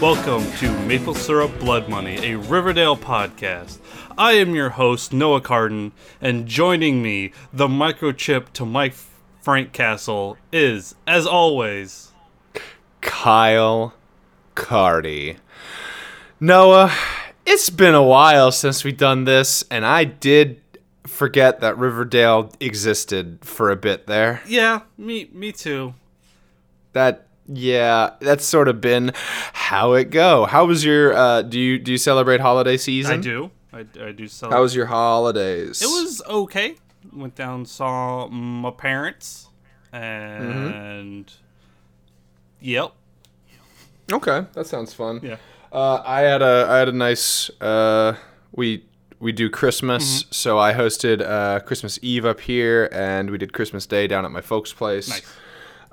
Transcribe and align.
Welcome 0.00 0.48
to 0.58 0.70
Maple 0.86 1.14
Syrup 1.14 1.58
Blood 1.58 1.88
Money, 1.88 2.32
a 2.32 2.38
Riverdale 2.38 2.96
podcast. 2.96 3.78
I 4.16 4.34
am 4.34 4.54
your 4.54 4.70
host, 4.70 5.12
Noah 5.12 5.40
Carden, 5.40 5.90
and 6.20 6.46
joining 6.46 7.02
me, 7.02 7.32
the 7.52 7.66
microchip 7.66 8.52
to 8.52 8.64
Mike 8.64 8.94
Frank 9.40 9.72
Castle, 9.72 10.36
is, 10.52 10.94
as 11.08 11.26
always, 11.26 12.12
Kyle 13.00 13.94
Cardi. 14.54 15.38
Noah, 16.38 16.92
it's 17.44 17.68
been 17.68 17.96
a 17.96 18.02
while 18.02 18.52
since 18.52 18.84
we've 18.84 18.96
done 18.96 19.24
this, 19.24 19.64
and 19.72 19.84
I 19.84 20.04
did 20.04 20.60
forget 21.04 21.58
that 21.60 21.76
Riverdale 21.76 22.52
existed 22.60 23.38
for 23.42 23.72
a 23.72 23.76
bit 23.76 24.06
there. 24.06 24.40
yeah, 24.46 24.82
me, 24.96 25.28
me 25.32 25.50
too. 25.50 25.94
That 26.94 27.26
yeah, 27.46 28.10
that's 28.20 28.44
sort 28.46 28.68
of 28.68 28.80
been 28.80 29.12
how 29.52 29.92
it 29.92 30.10
go. 30.10 30.46
How 30.46 30.64
was 30.64 30.84
your 30.84 31.12
uh 31.14 31.42
do 31.42 31.60
you 31.60 31.78
do 31.78 31.92
you 31.92 31.98
celebrate 31.98 32.40
holiday 32.40 32.76
season? 32.78 33.18
I 33.20 33.22
do, 33.22 33.50
I, 33.72 33.80
I 34.02 34.12
do. 34.12 34.26
celebrate. 34.26 34.56
How 34.56 34.62
was 34.62 34.74
your 34.74 34.86
holidays? 34.86 35.82
It 35.82 35.86
was 35.86 36.22
okay. 36.28 36.76
Went 37.12 37.34
down, 37.34 37.66
saw 37.66 38.26
my 38.28 38.70
parents, 38.70 39.48
Mm-hmm. 39.92 40.68
and 40.72 41.32
yep, 42.60 42.92
Okay, 44.12 44.44
that 44.54 44.66
sounds 44.66 44.92
fun. 44.92 45.20
yeah. 45.22 45.36
Uh, 45.72 46.02
I 46.04 46.20
had 46.22 46.42
a 46.42 46.66
I 46.68 46.78
had 46.78 46.88
a 46.88 46.92
nice 46.92 47.50
uh, 47.60 48.16
we 48.52 48.84
we 49.20 49.32
do 49.32 49.48
Christmas, 49.50 50.22
Mm-hmm. 50.24 50.28
so 50.32 50.58
I 50.58 50.72
hosted 50.72 51.20
uh, 51.20 51.60
Christmas 51.60 51.98
Eve 52.02 52.24
up 52.24 52.40
here, 52.40 52.88
and 52.92 53.30
we 53.30 53.38
did 53.38 53.52
Christmas 53.52 53.86
Day 53.86 54.06
down 54.06 54.24
at 54.24 54.30
my 54.30 54.40
folks' 54.40 54.72
place. 54.72 55.08
Nice. 55.08 55.22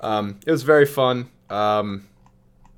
Um, 0.02 0.40
it 0.46 0.50
was 0.50 0.62
very 0.62 0.86
fun. 0.86 1.30
Um, 1.48 2.08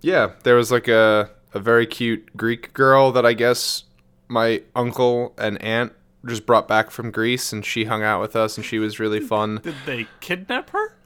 yeah, 0.01 0.33
there 0.43 0.57
was 0.57 0.71
like 0.71 0.89
a 0.89 1.31
a 1.53 1.59
very 1.61 1.87
cute 1.87 2.37
Greek 2.37 2.73
girl 2.73 3.13
that 3.13 3.25
I 3.25 3.33
guess 3.33 3.85
my 4.29 4.63
uncle 4.75 5.33
and 5.39 5.61
aunt 5.63 5.93
just 6.27 6.47
brought 6.47 6.67
back 6.67 6.91
from 6.91 7.11
Greece, 7.11 7.53
and 7.53 7.65
she 7.65 7.85
hung 7.85 8.03
out 8.03 8.21
with 8.21 8.35
us, 8.35 8.57
and 8.57 8.65
she 8.65 8.79
was 8.79 8.99
really 8.99 9.21
fun. 9.21 9.61
Did 9.63 9.75
they 9.87 10.07
kidnap 10.21 10.71
her? 10.71 10.97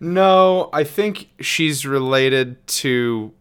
No, 0.00 0.70
I 0.72 0.84
think 0.84 1.28
she's 1.40 1.86
related 1.86 2.66
to 2.68 3.32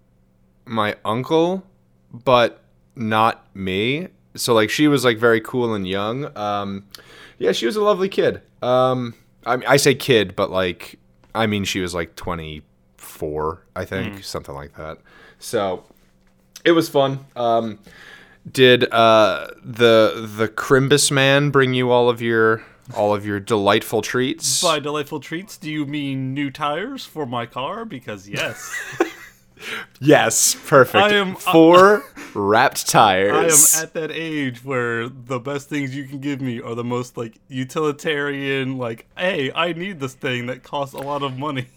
my 0.65 0.95
uncle, 1.05 1.65
but 2.11 2.61
not 2.95 3.45
me. 3.55 4.09
So 4.35 4.53
like 4.53 4.69
she 4.69 4.87
was 4.87 5.05
like 5.05 5.17
very 5.17 5.41
cool 5.41 5.73
and 5.73 5.87
young. 5.87 6.35
Um, 6.37 6.85
yeah, 7.37 7.51
she 7.51 7.65
was 7.65 7.75
a 7.75 7.81
lovely 7.81 8.09
kid. 8.09 8.41
Um, 8.61 9.15
I 9.45 9.57
mean, 9.57 9.67
I 9.67 9.77
say 9.77 9.95
kid, 9.95 10.35
but 10.35 10.51
like 10.51 10.99
I 11.35 11.47
mean 11.47 11.63
she 11.63 11.79
was 11.79 11.93
like 11.93 12.15
24, 12.15 13.65
I 13.75 13.85
think, 13.85 14.23
something 14.23 14.53
like 14.55 14.75
that. 14.77 14.99
So 15.39 15.83
it 16.63 16.71
was 16.71 16.89
fun. 16.89 17.25
Um, 17.35 17.79
did 18.49 18.91
uh, 18.91 19.47
the 19.63 20.29
the 20.37 20.47
Crimbus 20.47 21.11
man 21.11 21.49
bring 21.49 21.73
you 21.73 21.91
all 21.91 22.09
of 22.09 22.21
your 22.21 22.63
all 22.95 23.13
of 23.15 23.25
your 23.25 23.39
delightful 23.39 24.01
treats? 24.01 24.61
By 24.61 24.79
delightful 24.79 25.19
treats, 25.19 25.57
do 25.57 25.71
you 25.71 25.85
mean 25.85 26.33
new 26.33 26.51
tires 26.51 27.05
for 27.05 27.25
my 27.25 27.45
car? 27.45 27.85
Because 27.85 28.27
yes, 28.27 28.73
Yes, 29.99 30.55
perfect. 30.67 31.03
I 31.03 31.13
am- 31.15 31.35
uh, 31.35 31.39
four 31.39 32.03
wrapped 32.33 32.87
tires. 32.89 33.75
I 33.75 33.79
am 33.79 33.83
at 33.83 33.93
that 33.93 34.11
age 34.11 34.63
where 34.63 35.07
the 35.09 35.39
best 35.39 35.69
things 35.69 35.95
you 35.95 36.05
can 36.05 36.19
give 36.19 36.41
me 36.41 36.61
are 36.61 36.75
the 36.75 36.83
most 36.83 37.17
like 37.17 37.35
utilitarian. 37.47 38.77
Like, 38.77 39.05
hey, 39.17 39.51
I 39.53 39.73
need 39.73 39.99
this 39.99 40.13
thing 40.13 40.47
that 40.47 40.63
costs 40.63 40.93
a 40.93 40.99
lot 40.99 41.23
of 41.23 41.37
money. 41.37 41.67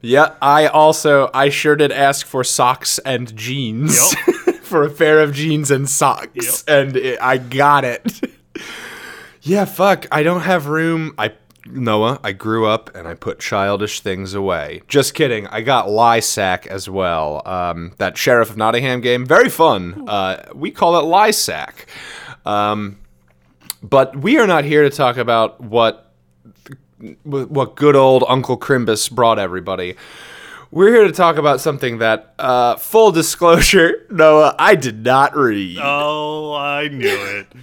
yeah, 0.00 0.34
I 0.42 0.66
also 0.66 1.30
I 1.34 1.48
sure 1.48 1.76
did 1.76 1.92
ask 1.92 2.26
for 2.26 2.44
socks 2.44 2.98
and 3.00 3.34
jeans 3.36 4.14
for 4.62 4.84
a 4.84 4.90
pair 4.90 5.20
of 5.20 5.32
jeans 5.32 5.70
and 5.70 5.88
socks, 5.88 6.64
and 6.66 6.96
it, 6.96 7.18
I 7.20 7.38
got 7.38 7.84
it. 7.84 8.20
yeah, 9.42 9.64
fuck. 9.64 10.06
I 10.12 10.22
don't 10.22 10.42
have 10.42 10.66
room. 10.66 11.14
I 11.18 11.32
Noah. 11.66 12.20
I 12.24 12.32
grew 12.32 12.66
up 12.66 12.94
and 12.94 13.06
I 13.06 13.14
put 13.14 13.38
childish 13.38 14.00
things 14.00 14.34
away. 14.34 14.82
Just 14.88 15.14
kidding. 15.14 15.46
I 15.48 15.60
got 15.60 15.88
Lysac 15.88 16.66
as 16.66 16.88
well. 16.88 17.42
Um, 17.46 17.92
that 17.98 18.16
Sheriff 18.16 18.50
of 18.50 18.56
Nottingham 18.56 19.00
game, 19.00 19.24
very 19.26 19.48
fun. 19.48 20.08
Uh, 20.08 20.42
we 20.54 20.70
call 20.70 20.98
it 20.98 21.04
Lysac. 21.04 21.86
Um, 22.44 22.98
but 23.82 24.16
we 24.16 24.38
are 24.38 24.46
not 24.46 24.64
here 24.64 24.82
to 24.82 24.90
talk 24.90 25.16
about 25.16 25.60
what 25.60 26.08
what 27.24 27.74
good 27.74 27.96
old 27.96 28.22
Uncle 28.28 28.56
Crimbus 28.56 29.10
brought 29.10 29.38
everybody. 29.38 29.96
We're 30.70 30.88
here 30.94 31.04
to 31.04 31.12
talk 31.12 31.36
about 31.36 31.60
something 31.60 31.98
that, 31.98 32.32
uh, 32.38 32.76
full 32.76 33.10
disclosure, 33.12 34.06
Noah, 34.10 34.54
I 34.58 34.74
did 34.74 35.04
not 35.04 35.36
read. 35.36 35.78
Oh, 35.82 36.54
I 36.54 36.88
knew 36.88 37.08
it. 37.08 37.46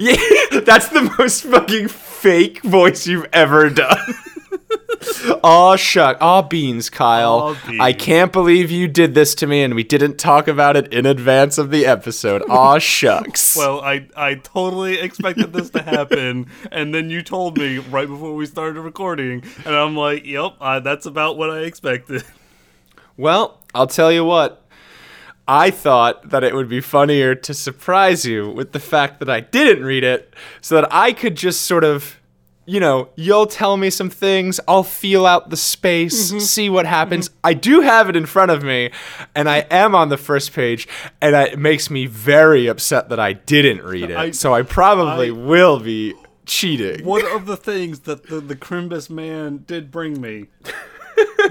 Yeah, 0.00 0.60
that's 0.62 0.88
the 0.88 1.14
most 1.18 1.44
fucking 1.44 1.86
fake 2.18 2.62
voice 2.62 3.06
you've 3.06 3.26
ever 3.32 3.70
done. 3.70 3.98
Aw, 5.44 5.76
shuck. 5.76 6.18
Aw, 6.20 6.42
beans, 6.42 6.90
Kyle. 6.90 7.38
Aw, 7.38 7.56
beans. 7.66 7.80
I 7.80 7.92
can't 7.92 8.32
believe 8.32 8.70
you 8.70 8.88
did 8.88 9.14
this 9.14 9.36
to 9.36 9.46
me 9.46 9.62
and 9.62 9.74
we 9.74 9.84
didn't 9.84 10.18
talk 10.18 10.48
about 10.48 10.76
it 10.76 10.92
in 10.92 11.06
advance 11.06 11.58
of 11.58 11.70
the 11.70 11.86
episode. 11.86 12.42
Aw, 12.48 12.78
shucks. 12.80 13.56
Well, 13.56 13.80
I 13.80 14.08
I 14.16 14.34
totally 14.34 14.98
expected 14.98 15.52
this 15.52 15.70
to 15.70 15.82
happen, 15.82 16.48
and 16.72 16.92
then 16.92 17.08
you 17.10 17.22
told 17.22 17.56
me 17.56 17.78
right 17.78 18.08
before 18.08 18.34
we 18.34 18.46
started 18.46 18.80
recording, 18.80 19.44
and 19.64 19.74
I'm 19.74 19.96
like, 19.96 20.26
"Yep, 20.26 20.54
uh, 20.60 20.80
that's 20.80 21.06
about 21.06 21.38
what 21.38 21.50
I 21.50 21.60
expected." 21.60 22.24
Well, 23.16 23.58
I'll 23.74 23.86
tell 23.86 24.12
you 24.12 24.24
what. 24.24 24.67
I 25.48 25.70
thought 25.70 26.28
that 26.28 26.44
it 26.44 26.54
would 26.54 26.68
be 26.68 26.82
funnier 26.82 27.34
to 27.34 27.54
surprise 27.54 28.26
you 28.26 28.50
with 28.50 28.72
the 28.72 28.78
fact 28.78 29.18
that 29.20 29.30
I 29.30 29.40
didn't 29.40 29.82
read 29.84 30.04
it 30.04 30.34
so 30.60 30.74
that 30.74 30.92
I 30.92 31.12
could 31.12 31.36
just 31.36 31.62
sort 31.62 31.84
of, 31.84 32.20
you 32.66 32.80
know, 32.80 33.08
you'll 33.16 33.46
tell 33.46 33.78
me 33.78 33.88
some 33.88 34.10
things, 34.10 34.60
I'll 34.68 34.82
feel 34.82 35.24
out 35.24 35.48
the 35.48 35.56
space, 35.56 36.28
mm-hmm. 36.28 36.40
see 36.40 36.68
what 36.68 36.84
happens. 36.84 37.30
Mm-hmm. 37.30 37.38
I 37.44 37.54
do 37.54 37.80
have 37.80 38.10
it 38.10 38.16
in 38.16 38.26
front 38.26 38.50
of 38.50 38.62
me, 38.62 38.90
and 39.34 39.48
I 39.48 39.60
am 39.70 39.94
on 39.94 40.10
the 40.10 40.18
first 40.18 40.52
page, 40.52 40.86
and 41.22 41.34
I, 41.34 41.44
it 41.44 41.58
makes 41.58 41.88
me 41.88 42.04
very 42.04 42.66
upset 42.66 43.08
that 43.08 43.18
I 43.18 43.32
didn't 43.32 43.82
read 43.82 44.10
it. 44.10 44.16
I- 44.18 44.30
so 44.32 44.52
I 44.52 44.60
probably 44.62 45.28
I- 45.28 45.32
will 45.32 45.80
be 45.80 46.12
cheating. 46.44 47.06
One 47.06 47.26
of 47.26 47.46
the 47.46 47.56
things 47.56 48.00
that 48.00 48.28
the 48.28 48.40
the 48.40 48.56
Crimbus 48.56 49.08
man 49.08 49.64
did 49.66 49.90
bring 49.90 50.20
me 50.20 50.48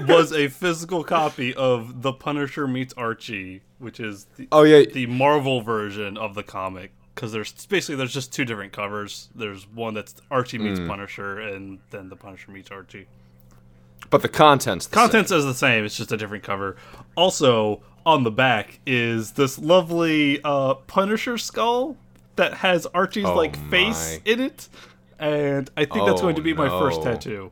was 0.06 0.32
a 0.32 0.48
physical 0.48 1.02
copy 1.04 1.52
of 1.54 2.02
The 2.02 2.12
Punisher 2.12 2.66
meets 2.68 2.94
Archie, 2.96 3.62
which 3.78 4.00
is 4.00 4.26
the, 4.36 4.48
Oh, 4.52 4.62
yeah. 4.62 4.84
the 4.92 5.06
Marvel 5.06 5.60
version 5.60 6.16
of 6.16 6.34
the 6.34 6.42
comic. 6.42 6.92
Because 7.14 7.32
there's 7.32 7.66
basically 7.66 7.96
there's 7.96 8.14
just 8.14 8.32
two 8.32 8.44
different 8.44 8.72
covers. 8.72 9.28
There's 9.34 9.66
one 9.68 9.92
that's 9.94 10.14
Archie 10.30 10.58
meets 10.58 10.78
Hmm. 10.78 10.86
Punisher, 10.86 11.40
and 11.40 11.80
then 11.90 12.08
the 12.08 12.14
Punisher 12.16 12.52
meets 12.52 12.70
Archie. 12.70 13.06
But 14.10 14.22
the 14.22 14.28
content's 14.28 14.86
the 14.86 14.94
same. 14.96 15.02
Contents 15.02 15.32
is 15.32 15.44
the 15.44 15.52
same. 15.54 15.84
It's 15.84 15.96
just 15.96 16.12
a 16.12 16.16
different 16.16 16.44
cover. 16.44 16.76
Also 17.16 17.82
on 18.06 18.22
the 18.22 18.30
back 18.30 18.78
is 18.86 19.32
this 19.32 19.58
lovely 19.58 20.40
uh, 20.44 20.74
Punisher 20.74 21.36
skull 21.38 21.96
that 22.36 22.54
has 22.54 22.86
Archie's 22.94 23.24
Oh 23.24 23.34
like 23.34 23.56
face 23.68 24.20
my. 24.24 24.32
in 24.32 24.40
it, 24.40 24.68
and 25.18 25.68
I 25.76 25.86
think 25.86 26.06
that's 26.06 26.20
Oh, 26.20 26.22
going 26.22 26.36
to 26.36 26.42
be 26.42 26.54
my 26.54 26.68
first 26.68 27.02
tattoo. 27.02 27.50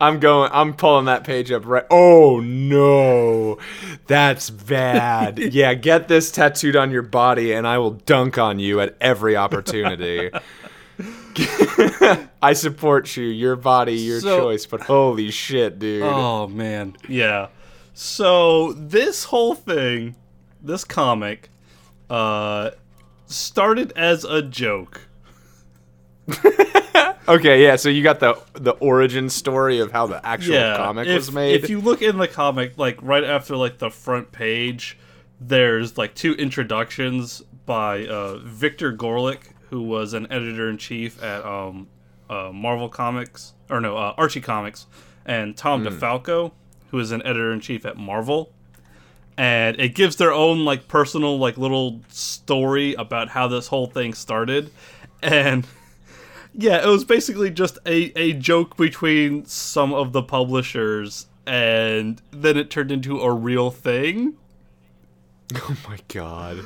I'm 0.00 0.20
going. 0.20 0.50
I'm 0.52 0.74
pulling 0.74 1.06
that 1.06 1.24
page 1.24 1.50
up 1.50 1.66
right. 1.66 1.84
Oh 1.90 2.40
no, 2.40 3.58
that's 4.06 4.50
bad. 4.50 5.38
yeah, 5.52 5.74
get 5.74 6.08
this 6.08 6.30
tattooed 6.30 6.76
on 6.76 6.90
your 6.90 7.02
body, 7.02 7.52
and 7.52 7.66
I 7.66 7.78
will 7.78 7.92
dunk 7.92 8.38
on 8.38 8.58
you 8.58 8.80
at 8.80 8.96
every 9.00 9.36
opportunity. 9.36 10.30
I 12.42 12.52
support 12.54 13.16
you. 13.16 13.24
Your 13.26 13.56
body, 13.56 13.94
your 13.94 14.20
So- 14.20 14.40
choice. 14.40 14.66
But 14.66 14.82
holy 14.82 15.30
shit, 15.30 15.78
dude. 15.78 16.02
Oh 16.02 16.46
man, 16.46 16.96
yeah. 17.08 17.48
So 17.94 18.72
this 18.74 19.24
whole 19.24 19.54
thing, 19.54 20.14
this 20.62 20.84
comic, 20.84 21.50
uh, 22.08 22.70
started 23.26 23.92
as 23.96 24.24
a 24.24 24.40
joke. 24.42 25.07
Okay, 27.28 27.62
yeah. 27.62 27.76
So 27.76 27.90
you 27.90 28.02
got 28.02 28.20
the 28.20 28.40
the 28.54 28.72
origin 28.72 29.28
story 29.28 29.80
of 29.80 29.92
how 29.92 30.06
the 30.06 30.24
actual 30.26 30.54
yeah, 30.54 30.76
comic 30.76 31.06
if, 31.06 31.14
was 31.14 31.32
made. 31.32 31.62
If 31.62 31.68
you 31.68 31.80
look 31.80 32.00
in 32.00 32.16
the 32.16 32.26
comic, 32.26 32.78
like 32.78 32.98
right 33.02 33.22
after 33.22 33.54
like 33.54 33.78
the 33.78 33.90
front 33.90 34.32
page, 34.32 34.96
there's 35.38 35.98
like 35.98 36.14
two 36.14 36.32
introductions 36.34 37.42
by 37.66 38.06
uh, 38.06 38.38
Victor 38.38 38.94
Gorelick, 38.94 39.52
who 39.68 39.82
was 39.82 40.14
an 40.14 40.26
editor 40.32 40.70
in 40.70 40.78
chief 40.78 41.22
at 41.22 41.44
um, 41.44 41.88
uh, 42.30 42.50
Marvel 42.50 42.88
Comics 42.88 43.52
or 43.68 43.80
no 43.80 43.98
uh, 43.98 44.14
Archie 44.16 44.40
Comics, 44.40 44.86
and 45.26 45.54
Tom 45.54 45.84
DeFalco, 45.84 46.52
who 46.90 46.98
is 46.98 47.12
an 47.12 47.20
editor 47.26 47.52
in 47.52 47.60
chief 47.60 47.84
at 47.84 47.98
Marvel. 47.98 48.52
And 49.36 49.78
it 49.78 49.94
gives 49.94 50.16
their 50.16 50.32
own 50.32 50.64
like 50.64 50.88
personal 50.88 51.38
like 51.38 51.58
little 51.58 52.00
story 52.08 52.94
about 52.94 53.28
how 53.28 53.48
this 53.48 53.66
whole 53.66 53.86
thing 53.86 54.14
started, 54.14 54.72
and 55.22 55.66
Yeah, 56.60 56.82
it 56.82 56.88
was 56.88 57.04
basically 57.04 57.50
just 57.50 57.78
a, 57.86 58.10
a 58.18 58.32
joke 58.32 58.76
between 58.76 59.46
some 59.46 59.94
of 59.94 60.12
the 60.12 60.24
publishers, 60.24 61.28
and 61.46 62.20
then 62.32 62.56
it 62.56 62.68
turned 62.68 62.90
into 62.90 63.20
a 63.20 63.32
real 63.32 63.70
thing. 63.70 64.34
Oh 65.54 65.76
my 65.88 65.96
god. 66.08 66.62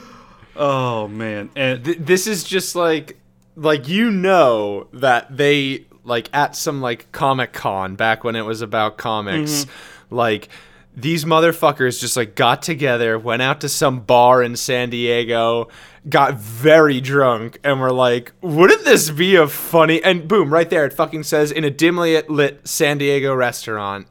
Oh 0.56 1.06
man, 1.06 1.50
and 1.55 1.85
Th- 1.85 1.99
this 1.99 2.27
is 2.27 2.43
just 2.43 2.75
like 2.75 3.17
like 3.55 3.87
you 3.87 4.11
know 4.11 4.89
that 4.93 5.37
they 5.37 5.87
like 6.03 6.29
at 6.33 6.56
some 6.56 6.81
like 6.81 7.12
Comic 7.12 7.53
Con 7.53 7.94
back 7.94 8.25
when 8.25 8.35
it 8.35 8.43
was 8.43 8.61
about 8.61 8.97
comics, 8.97 9.67
mm-hmm. 9.67 10.15
like 10.17 10.49
these 10.94 11.25
motherfuckers 11.25 12.00
just 12.00 12.17
like 12.17 12.35
got 12.35 12.62
together, 12.62 13.19
went 13.19 13.43
out 13.43 13.61
to 13.62 13.69
some 13.69 14.00
bar 14.00 14.43
in 14.43 14.56
San 14.56 14.91
Diego, 14.91 15.69
got 16.09 16.35
very 16.35 17.00
drunk, 17.00 17.59
and 17.65 17.81
were 17.81 17.93
like, 17.93 18.33
"Wouldn't 18.41 18.85
this 18.85 19.11
be 19.11 19.37
a 19.37 19.47
funny?" 19.47 20.03
And 20.03 20.29
boom, 20.29 20.53
right 20.53 20.69
there, 20.69 20.85
it 20.85 20.93
fucking 20.93 21.23
says 21.23 21.50
in 21.50 21.65
a 21.65 21.71
dimly 21.71 22.21
lit 22.23 22.67
San 22.69 22.99
Diego 22.99 23.35
restaurant. 23.35 24.06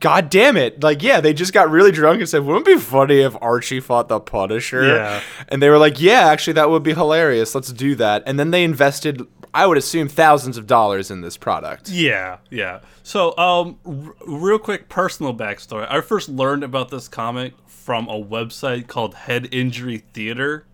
God 0.00 0.30
damn 0.30 0.56
it. 0.56 0.82
Like, 0.82 1.02
yeah, 1.02 1.20
they 1.20 1.34
just 1.34 1.52
got 1.52 1.70
really 1.70 1.92
drunk 1.92 2.20
and 2.20 2.28
said, 2.28 2.42
wouldn't 2.42 2.66
it 2.66 2.76
be 2.76 2.80
funny 2.80 3.20
if 3.20 3.36
Archie 3.42 3.80
fought 3.80 4.08
the 4.08 4.18
Punisher? 4.18 4.82
Yeah. 4.82 5.20
And 5.48 5.62
they 5.62 5.68
were 5.68 5.76
like, 5.76 6.00
yeah, 6.00 6.28
actually, 6.28 6.54
that 6.54 6.70
would 6.70 6.82
be 6.82 6.94
hilarious. 6.94 7.54
Let's 7.54 7.70
do 7.70 7.94
that. 7.96 8.22
And 8.24 8.38
then 8.38 8.50
they 8.50 8.64
invested, 8.64 9.26
I 9.54 9.66
would 9.66 9.78
assume, 9.78 10.08
thousands 10.08 10.58
of 10.58 10.66
dollars 10.66 11.10
in 11.10 11.20
this 11.20 11.36
product. 11.36 11.88
yeah, 11.88 12.38
yeah. 12.50 12.80
So, 13.02 13.36
um, 13.38 13.78
r- 13.86 14.14
real 14.26 14.58
quick 14.58 14.88
personal 14.88 15.32
backstory. 15.32 15.86
I 15.88 16.00
first 16.00 16.28
learned 16.28 16.64
about 16.64 16.90
this 16.90 17.06
comic 17.08 17.54
from 17.66 18.08
a 18.08 18.22
website 18.22 18.88
called 18.88 19.14
Head 19.14 19.48
Injury 19.52 19.98
Theater. 20.12 20.66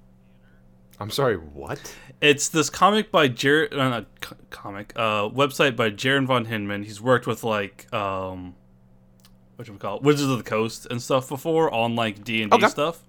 I'm 0.98 1.10
sorry, 1.10 1.36
what? 1.36 1.94
It's 2.20 2.48
this 2.48 2.68
comic 2.70 3.10
by 3.10 3.28
Jared, 3.28 3.72
uh, 3.74 4.02
co- 4.20 4.36
comic, 4.50 4.92
uh, 4.96 5.28
website 5.28 5.76
by 5.76 5.90
Jared 5.90 6.26
von 6.26 6.46
Hindman. 6.46 6.84
He's 6.84 7.00
worked 7.00 7.26
with 7.26 7.42
like, 7.44 7.92
um, 7.92 8.54
what 9.56 9.68
you 9.68 9.74
call 9.74 9.96
it, 9.96 10.02
Wizards 10.02 10.30
of 10.30 10.38
the 10.38 10.44
Coast 10.44 10.86
and 10.90 11.00
stuff 11.02 11.28
before 11.28 11.72
on 11.72 11.96
like 11.96 12.24
D 12.24 12.42
and 12.42 12.50
D 12.50 12.68
stuff. 12.68 13.02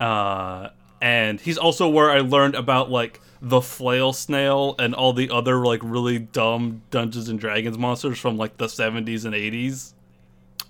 Uh, 0.00 0.70
and 1.00 1.40
he's 1.40 1.58
also 1.58 1.88
where 1.88 2.10
I 2.10 2.20
learned 2.20 2.54
about 2.54 2.90
like 2.90 3.20
the 3.44 3.60
flail 3.60 4.12
snail 4.12 4.76
and 4.78 4.94
all 4.94 5.12
the 5.12 5.28
other 5.28 5.58
like 5.66 5.80
really 5.82 6.18
dumb 6.20 6.80
Dungeons 6.92 7.28
and 7.28 7.40
Dragons 7.40 7.76
monsters 7.76 8.18
from 8.18 8.36
like 8.36 8.56
the 8.56 8.66
70s 8.66 9.24
and 9.24 9.34
80s. 9.34 9.94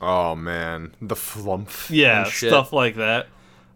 Oh, 0.00 0.34
man. 0.34 0.94
The 1.00 1.14
flump. 1.14 1.70
Yeah, 1.90 2.24
stuff 2.24 2.72
like 2.72 2.96
that. 2.96 3.26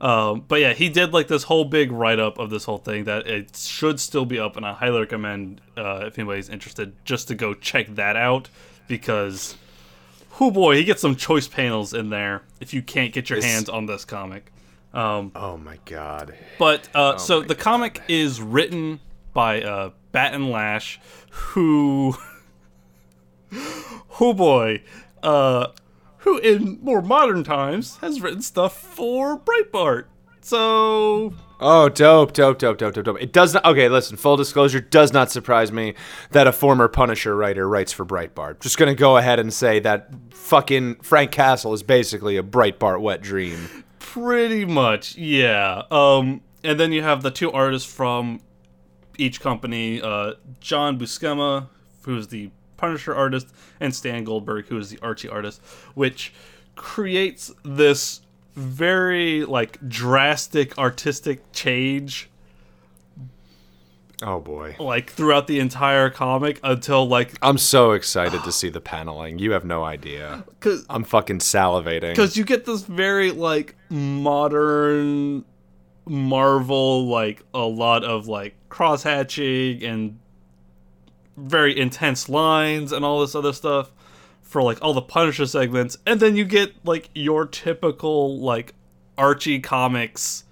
Um, 0.00 0.44
but 0.48 0.60
yeah, 0.60 0.72
he 0.72 0.88
did 0.88 1.12
like 1.12 1.28
this 1.28 1.44
whole 1.44 1.64
big 1.64 1.93
write 1.93 2.19
up 2.19 2.38
of 2.38 2.50
this 2.50 2.64
whole 2.64 2.78
thing 2.78 3.04
that 3.04 3.26
it 3.26 3.54
should 3.56 4.00
still 4.00 4.25
be 4.26 4.38
up, 4.38 4.56
and 4.56 4.66
I 4.66 4.72
highly 4.72 5.00
recommend 5.00 5.60
uh, 5.76 6.04
if 6.06 6.19
anybody's 6.19 6.48
interested 6.48 6.93
just 7.04 7.28
to 7.28 7.34
go 7.34 7.54
check 7.54 7.94
that 7.94 8.14
out 8.16 8.48
because, 8.88 9.56
oh 10.40 10.50
boy, 10.50 10.76
he 10.76 10.84
gets 10.84 11.00
some 11.00 11.16
choice 11.16 11.48
panels 11.48 11.94
in 11.94 12.10
there 12.10 12.43
if 12.60 12.75
you 12.75 12.82
can't 12.82 13.12
get 13.14 13.31
your 13.31 13.38
This- 13.40 13.46
hands 13.50 13.69
on 13.69 13.87
this 13.87 14.04
comic. 14.04 14.52
Um, 14.96 15.31
Oh, 15.34 15.56
my 15.58 15.78
God. 15.84 16.34
but 16.58 16.88
uh, 16.94 17.19
so 17.19 17.40
my 17.40 17.46
the 17.46 17.54
comic 17.54 18.02
is 18.08 18.40
written 18.40 19.00
by 19.34 19.60
uh, 19.62 19.90
Batton 20.12 20.50
Lash, 20.50 20.98
who, 21.31 22.16
oh 24.20 24.32
boy, 24.34 24.82
uh, 25.22 25.69
who 26.19 26.38
in 26.38 26.78
more 26.82 27.02
modern 27.02 27.44
times 27.44 27.98
has 27.98 28.20
written 28.20 28.43
stuff 28.43 28.76
for 28.76 29.38
Breitbart. 29.38 30.04
So 30.40 31.34
Oh, 31.58 31.88
dope, 31.88 32.32
dope, 32.34 32.58
dope, 32.58 32.76
dope, 32.78 32.94
dope, 32.94 33.04
dope. 33.04 33.20
It 33.20 33.32
does 33.32 33.54
not. 33.54 33.64
Okay, 33.64 33.88
listen. 33.88 34.16
Full 34.16 34.37
disclosure 34.37 34.81
does 34.81 35.12
not 35.12 35.31
surprise 35.31 35.72
me 35.72 35.94
that 36.32 36.46
a 36.46 36.52
former 36.52 36.87
Punisher 36.87 37.34
writer 37.34 37.66
writes 37.69 37.93
for 37.93 38.04
Breitbart. 38.04 38.60
Just 38.60 38.76
gonna 38.78 38.94
go 38.94 39.16
ahead 39.16 39.38
and 39.38 39.52
say 39.52 39.81
that 39.81 40.10
fucking 40.31 40.96
Frank 40.96 41.32
Castle 41.32 41.72
is 41.72 41.82
basically 41.82 42.37
a 42.37 42.43
Breitbart 42.43 43.00
wet 43.00 43.22
dream. 43.22 43.84
Pretty 44.16 44.64
much, 44.64 45.14
yeah. 45.16 45.82
Um, 45.90 46.40
and 46.64 46.80
then 46.80 46.90
you 46.90 47.02
have 47.02 47.22
the 47.22 47.30
two 47.30 47.52
artists 47.52 47.92
from 47.92 48.40
each 49.18 49.40
company: 49.40 50.00
uh, 50.00 50.34
John 50.58 50.98
Buscema, 50.98 51.68
who's 52.02 52.28
the 52.28 52.50
Punisher 52.78 53.14
artist, 53.14 53.48
and 53.78 53.94
Stan 53.94 54.24
Goldberg, 54.24 54.66
who 54.66 54.78
is 54.78 54.88
the 54.88 54.98
Archie 55.02 55.28
artist, 55.28 55.60
which 55.94 56.32
creates 56.76 57.52
this 57.62 58.22
very 58.54 59.44
like 59.44 59.86
drastic 59.86 60.78
artistic 60.78 61.52
change 61.52 62.30
Oh 64.22 64.40
boy. 64.40 64.76
like 64.78 65.10
throughout 65.10 65.46
the 65.46 65.58
entire 65.60 66.08
comic 66.08 66.58
until 66.62 67.06
like 67.06 67.34
I'm 67.42 67.58
so 67.58 67.92
excited 67.92 68.42
to 68.44 68.52
see 68.52 68.68
the 68.70 68.80
paneling. 68.80 69.38
You 69.38 69.52
have 69.52 69.64
no 69.64 69.84
idea. 69.84 70.44
cuz 70.60 70.86
I'm 70.88 71.04
fucking 71.04 71.40
salivating. 71.40 72.12
because 72.12 72.36
you 72.36 72.44
get 72.44 72.64
this 72.64 72.82
very 72.82 73.30
like 73.30 73.76
modern 73.90 75.44
marvel 76.06 77.08
like 77.08 77.42
a 77.52 77.64
lot 77.66 78.04
of 78.04 78.28
like 78.28 78.54
cross 78.68 79.02
hatching 79.02 79.82
and 79.82 80.19
very 81.36 81.78
intense 81.78 82.28
lines 82.28 82.92
and 82.92 83.04
all 83.04 83.20
this 83.20 83.34
other 83.34 83.52
stuff 83.52 83.92
for 84.40 84.62
like 84.62 84.78
all 84.80 84.94
the 84.94 85.02
punisher 85.02 85.44
segments 85.44 85.98
and 86.06 86.20
then 86.20 86.36
you 86.36 86.44
get 86.44 86.72
like 86.84 87.10
your 87.14 87.44
typical 87.44 88.38
like 88.38 88.72
archie 89.19 89.58
comics 89.58 90.44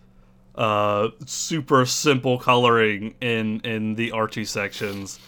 uh 0.54 1.08
super 1.26 1.84
simple 1.84 2.38
coloring 2.38 3.14
in 3.20 3.60
in 3.60 3.94
the 3.96 4.12
archie 4.12 4.44
sections 4.44 5.18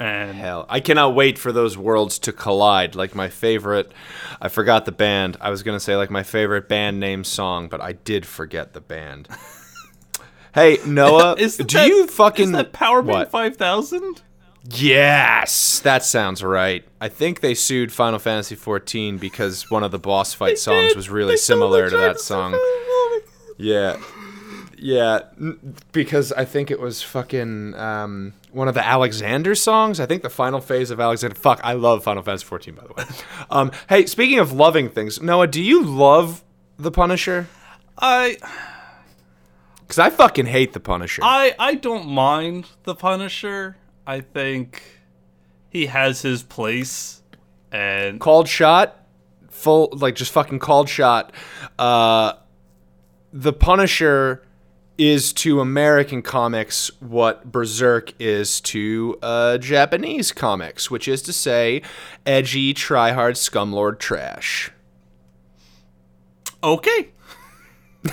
and 0.00 0.36
Hell, 0.36 0.64
I 0.68 0.78
cannot 0.78 1.16
wait 1.16 1.38
for 1.38 1.50
those 1.50 1.76
worlds 1.76 2.20
to 2.20 2.32
collide. 2.32 2.94
Like 2.94 3.16
my 3.16 3.28
favorite, 3.28 3.90
I 4.40 4.48
forgot 4.48 4.84
the 4.84 4.92
band. 4.92 5.36
I 5.40 5.50
was 5.50 5.64
gonna 5.64 5.80
say 5.80 5.96
like 5.96 6.08
my 6.08 6.22
favorite 6.22 6.68
band 6.68 7.00
name 7.00 7.24
song, 7.24 7.68
but 7.68 7.80
I 7.80 7.92
did 7.94 8.24
forget 8.24 8.74
the 8.74 8.80
band. 8.80 9.26
hey 10.54 10.78
Noah, 10.86 11.34
is 11.38 11.56
do 11.56 11.64
that- 11.64 11.88
you 11.88 12.06
fucking 12.06 12.46
is 12.46 12.52
that 12.52 12.72
Powerman 12.72 13.28
5000 13.28 14.22
Yes, 14.70 15.80
that 15.80 16.04
sounds 16.04 16.42
right. 16.44 16.84
I 17.00 17.08
think 17.08 17.40
they 17.40 17.54
sued 17.54 17.90
Final 17.90 18.18
Fantasy 18.18 18.54
XIV 18.54 19.18
because 19.18 19.70
one 19.70 19.82
of 19.82 19.90
the 19.92 19.98
boss 19.98 20.34
fight 20.34 20.58
songs 20.58 20.94
was 20.94 21.08
really 21.08 21.36
similar 21.38 21.88
to 21.88 21.96
that 21.96 22.20
song. 22.20 22.52
Yeah. 23.56 23.96
Yeah, 24.80 25.20
because 25.92 26.32
I 26.32 26.44
think 26.44 26.70
it 26.70 26.80
was 26.80 27.02
fucking 27.02 27.74
um, 27.74 28.34
one 28.52 28.68
of 28.68 28.74
the 28.74 28.86
Alexander 28.86 29.54
songs. 29.54 29.98
I 29.98 30.06
think 30.06 30.22
the 30.22 30.30
final 30.30 30.60
phase 30.60 30.90
of 30.90 31.00
Alexander. 31.00 31.34
Fuck, 31.34 31.60
I 31.64 31.72
love 31.72 32.04
Final 32.04 32.22
Fantasy 32.22 32.46
XIV, 32.46 32.76
by 32.76 32.86
the 32.86 32.92
way. 32.94 33.04
Um, 33.50 33.72
hey, 33.88 34.06
speaking 34.06 34.38
of 34.38 34.52
loving 34.52 34.90
things, 34.90 35.22
Noah, 35.22 35.46
do 35.46 35.62
you 35.62 35.82
love 35.82 36.44
the 36.78 36.90
Punisher? 36.90 37.48
I 37.96 38.36
Because 39.80 39.98
I 39.98 40.10
fucking 40.10 40.46
hate 40.46 40.74
the 40.74 40.80
Punisher. 40.80 41.22
I 41.24 41.54
I 41.58 41.74
don't 41.74 42.06
mind 42.06 42.66
the 42.84 42.94
Punisher. 42.94 43.78
I 44.06 44.20
think 44.20 44.82
he 45.70 45.86
has 45.86 46.20
his 46.20 46.42
place, 46.42 47.22
and 47.72 48.20
called 48.20 48.48
shot, 48.48 49.06
full 49.48 49.88
like 49.92 50.14
just 50.14 50.30
fucking 50.32 50.58
called 50.58 50.90
shot. 50.90 51.32
Uh, 51.78 52.34
the 53.32 53.54
Punisher 53.54 54.42
is 54.98 55.32
to 55.32 55.60
American 55.60 56.22
comics 56.22 56.90
what 57.00 57.50
Berserk 57.50 58.12
is 58.18 58.60
to 58.62 59.16
uh, 59.22 59.56
Japanese 59.58 60.32
comics, 60.32 60.90
which 60.90 61.06
is 61.06 61.22
to 61.22 61.32
say, 61.32 61.82
edgy, 62.26 62.74
try-hard, 62.74 63.36
scumlord 63.36 63.98
trash. 64.00 64.72
okay. 66.62 67.08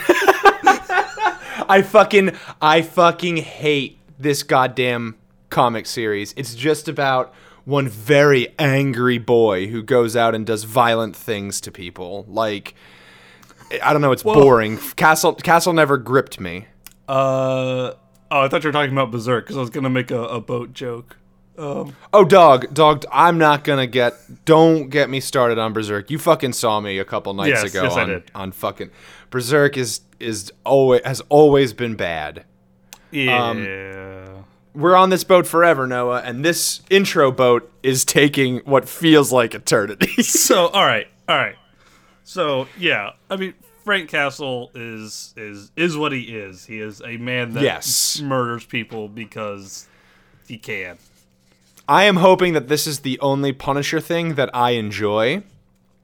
I 1.68 1.84
fucking 1.86 2.32
I 2.62 2.82
fucking 2.82 3.38
hate 3.38 3.98
this 4.20 4.44
goddamn 4.44 5.16
comic 5.50 5.86
series. 5.86 6.34
It's 6.38 6.56
just 6.56 6.88
about 6.88 7.34
one 7.66 7.88
very 7.88 8.48
angry 8.60 9.18
boy 9.18 9.68
who 9.68 9.82
goes 9.82 10.16
out 10.16 10.36
and 10.36 10.46
does 10.46 10.64
violent 10.64 11.16
things 11.16 11.62
to 11.62 11.72
people. 11.72 12.26
Like 12.28 12.76
I 13.82 13.94
don't 13.94 14.02
know, 14.02 14.12
it's 14.12 14.24
boring. 14.24 14.78
Castle 14.96 15.34
Castle 15.36 15.74
never 15.74 15.98
gripped 15.98 16.40
me. 16.40 16.68
Uh 17.08 17.94
oh, 18.32 18.42
I 18.42 18.48
thought 18.48 18.64
you 18.64 18.68
were 18.70 18.74
talking 18.74 18.92
about 18.94 19.12
Berserk 19.12 19.46
because 19.46 19.58
I 19.58 19.62
was 19.62 19.70
gonna 19.70 19.90
make 19.90 20.12
a, 20.12 20.22
a 20.24 20.42
boat 20.42 20.74
joke. 20.74 21.18
Um, 21.58 21.96
Oh 22.12 22.26
dog, 22.26 22.74
dog, 22.74 23.06
I'm 23.12 23.38
not 23.38 23.64
gonna 23.64 23.88
get 23.88 24.14
don't 24.46 24.90
get 24.90 25.10
me 25.10 25.20
started 25.20 25.58
on 25.58 25.72
Berserk. 25.74 26.10
You 26.12 26.18
fucking 26.20 26.54
saw 26.54 26.80
me 26.82 26.98
a 27.00 27.06
couple 27.06 27.34
nights 27.34 27.62
Yes, 27.64 27.72
ago 27.72 27.84
yes, 27.84 27.94
I 27.96 28.02
on, 28.02 28.08
did. 28.10 28.32
on 28.36 28.52
fucking 28.52 28.90
Berserk 29.30 29.78
is 29.78 30.02
is 30.20 30.52
always 30.66 31.02
has 31.06 31.22
always 31.30 31.72
been 31.74 31.96
bad. 31.96 32.44
yeah. 33.12 34.42
we're 34.74 34.96
on 34.96 35.10
this 35.10 35.24
boat 35.24 35.48
forever, 35.48 35.88
Noah, 35.88 36.22
and 36.26 36.44
this 36.44 36.82
intro 36.90 37.32
boat 37.32 37.72
is 37.84 38.04
taking 38.04 38.58
what 38.60 38.90
feels 38.90 39.32
like 39.32 39.56
eternity. 39.56 40.08
so 40.24 40.68
all 40.68 40.86
right, 40.86 41.08
all 41.30 41.38
right. 41.38 41.56
So 42.26 42.68
yeah, 42.78 43.12
I 43.30 43.38
mean 43.38 43.54
Frank 43.86 44.10
Castle 44.10 44.72
is 44.74 45.34
is 45.38 45.72
is 45.76 45.96
what 45.96 46.12
he 46.12 46.22
is. 46.36 46.66
He 46.66 46.80
is 46.80 47.02
a 47.06 47.18
man 47.18 47.54
that 47.54 47.64
Yes. 47.64 48.20
murders 48.20 48.66
people 48.66 49.08
because 49.08 49.88
he 50.48 50.58
can. 50.58 50.98
I 51.88 52.06
am 52.06 52.16
hoping 52.16 52.54
that 52.54 52.68
this 52.68 52.88
is 52.88 53.02
the 53.02 53.20
only 53.20 53.54
Punisher 53.54 54.00
thing 54.00 54.34
that 54.36 54.50
I 54.56 54.72
enjoy 54.72 55.44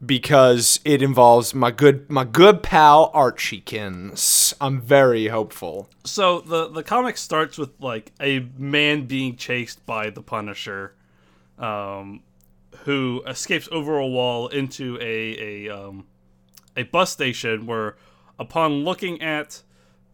because 0.06 0.80
it 0.86 1.02
involves 1.02 1.56
my 1.56 1.72
good 1.72 2.08
my 2.08 2.24
good 2.24 2.62
pal 2.62 3.12
Archiekins. 3.14 4.54
I'm 4.62 4.80
very 4.80 5.30
hopeful. 5.30 5.90
So 6.04 6.42
the 6.42 6.68
the 6.70 6.84
comic 6.84 7.18
starts 7.18 7.58
with 7.58 7.72
like 7.80 8.12
a 8.22 8.48
man 8.60 9.06
being 9.08 9.36
chased 9.38 9.84
by 9.88 10.12
the 10.12 10.22
Punisher, 10.22 10.94
um, 11.58 12.22
who 12.86 13.24
escapes 13.26 13.68
over 13.72 13.98
a 13.98 14.08
wall 14.08 14.50
into 14.50 15.00
a 15.02 15.66
a 15.66 15.70
um, 15.76 16.06
a 16.76 16.84
bus 16.84 17.12
station 17.12 17.66
where, 17.66 17.96
upon 18.40 18.84
looking 18.84 19.22
at 19.22 19.62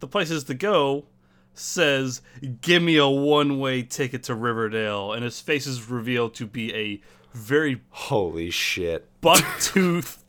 the 0.00 0.06
places 0.06 0.44
to 0.44 0.54
go, 0.54 1.06
says, 1.54 2.22
"Give 2.60 2.82
me 2.82 2.96
a 2.96 3.08
one 3.08 3.58
way 3.58 3.82
ticket 3.82 4.22
to 4.24 4.34
Riverdale," 4.34 5.12
and 5.12 5.24
his 5.24 5.40
face 5.40 5.66
is 5.66 5.88
revealed 5.88 6.34
to 6.34 6.46
be 6.46 6.74
a 6.74 7.00
very 7.34 7.80
Holy 7.90 8.50
shit. 8.50 9.08
buck 9.20 9.44
tooth, 9.60 10.24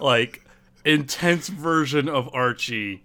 like 0.00 0.44
intense 0.84 1.48
version 1.48 2.08
of 2.08 2.28
Archie. 2.32 3.04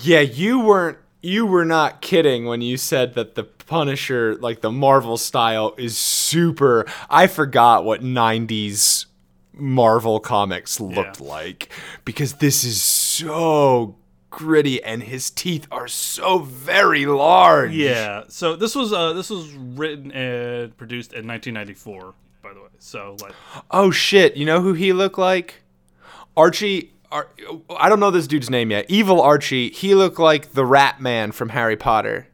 Yeah, 0.00 0.20
you 0.20 0.60
weren't 0.60 0.98
you 1.22 1.46
were 1.46 1.64
not 1.64 2.00
kidding 2.00 2.46
when 2.46 2.60
you 2.62 2.76
said 2.76 3.14
that 3.14 3.36
the 3.36 3.44
Punisher, 3.44 4.36
like 4.36 4.60
the 4.60 4.72
Marvel 4.72 5.16
style, 5.16 5.72
is 5.78 5.96
super. 5.96 6.84
I 7.08 7.28
forgot 7.28 7.84
what 7.84 8.02
90s 8.02 9.06
Marvel 9.54 10.18
comics 10.20 10.80
looked 10.80 11.20
Yeah. 11.20 11.26
like 11.28 11.68
because 12.04 12.34
this 12.34 12.64
is 12.64 12.80
so 12.80 13.96
gritty 14.30 14.82
and 14.82 15.02
his 15.02 15.30
teeth 15.30 15.66
are 15.70 15.86
so 15.88 16.38
very 16.38 17.04
large. 17.06 17.72
Yeah. 17.72 18.24
So 18.28 18.56
this 18.56 18.74
was 18.74 18.92
uh 18.92 19.12
this 19.12 19.28
was 19.30 19.52
written 19.52 20.10
and 20.12 20.74
produced 20.76 21.12
in 21.12 21.26
1994, 21.26 22.14
by 22.42 22.54
the 22.54 22.60
way. 22.60 22.68
So 22.78 23.16
like 23.20 23.34
Oh 23.70 23.90
shit, 23.90 24.36
you 24.36 24.46
know 24.46 24.60
who 24.62 24.72
he 24.72 24.92
looked 24.92 25.18
like? 25.18 25.62
Archie 26.36 26.92
Ar- 27.10 27.28
I 27.76 27.90
don't 27.90 28.00
know 28.00 28.10
this 28.10 28.26
dude's 28.26 28.48
name 28.48 28.70
yet. 28.70 28.86
Evil 28.88 29.20
Archie, 29.20 29.68
he 29.70 29.94
looked 29.94 30.18
like 30.18 30.52
the 30.54 30.64
Rat 30.64 30.98
Man 31.00 31.30
from 31.32 31.50
Harry 31.50 31.76
Potter. 31.76 32.26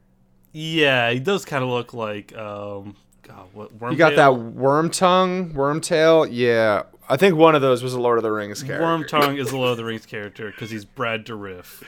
yeah, 0.52 1.10
he 1.10 1.18
does 1.18 1.44
kind 1.44 1.64
of 1.64 1.70
look 1.70 1.92
like 1.92 2.32
um 2.36 2.94
God, 3.22 3.48
what? 3.52 3.90
You 3.90 3.98
got 3.98 4.14
that 4.16 4.36
worm 4.36 4.88
tongue, 4.90 5.52
worm 5.52 5.80
tail. 5.80 6.24
Yeah, 6.24 6.84
I 7.08 7.16
think 7.16 7.36
one 7.36 7.54
of 7.54 7.62
those 7.62 7.82
was 7.82 7.94
a 7.94 8.00
Lord 8.00 8.18
of 8.18 8.22
the 8.22 8.30
Rings 8.30 8.62
character. 8.62 8.84
Worm 8.84 9.04
Tongue 9.06 9.38
is 9.38 9.50
a 9.50 9.56
Lord 9.56 9.70
of 9.72 9.76
the 9.78 9.84
Rings 9.84 10.06
character 10.06 10.50
because 10.50 10.70
he's 10.70 10.84
Brad 10.84 11.24
Dourif. 11.24 11.82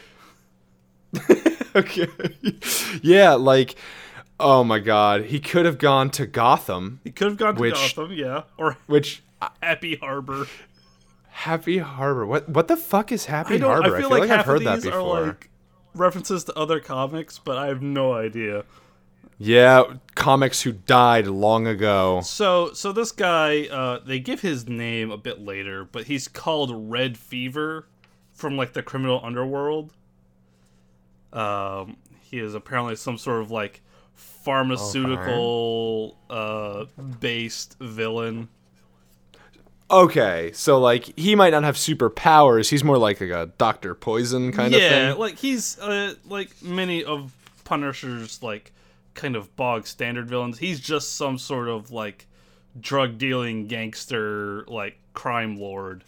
okay. 1.77 2.07
yeah, 3.03 3.35
like, 3.35 3.75
oh 4.39 4.63
my 4.65 4.79
god, 4.79 5.25
he 5.27 5.41
could 5.41 5.65
have 5.67 5.79
gone 5.79 6.11
to 6.11 6.27
Gotham, 6.27 7.01
He 7.05 7.11
could 7.11 7.29
have 7.29 7.37
gone 7.37 7.55
to 7.57 7.61
Which- 7.61 7.75
Gotham, 7.97 8.13
yeah, 8.13 8.43
or 8.57 8.77
which 8.87 9.23
Happy 9.63 9.97
Harbor. 9.97 10.47
Happy 11.29 11.79
Harbor. 11.79 12.27
What 12.27 12.49
what 12.49 12.69
the 12.69 12.77
fuck 12.77 13.11
is 13.13 13.27
Happy 13.27 13.57
I. 13.57 13.59
Harbor? 13.67 13.97
I 13.97 14.01
feel 14.01 14.11
like, 14.11 14.29
half 14.29 14.41
I've 14.41 14.47
heard 14.47 14.65
that 14.65 14.83
before. 14.83 15.23
like 15.27 15.51
references 15.95 16.45
to 16.45 16.55
other 16.59 16.81
comics, 16.81 17.39
but 17.39 17.57
I 17.57 17.67
have 17.69 17.83
no 17.83 18.13
idea. 18.13 18.65
Yeah, 19.43 19.85
comics 20.15 20.61
who 20.61 20.73
died 20.73 21.27
long 21.27 21.67
ago. 21.67 22.21
So, 22.23 22.75
so 22.75 22.93
this 22.93 23.11
guy, 23.11 23.69
uh, 23.69 24.01
they 24.05 24.21
give 24.21 24.43
his 24.43 24.69
name 24.69 25.11
a 25.11 25.17
bit 25.17 25.41
later, 25.41 25.83
but 25.83 26.05
he's 26.05 26.29
called 26.29 26.71
Red 26.91 27.17
Fever 27.17 27.87
from 28.35 28.59
like 28.59 28.75
the 28.75 28.83
criminal 28.83 29.19
underworld. 29.25 29.95
Um, 31.33 31.97
he 32.21 32.39
is 32.39 32.55
apparently 32.55 32.97
some 32.97 33.17
sort 33.17 33.41
of 33.41 33.51
like 33.51 33.81
pharmaceutical 34.13 36.19
uh 36.29 36.85
based 37.21 37.77
villain. 37.81 38.49
Okay, 39.91 40.51
so 40.53 40.79
like 40.79 41.19
he 41.19 41.35
might 41.35 41.51
not 41.51 41.65
have 41.65 41.77
superpowers. 41.77 42.69
He's 42.69 42.85
more 42.85 42.99
like, 42.99 43.23
like 43.23 43.31
a 43.31 43.51
Doctor 43.57 43.95
Poison 43.95 44.53
kind 44.53 44.75
of 44.75 44.81
thing. 44.81 45.09
yeah, 45.09 45.15
like 45.15 45.39
he's 45.39 45.79
uh, 45.79 46.13
like 46.29 46.63
many 46.63 47.03
of 47.03 47.35
Punisher's 47.65 48.43
like 48.43 48.73
kind 49.15 49.37
of 49.37 49.55
bog 49.57 49.87
standard 49.87 50.29
villains. 50.29 50.59
He's 50.59 50.81
just 50.81 51.15
some 51.17 51.39
sort 51.39 51.69
of 51.69 51.91
like 51.91 52.27
drug 52.81 53.19
dealing 53.19 53.67
gangster 53.67 54.65
like 54.69 54.99
crime 55.15 55.57
lord. 55.57 56.05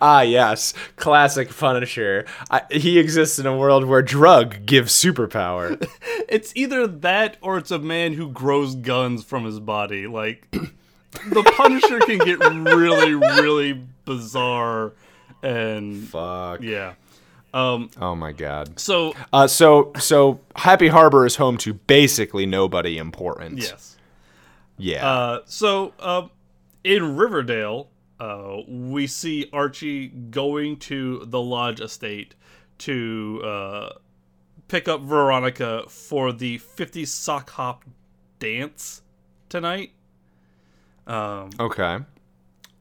ah, 0.00 0.22
yes, 0.22 0.74
classic 0.96 1.56
Punisher. 1.56 2.26
I, 2.50 2.62
he 2.70 2.98
exists 2.98 3.38
in 3.38 3.46
a 3.46 3.56
world 3.56 3.84
where 3.84 4.02
drug 4.02 4.66
gives 4.66 4.92
superpower. 4.92 5.88
It's 6.28 6.52
either 6.56 6.88
that 6.88 7.36
or 7.40 7.56
it's 7.56 7.70
a 7.70 7.78
man 7.78 8.14
who 8.14 8.28
grows 8.28 8.74
guns 8.74 9.22
from 9.22 9.44
his 9.44 9.60
body. 9.60 10.08
Like 10.08 10.50
the 10.50 11.52
Punisher 11.56 12.00
can 12.00 12.18
get 12.18 12.40
really, 12.40 13.14
really 13.14 13.84
bizarre 14.04 14.92
and 15.40 16.02
Fuck. 16.08 16.62
yeah. 16.62 16.94
Um 17.54 17.90
Oh 18.00 18.14
my 18.14 18.32
god. 18.32 18.78
so 18.78 19.14
Uh, 19.32 19.46
so 19.46 19.92
so 19.98 20.40
Happy 20.56 20.88
Harbor 20.88 21.24
is 21.26 21.36
home 21.36 21.56
to 21.58 21.74
basically 21.74 22.46
nobody 22.46 22.98
important. 22.98 23.58
yes. 23.58 23.96
Yeah. 24.78 25.06
Uh 25.08 25.40
so 25.46 25.92
uh 25.98 26.28
in 26.84 27.16
Riverdale, 27.16 27.88
uh 28.20 28.58
we 28.68 29.06
see 29.06 29.48
Archie 29.52 30.08
going 30.08 30.76
to 30.78 31.24
the 31.26 31.40
Lodge 31.40 31.80
estate 31.80 32.34
to 32.78 33.40
uh 33.44 33.90
pick 34.68 34.88
up 34.88 35.00
Veronica 35.00 35.84
for 35.88 36.32
the 36.32 36.58
50 36.58 37.04
sock 37.04 37.50
hop 37.50 37.84
dance 38.38 39.02
tonight. 39.48 39.92
Um 41.06 41.50
okay. 41.58 41.98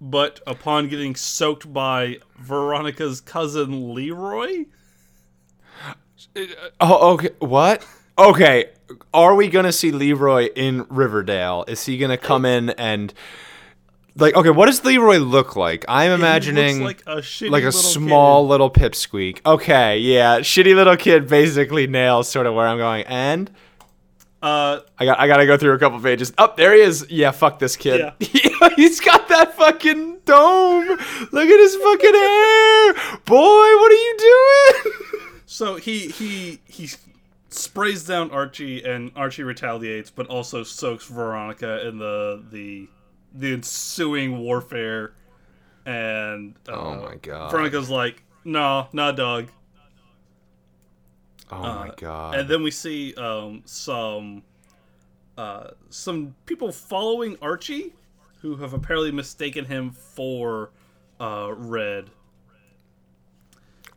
But 0.05 0.39
upon 0.45 0.87
getting 0.87 1.15
soaked 1.15 1.71
by 1.73 2.19
Veronica's 2.39 3.19
cousin 3.19 3.93
Leroy, 3.95 4.65
uh, 6.35 6.41
Oh, 6.79 7.13
okay. 7.13 7.29
What? 7.39 7.85
Okay. 8.17 8.65
Are 9.13 9.33
we 9.33 9.47
gonna 9.47 9.71
see 9.71 9.91
Leroy 9.91 10.49
in 10.55 10.85
Riverdale? 10.89 11.65
Is 11.67 11.85
he 11.85 11.97
gonna 11.97 12.19
come 12.19 12.45
oh. 12.45 12.49
in 12.49 12.69
and 12.71 13.13
like? 14.15 14.35
Okay, 14.35 14.51
what 14.51 14.67
does 14.67 14.85
Leroy 14.85 15.17
look 15.17 15.55
like? 15.55 15.83
I'm 15.87 16.11
imagining 16.11 16.83
like 16.83 17.01
a 17.07 17.17
shitty 17.17 17.49
like 17.49 17.63
a 17.63 17.67
little 17.67 17.81
small 17.81 18.43
kid. 18.43 18.49
little 18.49 18.69
pipsqueak. 18.69 19.39
Okay, 19.43 19.97
yeah, 19.97 20.39
shitty 20.39 20.75
little 20.75 20.97
kid 20.97 21.27
basically 21.27 21.87
nails 21.87 22.29
sort 22.29 22.45
of 22.45 22.53
where 22.53 22.67
I'm 22.67 22.77
going. 22.77 23.05
And 23.07 23.49
Uh, 24.45 24.81
I 24.99 25.05
got 25.05 25.19
I 25.19 25.25
gotta 25.25 25.47
go 25.47 25.57
through 25.57 25.73
a 25.73 25.79
couple 25.79 25.99
pages. 25.99 26.31
Up 26.37 26.51
oh, 26.51 26.53
there 26.55 26.75
he 26.75 26.81
is. 26.81 27.07
Yeah, 27.09 27.31
fuck 27.31 27.57
this 27.57 27.75
kid. 27.75 28.13
Yeah. 28.19 28.69
He's 28.75 28.99
got 28.99 29.27
that 29.29 29.55
fucking 29.55 30.19
dome. 30.23 30.87
Look 30.87 31.49
at 31.49 31.59
his 31.59 31.75
fucking 31.75 32.13
hair, 32.13 32.93
boy. 33.25 33.37
What 33.37 33.91
are 33.91 33.95
you 33.95 34.15
doing? 34.19 34.93
so 35.47 35.75
he 35.77 36.09
he 36.09 36.59
he 36.65 36.89
sprays 37.49 38.05
down 38.05 38.29
Archie, 38.29 38.83
and 38.83 39.11
Archie 39.15 39.43
retaliates, 39.43 40.11
but 40.11 40.27
also 40.27 40.63
soaks 40.63 41.05
Veronica 41.07 41.87
in 41.87 41.97
the 41.97 42.45
the 42.51 42.87
the 43.33 43.53
ensuing 43.53 44.37
warfare. 44.37 45.13
And 45.87 46.55
uh, 46.69 46.73
Oh 46.73 47.01
my 47.01 47.15
God. 47.15 47.49
Veronica's 47.49 47.89
like, 47.89 48.21
"Nah, 48.43 48.87
nah, 48.93 49.11
dog." 49.11 49.49
Oh 51.51 51.61
my 51.61 51.91
god. 51.97 52.35
And 52.35 52.49
then 52.49 52.63
we 52.63 52.71
see 52.71 53.13
um, 53.15 53.61
some 53.65 54.43
uh, 55.37 55.71
some 55.89 56.35
people 56.45 56.71
following 56.71 57.37
Archie, 57.41 57.93
who 58.41 58.55
have 58.57 58.73
apparently 58.73 59.11
mistaken 59.11 59.65
him 59.65 59.91
for 59.91 60.71
uh, 61.19 61.51
Red. 61.55 62.09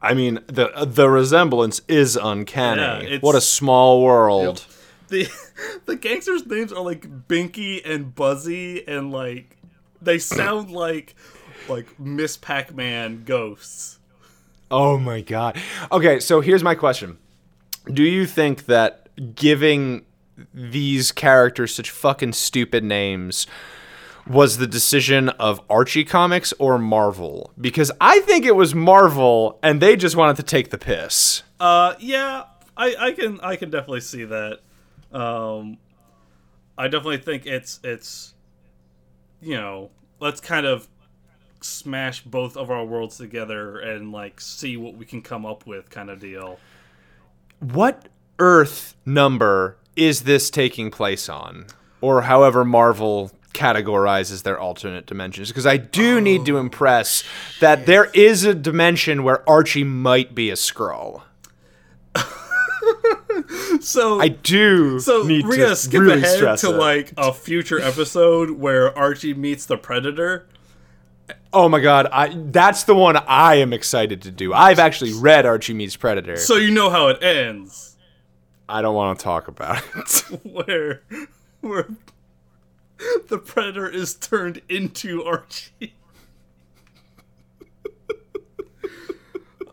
I 0.00 0.14
mean, 0.14 0.40
the 0.46 0.70
the 0.86 1.08
resemblance 1.08 1.80
is 1.88 2.16
uncanny. 2.16 3.10
Yeah, 3.10 3.18
what 3.20 3.34
a 3.34 3.40
small 3.40 4.02
world. 4.02 4.64
the 5.08 5.28
The 5.86 5.96
gangsters' 5.96 6.46
names 6.46 6.72
are 6.72 6.84
like 6.84 7.26
Binky 7.28 7.80
and 7.84 8.14
Buzzy, 8.14 8.86
and 8.86 9.10
like 9.10 9.56
they 10.00 10.18
sound 10.18 10.70
like 10.84 11.16
like 11.68 11.98
Miss 11.98 12.36
Pac-Man 12.36 13.24
ghosts. 13.24 13.98
Oh 14.70 14.98
my 14.98 15.20
god. 15.20 15.56
Okay, 15.90 16.20
so 16.20 16.40
here's 16.40 16.62
my 16.62 16.74
question. 16.74 17.18
Do 17.86 18.02
you 18.02 18.26
think 18.26 18.66
that 18.66 19.08
giving 19.34 20.04
these 20.54 21.12
characters 21.12 21.74
such 21.74 21.90
fucking 21.90 22.32
stupid 22.32 22.84
names 22.84 23.46
was 24.26 24.58
the 24.58 24.66
decision 24.66 25.30
of 25.30 25.60
Archie 25.70 26.04
Comics 26.04 26.52
or 26.58 26.78
Marvel? 26.78 27.52
Because 27.60 27.90
I 28.00 28.20
think 28.20 28.44
it 28.44 28.54
was 28.54 28.74
Marvel 28.74 29.58
and 29.62 29.80
they 29.80 29.96
just 29.96 30.16
wanted 30.16 30.36
to 30.36 30.42
take 30.42 30.70
the 30.70 30.78
piss. 30.78 31.42
Uh, 31.58 31.94
yeah, 31.98 32.44
I, 32.76 32.94
I 32.98 33.12
can 33.12 33.40
I 33.40 33.56
can 33.56 33.70
definitely 33.70 34.00
see 34.00 34.24
that. 34.24 34.60
Um, 35.12 35.78
I 36.76 36.88
definitely 36.88 37.18
think 37.18 37.46
it's 37.46 37.80
it's 37.82 38.34
you 39.40 39.54
know 39.54 39.90
let's 40.20 40.40
kind 40.40 40.66
of 40.66 40.88
smash 41.60 42.22
both 42.22 42.56
of 42.56 42.70
our 42.70 42.84
worlds 42.84 43.16
together 43.16 43.80
and 43.80 44.12
like 44.12 44.40
see 44.40 44.76
what 44.76 44.94
we 44.94 45.04
can 45.04 45.22
come 45.22 45.44
up 45.44 45.66
with 45.66 45.90
kind 45.90 46.10
of 46.10 46.20
deal. 46.20 46.60
What 47.60 48.08
Earth 48.38 48.94
number 49.04 49.76
is 49.96 50.22
this 50.22 50.50
taking 50.50 50.90
place 50.90 51.28
on? 51.28 51.66
Or 52.00 52.22
however 52.22 52.64
Marvel 52.64 53.32
categorizes 53.52 54.44
their 54.44 54.58
alternate 54.58 55.06
dimensions. 55.06 55.48
Because 55.48 55.66
I 55.66 55.76
do 55.78 56.18
oh, 56.18 56.20
need 56.20 56.46
to 56.46 56.58
impress 56.58 57.24
that 57.60 57.86
there 57.86 58.06
is 58.14 58.44
a 58.44 58.54
dimension 58.54 59.24
where 59.24 59.48
Archie 59.48 59.84
might 59.84 60.34
be 60.34 60.50
a 60.50 60.54
Skrull. 60.54 61.22
So 63.80 64.20
I 64.20 64.28
do 64.28 64.98
So 64.98 65.22
need 65.22 65.44
we're 65.44 65.52
to 65.52 65.62
gonna 65.62 65.76
skip 65.76 66.00
really 66.00 66.22
ahead 66.22 66.58
to 66.58 66.70
it. 66.70 66.76
like 66.76 67.12
a 67.16 67.32
future 67.32 67.80
episode 67.80 68.50
where 68.50 68.96
Archie 68.96 69.34
meets 69.34 69.66
the 69.66 69.78
Predator. 69.78 70.46
Oh 71.52 71.68
my 71.68 71.80
god, 71.80 72.06
I 72.12 72.34
that's 72.34 72.84
the 72.84 72.94
one 72.94 73.16
I 73.16 73.56
am 73.56 73.72
excited 73.72 74.22
to 74.22 74.30
do. 74.30 74.52
I've 74.52 74.78
actually 74.78 75.14
read 75.14 75.46
Archie 75.46 75.74
Meets 75.74 75.96
Predator. 75.96 76.36
So 76.36 76.56
you 76.56 76.70
know 76.70 76.90
how 76.90 77.08
it 77.08 77.22
ends, 77.22 77.96
I 78.68 78.82
don't 78.82 78.94
want 78.94 79.18
to 79.18 79.24
talk 79.24 79.48
about 79.48 79.82
it. 79.96 80.10
where 80.44 81.02
where 81.60 81.88
the 83.28 83.38
Predator 83.38 83.88
is 83.88 84.14
turned 84.14 84.60
into 84.68 85.24
Archie. 85.24 85.94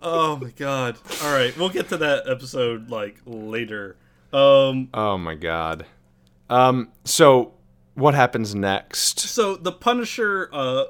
oh 0.02 0.38
my 0.38 0.52
god! 0.52 0.98
All 1.24 1.34
right, 1.34 1.56
we'll 1.58 1.70
get 1.70 1.90
to 1.90 1.98
that 1.98 2.30
episode 2.30 2.90
like 2.90 3.18
later. 3.26 3.98
Um, 4.32 4.90
oh 4.94 5.18
my 5.18 5.36
god. 5.36 5.86
Um 6.50 6.90
so 7.04 7.54
what 7.96 8.14
happens 8.14 8.54
next? 8.54 9.20
so 9.20 9.56
the 9.56 9.72
Punisher, 9.72 10.50
uh, 10.54 10.86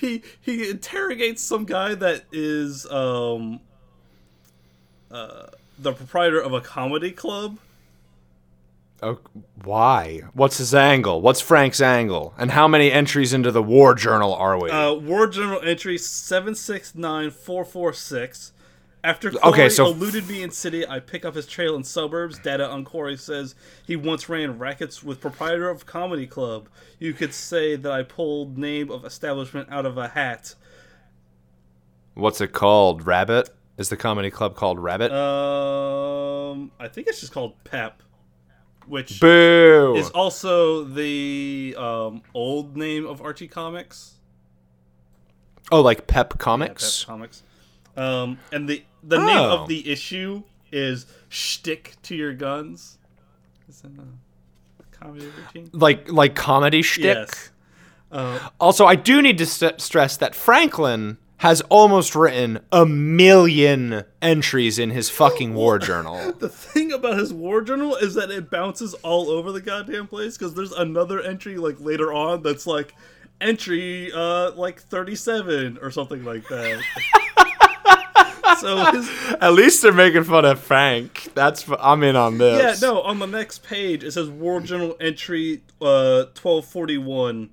he 0.00 0.22
he 0.40 0.70
interrogates 0.70 1.42
some 1.42 1.64
guy 1.64 1.94
that 1.94 2.24
is 2.32 2.86
um, 2.90 3.60
uh, 5.10 5.46
the 5.78 5.92
proprietor 5.92 6.40
of 6.40 6.52
a 6.52 6.60
comedy 6.60 7.12
club. 7.12 7.58
Oh, 9.02 9.18
why? 9.64 10.22
What's 10.32 10.58
his 10.58 10.74
angle? 10.74 11.20
What's 11.20 11.40
Frank's 11.40 11.80
angle? 11.80 12.34
And 12.38 12.52
how 12.52 12.68
many 12.68 12.92
entries 12.92 13.32
into 13.32 13.50
the 13.50 13.62
war 13.62 13.94
journal 13.96 14.32
are 14.32 14.60
we? 14.60 14.70
Uh, 14.70 14.94
War 14.94 15.26
Journal 15.26 15.60
entry 15.64 15.98
seven 15.98 16.54
six 16.54 16.94
nine 16.94 17.32
four 17.32 17.64
four 17.64 17.92
six. 17.92 18.52
After 19.04 19.30
Corey 19.32 19.42
Okay, 19.52 19.68
so- 19.68 19.86
eluded 19.86 20.28
me 20.28 20.42
in 20.42 20.50
city, 20.52 20.86
I 20.86 21.00
pick 21.00 21.24
up 21.24 21.34
his 21.34 21.46
trail 21.46 21.74
in 21.74 21.82
suburbs. 21.82 22.38
Data 22.38 22.68
on 22.68 22.84
Corey 22.84 23.16
says 23.16 23.54
he 23.84 23.96
once 23.96 24.28
ran 24.28 24.58
rackets 24.58 25.02
with 25.02 25.20
proprietor 25.20 25.68
of 25.68 25.86
comedy 25.86 26.26
club. 26.26 26.68
You 27.00 27.12
could 27.12 27.34
say 27.34 27.74
that 27.74 27.90
I 27.90 28.04
pulled 28.04 28.56
name 28.56 28.90
of 28.92 29.04
establishment 29.04 29.68
out 29.72 29.86
of 29.86 29.98
a 29.98 30.08
hat. 30.08 30.54
What's 32.14 32.40
it 32.40 32.52
called? 32.52 33.04
Rabbit? 33.06 33.50
Is 33.78 33.88
the 33.88 33.96
comedy 33.96 34.30
club 34.30 34.54
called 34.54 34.78
Rabbit? 34.78 35.10
Um, 35.10 36.70
I 36.78 36.86
think 36.86 37.08
it's 37.08 37.20
just 37.20 37.32
called 37.32 37.54
Pep, 37.64 38.02
which 38.86 39.18
Boo! 39.18 39.94
is 39.96 40.10
also 40.10 40.84
the 40.84 41.74
um, 41.76 42.22
old 42.34 42.76
name 42.76 43.06
of 43.06 43.20
Archie 43.22 43.48
Comics. 43.48 44.16
oh, 45.72 45.80
like 45.80 46.06
Pep 46.06 46.26
Yeah, 46.26 46.30
Pep 46.32 46.38
Comics? 46.38 47.04
Comics. 47.04 47.42
Um, 47.96 48.38
and 48.52 48.68
the 48.68 48.84
the 49.02 49.18
name 49.18 49.28
Oh. 49.36 49.62
of 49.62 49.68
the 49.68 49.90
issue 49.90 50.42
is 50.70 51.06
"Stick 51.30 51.94
to 52.04 52.14
Your 52.14 52.32
Guns." 52.34 52.98
Is 53.68 53.80
that 53.82 53.90
a 53.98 54.82
comedy 54.96 55.26
routine? 55.54 55.70
Like 55.72 56.10
like 56.10 56.34
comedy 56.34 56.82
shtick? 56.82 57.04
Yes. 57.28 57.50
Uh, 58.10 58.38
Also, 58.60 58.84
I 58.86 58.94
do 58.94 59.22
need 59.22 59.38
to 59.38 59.46
st- 59.46 59.80
stress 59.80 60.16
that 60.18 60.34
Franklin 60.34 61.16
has 61.38 61.60
almost 61.62 62.14
written 62.14 62.60
a 62.70 62.86
million 62.86 64.04
entries 64.20 64.78
in 64.78 64.90
his 64.90 65.10
fucking 65.10 65.54
war 65.54 65.78
journal. 65.90 66.32
the 66.38 66.48
thing 66.48 66.92
about 66.92 67.18
his 67.18 67.32
war 67.32 67.60
journal 67.62 67.96
is 67.96 68.14
that 68.14 68.30
it 68.30 68.48
bounces 68.50 68.94
all 69.02 69.28
over 69.30 69.50
the 69.50 69.60
goddamn 69.60 70.06
place 70.06 70.36
because 70.38 70.54
there's 70.54 70.70
another 70.72 71.20
entry 71.20 71.56
like 71.56 71.80
later 71.80 72.12
on 72.12 72.42
that's 72.42 72.64
like 72.66 72.94
entry 73.40 74.12
uh 74.12 74.52
like 74.52 74.80
37 74.80 75.78
or 75.82 75.90
something 75.90 76.24
like 76.24 76.46
that. 76.48 76.80
so 78.60 78.76
his 78.92 79.08
At 79.40 79.52
least 79.54 79.82
they're 79.82 79.92
making 79.92 80.24
fun 80.24 80.44
of 80.44 80.60
Frank. 80.60 81.30
That's 81.34 81.68
f- 81.68 81.78
I'm 81.80 82.02
in 82.02 82.16
on 82.16 82.38
this. 82.38 82.80
Yeah, 82.82 82.88
no, 82.88 83.02
on 83.02 83.18
the 83.18 83.26
next 83.26 83.62
page 83.64 84.04
it 84.04 84.12
says 84.12 84.28
War 84.28 84.60
Journal 84.60 84.96
entry 85.00 85.62
uh 85.80 86.26
1241. 86.40 87.50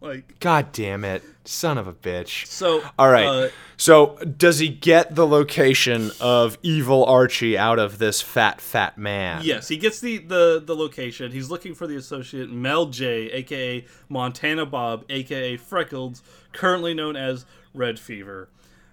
Like 0.00 0.38
God 0.38 0.70
damn 0.70 1.04
it, 1.04 1.24
son 1.44 1.76
of 1.76 1.88
a 1.88 1.92
bitch. 1.92 2.46
so 2.46 2.82
All 2.98 3.10
right. 3.10 3.26
uh, 3.26 3.48
so, 3.76 4.16
does 4.16 4.58
he 4.60 4.68
get 4.68 5.14
the 5.16 5.26
location 5.26 6.10
of 6.20 6.56
evil 6.62 7.04
Archie 7.04 7.56
out 7.58 7.78
of 7.80 7.98
this 7.98 8.20
fat, 8.20 8.60
fat 8.60 8.96
man? 8.98 9.42
yes, 9.44 9.66
he 9.68 9.76
gets 9.76 10.00
the, 10.00 10.18
the 10.18 10.62
the 10.64 10.74
location. 10.76 11.32
He's 11.32 11.50
looking 11.50 11.74
for 11.74 11.86
the 11.88 11.96
associate 11.96 12.48
Mel 12.50 12.86
J, 12.86 13.30
aka 13.30 13.84
Montana 14.08 14.66
Bob, 14.66 15.04
aka 15.08 15.56
Freckles, 15.56 16.22
currently 16.52 16.94
known 16.94 17.16
as 17.16 17.44
Red 17.74 17.98
Fever. 17.98 18.48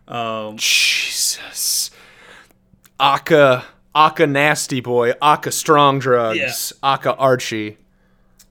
Um, 0.07 0.57
Jesus. 0.57 1.91
Aka, 2.99 3.65
Aka 3.93 4.25
nasty 4.27 4.79
boy, 4.81 5.13
Aka 5.21 5.51
strong 5.51 5.99
drugs, 5.99 6.73
Aka 6.83 7.13
Archie. 7.15 7.77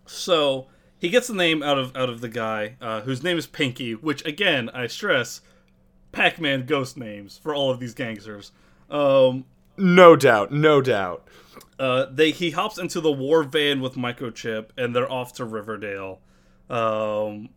so 0.07 0.67
he 0.99 1.09
gets 1.11 1.29
the 1.29 1.35
name 1.35 1.63
out 1.63 1.79
of 1.79 1.97
out 1.97 2.09
of 2.09 2.21
the 2.21 2.29
guy 2.29 2.77
uh, 2.81 3.01
whose 3.03 3.23
name 3.23 3.37
is 3.39 3.47
Pinky, 3.47 3.95
which 3.95 4.25
again 4.27 4.69
I 4.75 4.87
stress, 4.87 5.41
Pac-Man 6.13 6.67
ghost 6.67 6.97
names 6.97 7.39
for 7.39 7.55
all 7.55 7.71
of 7.71 7.79
these 7.81 7.95
gangsters. 7.95 8.53
Um, 8.91 9.45
No 9.77 10.17
doubt, 10.17 10.53
no 10.53 10.81
doubt. 10.81 11.27
uh, 11.79 12.07
they 12.11 12.31
he 12.31 12.51
hops 12.51 12.79
into 12.79 13.01
the 13.01 13.13
war 13.13 13.43
van 13.45 13.81
with 13.81 13.95
microchip 13.95 14.67
and 14.77 14.95
they're 14.95 15.11
off 15.11 15.33
to 15.35 15.45
Riverdale. 15.45 16.21
Um, 16.71 17.51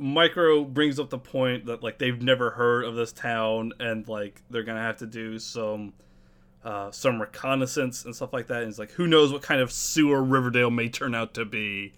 Micro 0.00 0.64
brings 0.64 0.98
up 0.98 1.10
the 1.10 1.18
point 1.18 1.66
that 1.66 1.82
like 1.82 1.98
they've 1.98 2.22
never 2.22 2.50
heard 2.50 2.86
of 2.86 2.94
this 2.94 3.12
town 3.12 3.72
and 3.78 4.08
like 4.08 4.40
they're 4.48 4.62
gonna 4.62 4.80
have 4.80 4.96
to 4.96 5.06
do 5.06 5.38
some 5.38 5.92
uh, 6.64 6.90
some 6.90 7.20
reconnaissance 7.20 8.04
and 8.04 8.16
stuff 8.16 8.32
like 8.32 8.46
that. 8.46 8.62
And 8.62 8.70
it's 8.70 8.78
like 8.78 8.92
who 8.92 9.06
knows 9.06 9.30
what 9.30 9.42
kind 9.42 9.60
of 9.60 9.70
sewer 9.70 10.22
Riverdale 10.22 10.70
may 10.70 10.88
turn 10.88 11.14
out 11.14 11.34
to 11.34 11.44
be. 11.44 11.92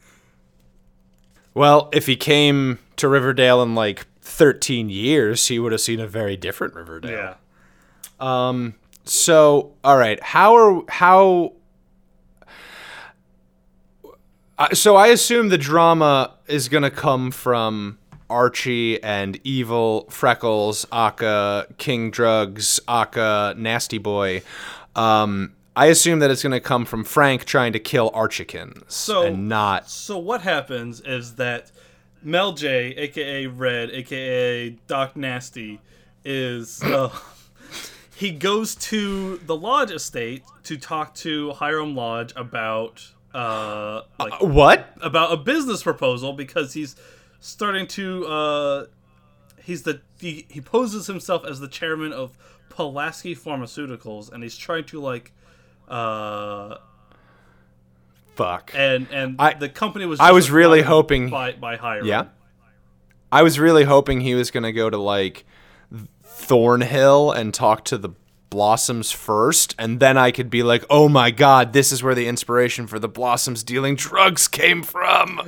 Well, 1.54 1.90
if 1.92 2.06
he 2.06 2.16
came 2.16 2.80
to 2.96 3.08
Riverdale 3.08 3.62
in 3.62 3.74
like 3.74 4.06
13 4.22 4.88
years, 4.88 5.46
he 5.46 5.58
would 5.58 5.70
have 5.70 5.80
seen 5.80 6.00
a 6.00 6.06
very 6.06 6.36
different 6.36 6.74
Riverdale. 6.74 7.36
Yeah. 8.20 8.48
Um. 8.48 8.74
So, 9.04 9.74
all 9.84 9.96
right, 9.96 10.20
how 10.22 10.56
are 10.56 10.82
how? 10.88 11.52
Uh, 14.04 14.10
so 14.72 14.96
I 14.96 15.08
assume 15.08 15.48
the 15.48 15.58
drama 15.58 16.32
is 16.46 16.68
gonna 16.68 16.90
come 16.90 17.30
from 17.30 17.98
Archie 18.30 19.02
and 19.02 19.38
evil 19.44 20.06
Freckles, 20.10 20.86
Aka, 20.92 21.66
King 21.78 22.10
Drugs, 22.10 22.80
Aka, 22.88 23.54
Nasty 23.56 23.98
Boy. 23.98 24.42
Um, 24.96 25.52
I 25.74 25.86
assume 25.86 26.18
that 26.18 26.30
it's 26.30 26.42
gonna 26.42 26.60
come 26.60 26.84
from 26.84 27.04
Frank 27.04 27.44
trying 27.44 27.72
to 27.72 27.78
kill 27.78 28.10
Archikins, 28.12 28.84
So- 28.90 29.22
and 29.24 29.48
not. 29.48 29.88
So 29.88 30.18
what 30.18 30.42
happens 30.42 31.00
is 31.00 31.36
that 31.36 31.70
Mel 32.22 32.52
J, 32.52 32.94
aka 32.96 33.46
Red, 33.46 33.90
aka 33.90 34.70
Doc 34.86 35.16
Nasty, 35.16 35.80
is 36.24 36.82
uh, 36.82 37.10
he 38.14 38.30
goes 38.30 38.74
to 38.76 39.38
the 39.38 39.56
Lodge 39.56 39.90
estate 39.90 40.44
to 40.64 40.76
talk 40.76 41.14
to 41.16 41.52
Hiram 41.52 41.96
Lodge 41.96 42.32
about 42.36 43.10
uh 43.34 44.02
like 44.18 44.40
What? 44.42 44.94
about 45.00 45.32
a 45.32 45.36
business 45.36 45.82
proposal 45.82 46.32
because 46.34 46.74
he's 46.74 46.96
starting 47.40 47.86
to 47.88 48.26
uh 48.26 48.86
he's 49.62 49.82
the 49.84 50.00
he, 50.20 50.46
he 50.48 50.60
poses 50.60 51.06
himself 51.06 51.44
as 51.46 51.58
the 51.60 51.68
chairman 51.68 52.12
of 52.12 52.36
Pulaski 52.68 53.34
Pharmaceuticals 53.34 54.30
and 54.32 54.42
he's 54.42 54.56
trying 54.56 54.84
to 54.84 55.00
like 55.00 55.32
uh 55.88 56.76
Fuck. 58.34 58.72
and 58.74 59.06
and 59.10 59.36
I- 59.38 59.54
the 59.54 59.68
company 59.68 60.06
was. 60.06 60.18
I 60.20 60.32
was 60.32 60.50
really 60.50 60.82
hoping- 60.82 61.28
by 61.30 61.52
by 61.52 61.76
Hiram. 61.76 62.06
Yeah. 62.06 62.24
I 63.30 63.42
was 63.42 63.58
really 63.58 63.84
hoping 63.84 64.20
he 64.22 64.34
was 64.34 64.50
gonna 64.50 64.72
go 64.72 64.88
to 64.90 64.96
like 64.98 65.44
Thornhill 66.24 67.30
and 67.30 67.52
talk 67.52 67.84
to 67.86 67.98
the 67.98 68.10
Blossoms 68.52 69.10
first, 69.10 69.74
and 69.78 69.98
then 69.98 70.18
I 70.18 70.30
could 70.30 70.50
be 70.50 70.62
like, 70.62 70.84
"Oh 70.90 71.08
my 71.08 71.30
God, 71.30 71.72
this 71.72 71.90
is 71.90 72.02
where 72.02 72.14
the 72.14 72.28
inspiration 72.28 72.86
for 72.86 72.98
the 72.98 73.08
Blossoms 73.08 73.62
dealing 73.64 73.94
drugs 73.96 74.46
came 74.46 74.82
from." 74.82 75.40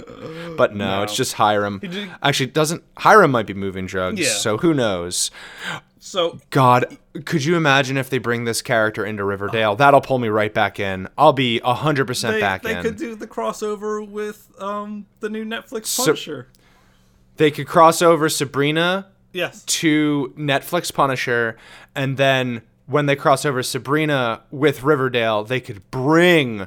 But 0.56 0.74
no, 0.74 1.02
it's 1.02 1.14
just 1.14 1.34
Hiram. 1.34 1.80
did- 1.80 2.10
Actually, 2.22 2.46
doesn't 2.46 2.82
Hiram 2.96 3.30
might 3.30 3.46
be 3.46 3.52
moving 3.52 3.86
drugs, 3.86 4.20
Yeah. 4.20 4.28
so 4.30 4.56
who 4.56 4.72
knows? 4.72 5.30
So 6.00 6.38
God, 6.50 6.96
could 7.26 7.44
you 7.44 7.56
imagine 7.56 7.96
if 7.98 8.08
they 8.08 8.18
bring 8.18 8.44
this 8.44 8.62
character 8.62 9.04
into 9.04 9.22
Riverdale? 9.24 9.76
That'll 9.76 10.00
pull 10.00 10.18
me 10.18 10.28
right 10.28 10.52
back 10.52 10.80
in. 10.80 11.08
I'll 11.18 11.32
be 11.34 11.60
hundred 11.60 12.06
percent 12.06 12.40
back 12.40 12.62
they 12.62 12.70
in. 12.70 12.76
They 12.78 12.82
could 12.88 12.96
do 12.96 13.14
the 13.14 13.26
crossover 13.26 14.06
with 14.06 14.48
um 14.58 15.04
the 15.20 15.28
new 15.28 15.44
Netflix 15.44 15.86
So- 15.86 16.04
Punisher. 16.06 16.48
they 17.36 17.50
could 17.50 17.66
cross 17.66 18.00
over 18.00 18.28
Sabrina 18.30 19.08
yes. 19.32 19.62
to 19.64 20.32
Netflix 20.38 20.92
Punisher 20.92 21.56
and 21.94 22.16
then 22.16 22.62
when 22.86 23.06
they 23.06 23.16
cross 23.16 23.44
over 23.44 23.62
Sabrina 23.62 24.42
with 24.50 24.82
Riverdale, 24.82 25.44
they 25.44 25.60
could 25.60 25.90
bring 25.90 26.66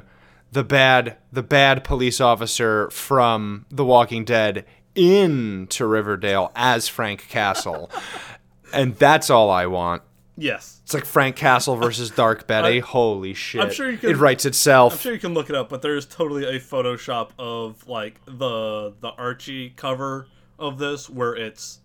the 0.52 0.64
bad 0.64 1.16
the 1.32 1.42
bad 1.42 1.84
police 1.84 2.20
officer 2.20 2.88
from 2.90 3.66
The 3.70 3.84
Walking 3.84 4.24
Dead 4.24 4.64
into 4.94 5.86
Riverdale 5.86 6.50
as 6.56 6.88
Frank 6.88 7.28
Castle. 7.28 7.90
and 8.72 8.96
that's 8.96 9.30
all 9.30 9.50
I 9.50 9.66
want. 9.66 10.02
Yes. 10.36 10.80
It's 10.84 10.94
like 10.94 11.04
Frank 11.04 11.36
Castle 11.36 11.76
versus 11.76 12.10
Dark 12.10 12.46
Betty. 12.46 12.78
Holy 12.78 13.34
shit. 13.34 13.60
I'm 13.60 13.70
sure 13.72 13.90
you 13.90 13.98
can- 13.98 14.10
it 14.10 14.16
writes 14.16 14.44
itself. 14.46 14.94
I'm 14.94 14.98
sure 15.00 15.12
you 15.12 15.18
can 15.18 15.34
look 15.34 15.50
it 15.50 15.56
up, 15.56 15.68
but 15.68 15.82
there's 15.82 16.06
totally 16.06 16.44
a 16.44 16.58
Photoshop 16.60 17.30
of 17.38 17.86
like 17.88 18.20
the 18.26 18.94
the 19.00 19.10
Archie 19.18 19.70
cover 19.70 20.28
of 20.58 20.78
this 20.78 21.08
where 21.10 21.34
it's 21.36 21.80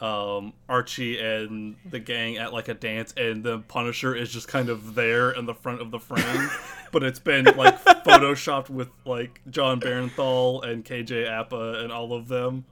um, 0.00 0.52
Archie 0.68 1.18
and 1.18 1.76
the 1.88 1.98
gang 1.98 2.36
at 2.36 2.52
like 2.52 2.68
a 2.68 2.74
dance, 2.74 3.14
and 3.16 3.42
the 3.42 3.60
Punisher 3.60 4.14
is 4.14 4.30
just 4.30 4.46
kind 4.48 4.68
of 4.68 4.94
there 4.94 5.30
in 5.30 5.46
the 5.46 5.54
front 5.54 5.80
of 5.80 5.90
the 5.90 5.98
frame, 5.98 6.50
but 6.92 7.02
it's 7.02 7.18
been 7.18 7.44
like 7.56 7.82
photoshopped 7.82 8.68
with 8.70 8.88
like 9.04 9.40
Jon 9.50 9.80
Bernthal 9.80 10.62
and 10.66 10.84
KJ 10.84 11.28
Apa 11.30 11.80
and 11.82 11.90
all 11.92 12.12
of 12.12 12.28
them. 12.28 12.64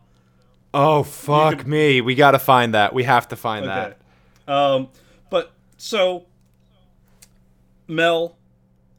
oh 0.75 1.03
fuck 1.03 1.59
could- 1.59 1.67
me. 1.67 2.01
We 2.01 2.15
got 2.15 2.33
to 2.33 2.39
find 2.39 2.75
that. 2.75 2.93
We 2.93 3.05
have 3.05 3.29
to 3.29 3.37
find 3.37 3.65
Okay. 3.67 3.95
that. 4.47 4.53
Um, 4.53 4.89
but 5.31 5.53
so 5.79 6.27
Mel 7.89 8.37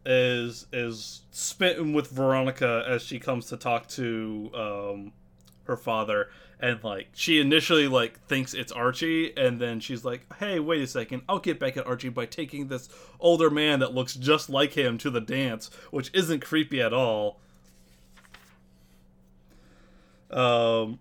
is 0.06 0.68
is 0.72 1.22
spitting 1.32 1.94
with 1.94 2.10
Veronica 2.10 2.84
as 2.88 3.02
she 3.04 3.20
comes 3.20 3.48
to 3.48 3.58
talk 3.58 3.88
to 3.90 4.50
um 4.54 5.12
her 5.66 5.76
father 5.76 6.30
and 6.60 6.84
like 6.84 7.10
she 7.14 7.40
initially 7.40 7.88
like 7.88 8.20
thinks 8.28 8.54
it's 8.54 8.72
Archie 8.72 9.36
and 9.38 9.60
then 9.60 9.80
she's 9.80 10.06
like, 10.06 10.26
"Hey, 10.36 10.60
wait 10.60 10.82
a 10.82 10.88
second. 10.88 11.24
I'll 11.28 11.40
get 11.40 11.60
back 11.60 11.78
at 11.78 11.86
Archie 11.86 12.10
by 12.10 12.26
taking 12.26 12.68
this 12.68 12.90
older 13.20 13.50
man 13.50 13.80
that 13.80 13.94
looks 13.94 14.14
just 14.14 14.50
like 14.50 14.74
him 14.74 14.98
to 15.00 15.10
the 15.10 15.22
dance, 15.22 15.70
which 15.92 16.10
isn't 16.14 16.42
creepy 16.42 16.82
at 16.82 16.94
all." 16.94 17.40
Um 20.32 21.00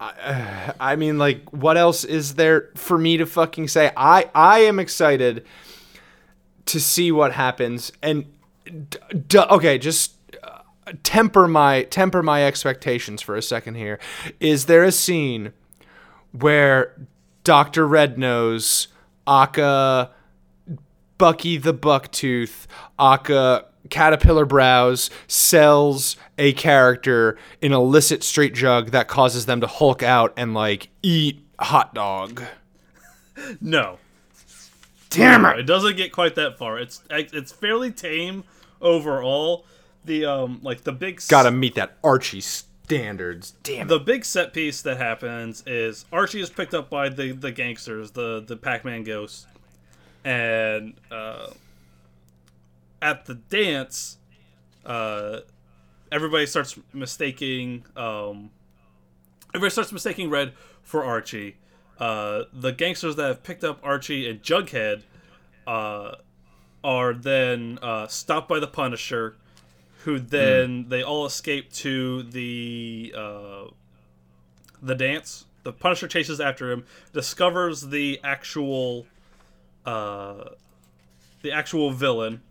I 0.00 0.96
mean, 0.98 1.18
like, 1.18 1.48
what 1.52 1.76
else 1.76 2.04
is 2.04 2.34
there 2.34 2.70
for 2.74 2.98
me 2.98 3.16
to 3.16 3.26
fucking 3.26 3.68
say? 3.68 3.92
I 3.96 4.30
I 4.34 4.60
am 4.60 4.78
excited 4.78 5.44
to 6.66 6.80
see 6.80 7.12
what 7.12 7.32
happens, 7.32 7.92
and 8.02 8.24
d- 8.64 8.98
d- 9.28 9.38
okay, 9.38 9.78
just 9.78 10.13
temper 11.02 11.48
my 11.48 11.84
temper 11.84 12.22
my 12.22 12.44
expectations 12.44 13.22
for 13.22 13.36
a 13.36 13.42
second 13.42 13.74
here. 13.74 13.98
Is 14.40 14.66
there 14.66 14.84
a 14.84 14.92
scene 14.92 15.52
where 16.32 16.94
Doctor 17.42 17.86
Rednose, 17.86 18.88
Aka, 19.26 20.10
Bucky 21.18 21.56
the 21.56 21.74
Bucktooth, 21.74 22.66
Aka 22.98 23.64
Caterpillar 23.90 24.46
Brows 24.46 25.10
sells 25.26 26.16
a 26.38 26.52
character 26.54 27.36
an 27.62 27.72
illicit 27.72 28.22
straight 28.22 28.54
jug 28.54 28.90
that 28.90 29.08
causes 29.08 29.46
them 29.46 29.60
to 29.60 29.66
hulk 29.66 30.02
out 30.02 30.32
and 30.36 30.54
like 30.54 30.88
eat 31.02 31.44
hot 31.58 31.94
dog. 31.94 32.42
no. 33.60 33.98
Damn 35.10 35.42
No, 35.42 35.50
it 35.50 35.62
doesn't 35.64 35.96
get 35.96 36.12
quite 36.12 36.34
that 36.34 36.58
far. 36.58 36.78
It's 36.78 37.02
it's 37.10 37.52
fairly 37.52 37.92
tame 37.92 38.44
overall. 38.80 39.64
The 40.04 40.24
um 40.26 40.60
like 40.62 40.84
the 40.84 40.92
big 40.92 41.22
Gotta 41.28 41.50
meet 41.50 41.74
that 41.76 41.96
Archie 42.04 42.40
standards. 42.40 43.54
Damn 43.62 43.86
it. 43.86 43.88
the 43.88 43.98
big 43.98 44.24
set 44.24 44.52
piece 44.52 44.82
that 44.82 44.98
happens 44.98 45.62
is 45.66 46.04
Archie 46.12 46.40
is 46.40 46.50
picked 46.50 46.74
up 46.74 46.90
by 46.90 47.08
the 47.08 47.32
the 47.32 47.50
gangsters, 47.50 48.10
the 48.10 48.44
the 48.46 48.56
Pac-Man 48.56 49.04
ghosts, 49.04 49.46
and 50.24 50.94
uh, 51.10 51.48
at 53.00 53.24
the 53.26 53.34
dance, 53.34 54.18
uh, 54.84 55.40
everybody 56.12 56.46
starts 56.46 56.78
mistaking 56.92 57.84
um, 57.96 58.50
everybody 59.54 59.70
starts 59.70 59.92
mistaking 59.92 60.30
Red 60.30 60.52
for 60.82 61.04
Archie. 61.04 61.56
Uh, 61.98 62.42
the 62.52 62.72
gangsters 62.72 63.16
that 63.16 63.26
have 63.28 63.42
picked 63.42 63.62
up 63.64 63.78
Archie 63.82 64.28
and 64.28 64.42
Jughead 64.42 65.02
uh, 65.66 66.16
are 66.82 67.14
then 67.14 67.78
uh, 67.80 68.06
stopped 68.08 68.48
by 68.48 68.58
the 68.58 68.66
Punisher, 68.66 69.36
who 70.04 70.18
then 70.18 70.88
they 70.88 71.02
all 71.02 71.24
escape 71.24 71.72
to 71.72 72.22
the 72.24 73.14
uh, 73.16 73.64
the 74.82 74.94
dance. 74.94 75.46
The 75.62 75.72
Punisher 75.72 76.06
chases 76.06 76.40
after 76.40 76.70
him, 76.70 76.84
discovers 77.14 77.88
the 77.88 78.20
actual 78.22 79.06
uh, 79.86 80.50
the 81.42 81.52
actual 81.52 81.90
villain, 81.90 82.42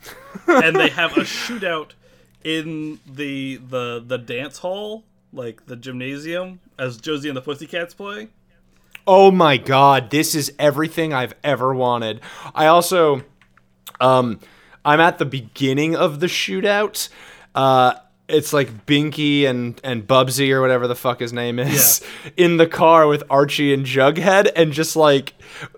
and 0.46 0.76
they 0.76 0.88
have 0.88 1.16
a 1.16 1.22
shootout 1.22 1.90
in 2.44 3.00
the 3.04 3.56
the 3.56 4.02
the 4.04 4.18
dance 4.18 4.58
hall, 4.58 5.02
like 5.32 5.66
the 5.66 5.74
gymnasium, 5.74 6.60
as 6.78 6.98
Josie 6.98 7.28
and 7.28 7.36
the 7.36 7.42
Pussycats 7.42 7.92
play. 7.92 8.28
Oh 9.04 9.32
my 9.32 9.56
god, 9.56 10.10
this 10.10 10.36
is 10.36 10.52
everything 10.60 11.12
I've 11.12 11.34
ever 11.42 11.74
wanted. 11.74 12.20
I 12.54 12.66
also 12.66 13.24
um 14.00 14.38
I'm 14.88 15.00
at 15.00 15.18
the 15.18 15.24
beginning 15.26 15.94
of 15.96 16.20
the 16.20 16.26
shootout. 16.26 17.08
Uh 17.54 17.94
it's 18.28 18.52
like 18.52 18.84
Binky 18.84 19.46
and 19.46 19.80
and 19.82 20.06
Bubsy 20.06 20.50
or 20.52 20.60
whatever 20.60 20.86
the 20.86 20.94
fuck 20.94 21.20
his 21.20 21.32
name 21.32 21.58
is 21.58 22.02
in 22.36 22.58
the 22.58 22.66
car 22.66 23.06
with 23.06 23.22
Archie 23.30 23.72
and 23.72 23.86
Jughead 23.86 24.50
and 24.54 24.70
just 24.72 24.96
like 24.96 25.32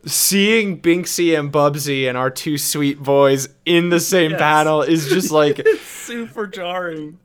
seeing 0.06 0.80
Binksy 0.80 1.38
and 1.38 1.52
Bubsy 1.52 2.08
and 2.08 2.18
our 2.18 2.30
two 2.30 2.58
sweet 2.58 3.00
boys 3.02 3.48
in 3.64 3.90
the 3.90 4.00
same 4.00 4.32
Yes. 4.32 4.40
panel 4.40 4.82
is 4.82 5.08
just 5.08 5.30
like 5.42 5.64
Super 5.84 6.46
jarring. 6.48 7.18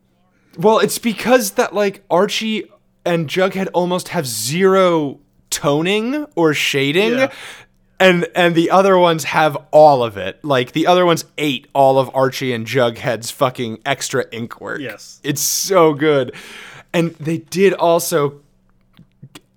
well, 0.59 0.77
it's 0.79 0.99
because 0.99 1.51
that 1.51 1.73
like 1.73 2.03
Archie 2.09 2.65
and 3.03 3.27
Jughead 3.27 3.67
almost 3.73 4.09
have 4.09 4.27
zero 4.27 5.19
toning 5.49 6.25
or 6.35 6.53
shading. 6.53 7.13
Yeah. 7.13 7.31
And 7.99 8.27
and 8.35 8.55
the 8.55 8.71
other 8.71 8.97
ones 8.97 9.23
have 9.25 9.57
all 9.71 10.03
of 10.03 10.17
it. 10.17 10.43
Like 10.43 10.73
the 10.73 10.87
other 10.87 11.05
ones 11.05 11.25
ate 11.37 11.67
all 11.73 11.97
of 11.97 12.09
Archie 12.13 12.53
and 12.53 12.65
Jughead's 12.65 13.31
fucking 13.31 13.79
extra 13.85 14.25
ink 14.31 14.59
work. 14.59 14.81
Yes. 14.81 15.21
It's 15.23 15.41
so 15.41 15.93
good. 15.93 16.35
And 16.93 17.11
they 17.15 17.37
did 17.37 17.73
also 17.73 18.41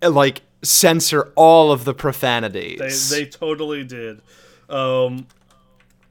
like 0.02 0.42
censor 0.62 1.32
all 1.34 1.72
of 1.72 1.84
the 1.84 1.94
profanities. 1.94 3.10
They 3.10 3.24
they 3.24 3.30
totally 3.30 3.84
did. 3.84 4.22
Um, 4.68 5.26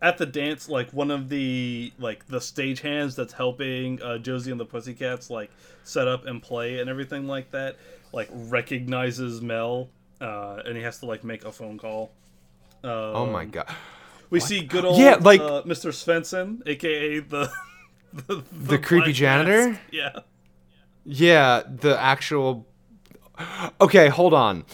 at 0.01 0.17
the 0.17 0.25
dance, 0.25 0.69
like 0.69 0.91
one 0.91 1.11
of 1.11 1.29
the 1.29 1.91
like 1.97 2.27
the 2.27 2.39
stagehands 2.39 3.15
that's 3.15 3.33
helping 3.33 4.01
uh, 4.01 4.17
Josie 4.17 4.51
and 4.51 4.59
the 4.59 4.65
Pussycats 4.65 5.29
like 5.29 5.51
set 5.83 6.07
up 6.07 6.25
and 6.25 6.41
play 6.41 6.79
and 6.79 6.89
everything 6.89 7.27
like 7.27 7.51
that, 7.51 7.77
like 8.11 8.29
recognizes 8.31 9.41
Mel, 9.41 9.89
uh, 10.21 10.61
and 10.65 10.75
he 10.77 10.83
has 10.83 10.99
to 10.99 11.05
like 11.05 11.23
make 11.23 11.45
a 11.45 11.51
phone 11.51 11.77
call. 11.77 12.11
Um, 12.83 12.91
oh 12.91 13.25
my 13.25 13.45
god. 13.45 13.67
We 14.29 14.39
see 14.39 14.61
good 14.61 14.83
old 14.85 14.99
Yeah, 14.99 15.15
like- 15.21 15.39
uh, 15.41 15.63
Mr. 15.63 15.91
Svenson, 15.91 16.61
aka 16.67 17.19
the 17.33 17.49
the, 18.13 18.43
The 18.51 18.77
creepy 18.79 19.13
janitor? 19.13 19.69
mask. 19.69 19.81
Yeah. 19.91 20.09
Yeah, 21.05 21.63
the 21.65 21.97
actual. 21.99 22.67
Okay, 23.79 24.09
hold 24.09 24.33
on. 24.33 24.65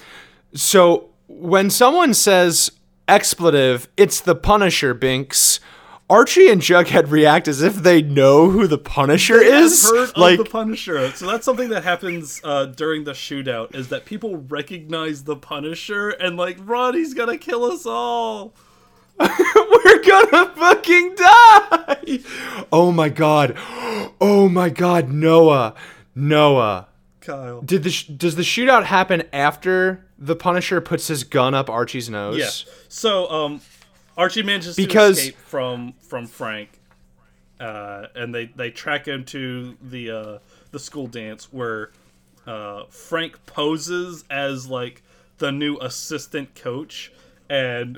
So 0.55 1.09
when 1.27 1.69
someone 1.69 2.13
says 2.13 2.71
expletive, 3.07 3.87
it's 3.97 4.19
the 4.19 4.33
Punisher, 4.35 4.93
Binks. 4.93 5.59
Archie 6.09 6.49
and 6.49 6.61
Jughead 6.61 7.09
react 7.09 7.47
as 7.47 7.61
if 7.61 7.75
they 7.75 8.01
know 8.01 8.49
who 8.49 8.67
the 8.67 8.77
Punisher 8.77 9.41
is. 9.41 9.85
I've 9.85 9.91
heard 9.91 10.17
like, 10.17 10.39
of 10.39 10.45
the 10.45 10.51
Punisher. 10.51 11.11
So 11.11 11.27
that's 11.27 11.45
something 11.45 11.69
that 11.69 11.83
happens 11.83 12.41
uh, 12.43 12.65
during 12.65 13.03
the 13.05 13.13
shootout 13.13 13.73
is 13.73 13.89
that 13.89 14.05
people 14.05 14.37
recognize 14.37 15.23
the 15.23 15.35
Punisher 15.35 16.09
and 16.09 16.37
like, 16.37 16.57
Ronnie's 16.59 17.13
gonna 17.13 17.37
kill 17.37 17.63
us 17.63 17.85
all. 17.85 18.53
we're 19.19 20.03
gonna 20.03 20.53
fucking 20.55 21.15
die. 21.15 22.19
Oh 22.71 22.91
my 22.91 23.09
god. 23.09 23.55
Oh 24.19 24.49
my 24.49 24.69
god, 24.69 25.09
Noah. 25.09 25.75
Noah. 26.15 26.87
Kyle. 27.21 27.61
Did 27.61 27.83
the 27.83 27.89
sh- 27.89 28.07
does 28.07 28.35
the 28.35 28.41
shootout 28.41 28.83
happen 28.85 29.23
after 29.31 30.05
the 30.17 30.35
Punisher 30.35 30.81
puts 30.81 31.07
his 31.07 31.23
gun 31.23 31.53
up 31.53 31.69
Archie's 31.69 32.09
nose? 32.09 32.37
Yeah. 32.37 32.73
So 32.89 33.29
um, 33.29 33.61
Archie 34.17 34.43
manages 34.43 34.75
Because- 34.75 35.17
to 35.17 35.21
escape 35.23 35.37
from 35.39 35.93
from 36.01 36.27
Frank, 36.27 36.69
uh, 37.59 38.07
and 38.15 38.33
they 38.33 38.45
they 38.45 38.69
track 38.71 39.07
him 39.07 39.23
to 39.25 39.77
the 39.81 40.11
uh, 40.11 40.37
the 40.71 40.79
school 40.79 41.07
dance 41.07 41.51
where 41.51 41.91
uh, 42.45 42.83
Frank 42.89 43.45
poses 43.45 44.23
as 44.29 44.67
like 44.67 45.01
the 45.37 45.51
new 45.51 45.77
assistant 45.79 46.53
coach, 46.55 47.11
and 47.49 47.97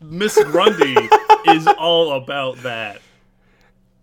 Miss 0.00 0.42
Grundy 0.44 0.96
is 1.48 1.66
all 1.66 2.12
about 2.12 2.58
that. 2.62 3.00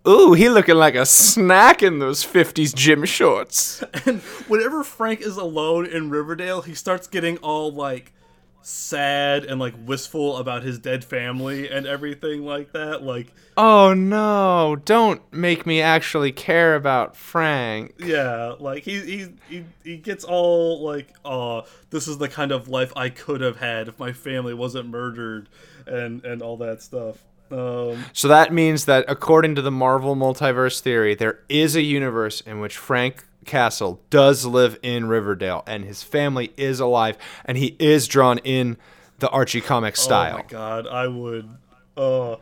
Ooh, 0.06 0.32
he 0.32 0.48
looking 0.48 0.76
like 0.76 0.94
a 0.94 1.04
snack 1.04 1.82
in 1.82 1.98
those 1.98 2.24
50s 2.24 2.74
gym 2.74 3.04
shorts. 3.04 3.82
And 4.06 4.20
whenever 4.48 4.82
Frank 4.82 5.20
is 5.20 5.36
alone 5.36 5.84
in 5.86 6.08
Riverdale, 6.08 6.62
he 6.62 6.74
starts 6.74 7.06
getting 7.06 7.36
all 7.38 7.70
like 7.72 8.12
sad 8.62 9.44
and 9.44 9.58
like 9.60 9.74
wistful 9.86 10.36
about 10.36 10.62
his 10.62 10.78
dead 10.78 11.04
family 11.04 11.68
and 11.70 11.86
everything 11.86 12.44
like 12.44 12.72
that. 12.72 13.02
Like, 13.02 13.32
Oh 13.56 13.94
no, 13.94 14.76
don't 14.84 15.20
make 15.32 15.66
me 15.66 15.80
actually 15.80 16.32
care 16.32 16.74
about 16.74 17.16
Frank. 17.16 17.94
yeah, 17.98 18.54
like 18.58 18.82
he 18.84 19.00
he 19.00 19.26
he, 19.48 19.64
he 19.84 19.96
gets 19.96 20.24
all 20.24 20.84
like, 20.84 21.08
oh, 21.24 21.64
this 21.90 22.06
is 22.08 22.18
the 22.18 22.28
kind 22.28 22.52
of 22.52 22.68
life 22.68 22.92
I 22.96 23.08
could 23.08 23.40
have 23.40 23.56
had 23.58 23.88
if 23.88 23.98
my 23.98 24.12
family 24.12 24.54
wasn't 24.54 24.88
murdered, 24.90 25.48
and 25.86 26.24
and 26.24 26.42
all 26.42 26.56
that 26.58 26.82
stuff. 26.82 27.24
Um, 27.50 28.04
So 28.12 28.28
that 28.28 28.52
means 28.52 28.84
that 28.84 29.06
according 29.08 29.54
to 29.54 29.62
the 29.62 29.70
Marvel 29.70 30.14
multiverse 30.14 30.80
theory, 30.80 31.14
there 31.14 31.40
is 31.48 31.74
a 31.74 31.82
universe 31.82 32.42
in 32.42 32.60
which 32.60 32.76
Frank 32.76 33.24
Castle 33.48 34.00
does 34.10 34.44
live 34.44 34.78
in 34.82 35.08
Riverdale 35.08 35.64
and 35.66 35.84
his 35.84 36.02
family 36.02 36.52
is 36.56 36.78
alive 36.78 37.18
and 37.44 37.58
he 37.58 37.74
is 37.78 38.06
drawn 38.06 38.38
in 38.38 38.76
the 39.18 39.28
Archie 39.30 39.60
comic 39.60 39.96
style. 39.96 40.34
Oh 40.34 40.38
my 40.38 40.44
god, 40.44 40.86
I 40.86 41.08
would. 41.08 41.48
Oh, 41.96 42.40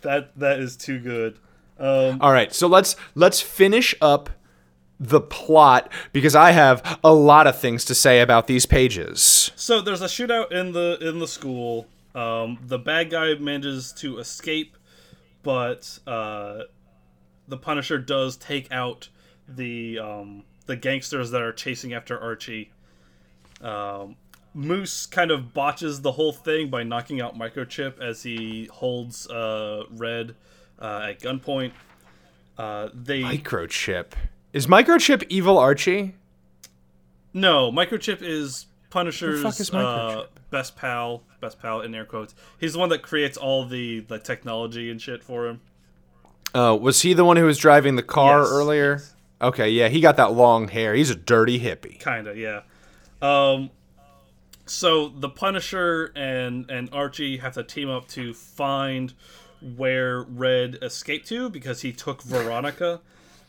that 0.00 0.36
that 0.38 0.58
is 0.58 0.76
too 0.76 0.98
good. 0.98 1.38
Um, 1.78 2.18
All 2.20 2.32
right, 2.32 2.52
so 2.52 2.66
let's 2.66 2.96
let's 3.14 3.40
finish 3.40 3.94
up 4.00 4.30
the 4.98 5.20
plot 5.20 5.92
because 6.12 6.34
I 6.34 6.50
have 6.50 6.98
a 7.04 7.14
lot 7.14 7.46
of 7.46 7.60
things 7.60 7.84
to 7.84 7.94
say 7.94 8.20
about 8.20 8.48
these 8.48 8.66
pages. 8.66 9.52
so 9.54 9.80
there's 9.80 10.02
a 10.02 10.06
shootout 10.06 10.50
in 10.50 10.72
the 10.72 10.98
in 11.00 11.20
the 11.20 11.28
school. 11.28 11.86
Um, 12.14 12.58
the 12.66 12.78
bad 12.78 13.10
guy 13.10 13.34
manages 13.34 13.92
to 13.98 14.18
escape, 14.18 14.76
but 15.44 16.00
uh, 16.06 16.62
the 17.46 17.56
Punisher 17.56 17.98
does 17.98 18.36
take 18.36 18.72
out 18.72 19.08
the 19.48 19.98
um, 19.98 20.44
the 20.66 20.76
gangsters 20.76 21.30
that 21.30 21.42
are 21.42 21.52
chasing 21.52 21.94
after 21.94 22.18
Archie. 22.18 22.70
Um, 23.60 24.16
Moose 24.54 25.06
kind 25.06 25.30
of 25.30 25.52
botches 25.52 26.00
the 26.00 26.12
whole 26.12 26.32
thing 26.32 26.68
by 26.68 26.82
knocking 26.82 27.20
out 27.20 27.38
Microchip 27.38 28.00
as 28.00 28.22
he 28.22 28.68
holds 28.72 29.28
uh, 29.28 29.84
Red 29.90 30.34
uh, 30.80 31.08
at 31.10 31.20
gunpoint. 31.20 31.72
Uh, 32.56 32.88
they 32.92 33.22
Microchip. 33.22 34.06
Is 34.52 34.66
Microchip 34.66 35.24
evil 35.28 35.58
Archie? 35.58 36.14
No, 37.32 37.70
Microchip 37.70 38.18
is 38.22 38.66
Punisher's 38.90 39.42
fuck 39.42 39.60
is 39.60 39.70
uh, 39.70 39.74
Microchip? 39.74 40.26
best 40.50 40.76
pal. 40.76 41.22
Best 41.40 41.60
pal 41.60 41.82
in 41.82 41.94
air 41.94 42.04
quotes. 42.04 42.34
He's 42.58 42.72
the 42.72 42.78
one 42.80 42.88
that 42.88 43.02
creates 43.02 43.36
all 43.36 43.64
the 43.64 44.00
the 44.00 44.18
technology 44.18 44.90
and 44.90 45.00
shit 45.00 45.22
for 45.22 45.46
him. 45.46 45.60
Uh, 46.54 46.76
was 46.80 47.02
he 47.02 47.12
the 47.12 47.24
one 47.24 47.36
who 47.36 47.44
was 47.44 47.58
driving 47.58 47.96
the 47.96 48.02
car 48.02 48.40
Yes, 48.40 48.48
earlier? 48.50 49.02
Okay, 49.40 49.70
yeah, 49.70 49.88
he 49.88 50.00
got 50.00 50.16
that 50.16 50.32
long 50.32 50.68
hair. 50.68 50.94
He's 50.94 51.10
a 51.10 51.14
dirty 51.14 51.60
hippie. 51.60 52.00
Kinda, 52.00 52.36
yeah. 52.36 52.62
Um, 53.22 53.70
so 54.66 55.08
the 55.08 55.28
Punisher 55.28 56.12
and 56.16 56.68
and 56.70 56.88
Archie 56.92 57.38
have 57.38 57.54
to 57.54 57.62
team 57.62 57.88
up 57.88 58.08
to 58.08 58.34
find 58.34 59.14
where 59.76 60.22
Red 60.22 60.78
escaped 60.82 61.26
to 61.28 61.50
because 61.50 61.82
he 61.82 61.92
took 61.92 62.22
Veronica, 62.22 63.00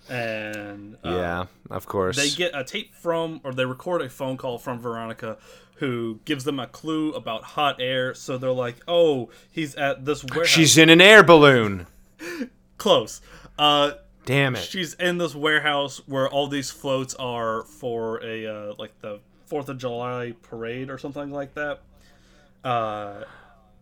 and 0.09 0.95
uh, 1.03 1.09
yeah, 1.09 1.45
of 1.69 1.85
course. 1.85 2.17
they 2.17 2.29
get 2.29 2.51
a 2.55 2.63
tape 2.63 2.93
from 2.95 3.41
or 3.43 3.53
they 3.53 3.65
record 3.65 4.01
a 4.01 4.09
phone 4.09 4.37
call 4.37 4.57
from 4.57 4.79
Veronica 4.79 5.37
who 5.75 6.19
gives 6.25 6.43
them 6.43 6.59
a 6.59 6.67
clue 6.67 7.13
about 7.13 7.41
hot 7.43 7.79
air 7.79 8.13
so 8.13 8.37
they're 8.37 8.51
like 8.51 8.75
oh 8.85 9.29
he's 9.49 9.75
at 9.75 10.03
this 10.03 10.25
warehouse 10.25 10.47
She's 10.47 10.77
in 10.77 10.89
an 10.89 10.99
air 10.99 11.23
balloon. 11.23 11.87
close 12.77 13.21
uh 13.57 13.91
Damn 14.29 14.55
it. 14.55 14.59
she's 14.63 14.93
in 14.93 15.17
this 15.17 15.33
warehouse 15.33 16.01
where 16.05 16.29
all 16.29 16.47
these 16.47 16.69
floats 16.71 17.15
are 17.15 17.63
for 17.63 18.23
a 18.23 18.45
uh, 18.45 18.73
like 18.77 18.91
the 19.01 19.19
Fourth 19.47 19.67
of 19.69 19.77
July 19.79 20.33
parade 20.43 20.89
or 20.91 20.97
something 20.99 21.31
like 21.31 21.55
that. 21.55 21.79
Uh, 22.63 23.23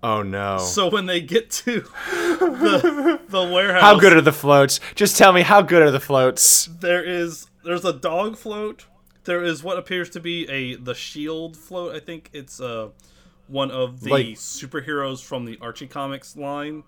Oh 0.03 0.21
no. 0.21 0.59
so 0.59 0.89
when 0.89 1.07
they 1.07 1.19
get 1.21 1.49
to 1.51 1.81
the 1.81 3.19
the 3.27 3.43
warehouse, 3.43 3.81
How 3.81 3.99
good 3.99 4.13
are 4.13 4.21
the 4.21 4.31
floats? 4.31 4.79
Just 4.95 5.17
tell 5.17 5.33
me 5.33 5.41
how 5.41 5.61
good 5.61 5.81
are 5.81 5.91
the 5.91 5.99
floats? 5.99 6.67
there 6.79 7.03
is 7.03 7.47
there's 7.65 7.83
a 7.83 7.93
dog 7.93 8.37
float. 8.37 8.85
There 9.25 9.43
is 9.43 9.63
what 9.63 9.77
appears 9.77 10.09
to 10.11 10.19
be 10.19 10.47
a 10.49 10.75
the 10.75 10.93
shield 10.95 11.57
float. 11.57 11.95
I 11.95 11.99
think 11.99 12.29
it's 12.31 12.61
uh 12.61 12.89
one 13.47 13.71
of 13.71 14.01
the 14.01 14.11
Like- 14.11 14.25
superheroes 14.35 15.21
from 15.23 15.45
the 15.45 15.57
Archie 15.61 15.87
comics 15.87 16.37
line. 16.37 16.83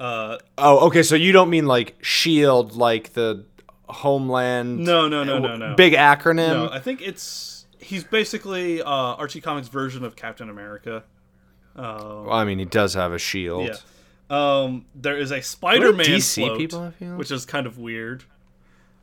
Uh, 0.00 0.38
Oh, 0.58 0.86
okay, 0.86 1.02
so 1.02 1.14
you 1.14 1.30
don't 1.32 1.50
mean 1.50 1.66
like 1.66 1.94
shield 2.00 2.74
like 2.74 3.12
the 3.12 3.44
Homeland 3.88 4.78
no, 4.80 5.08
no, 5.08 5.24
no, 5.24 5.38
no, 5.38 5.56
no. 5.56 5.74
big 5.74 5.92
acronym? 5.92 6.54
No, 6.54 6.70
I 6.70 6.78
think 6.80 7.02
it's 7.02 7.66
he's 7.78 8.02
basically 8.04 8.80
uh, 8.82 8.88
Archie 8.90 9.40
Comics 9.40 9.68
version 9.68 10.02
of 10.04 10.16
Captain 10.16 10.48
America. 10.48 11.04
Um, 11.76 12.24
Well, 12.26 12.32
I 12.32 12.44
mean, 12.44 12.58
he 12.58 12.64
does 12.64 12.94
have 12.94 13.12
a 13.12 13.18
shield. 13.18 13.68
yeah. 13.68 13.76
Um, 14.30 14.86
there 14.94 15.16
is 15.18 15.32
a 15.32 15.40
Spider-Man 15.42 16.06
DC 16.06 16.36
float, 16.46 16.58
people 16.58 16.92
which 17.16 17.30
is 17.30 17.44
kind 17.44 17.66
of 17.66 17.78
weird. 17.78 18.24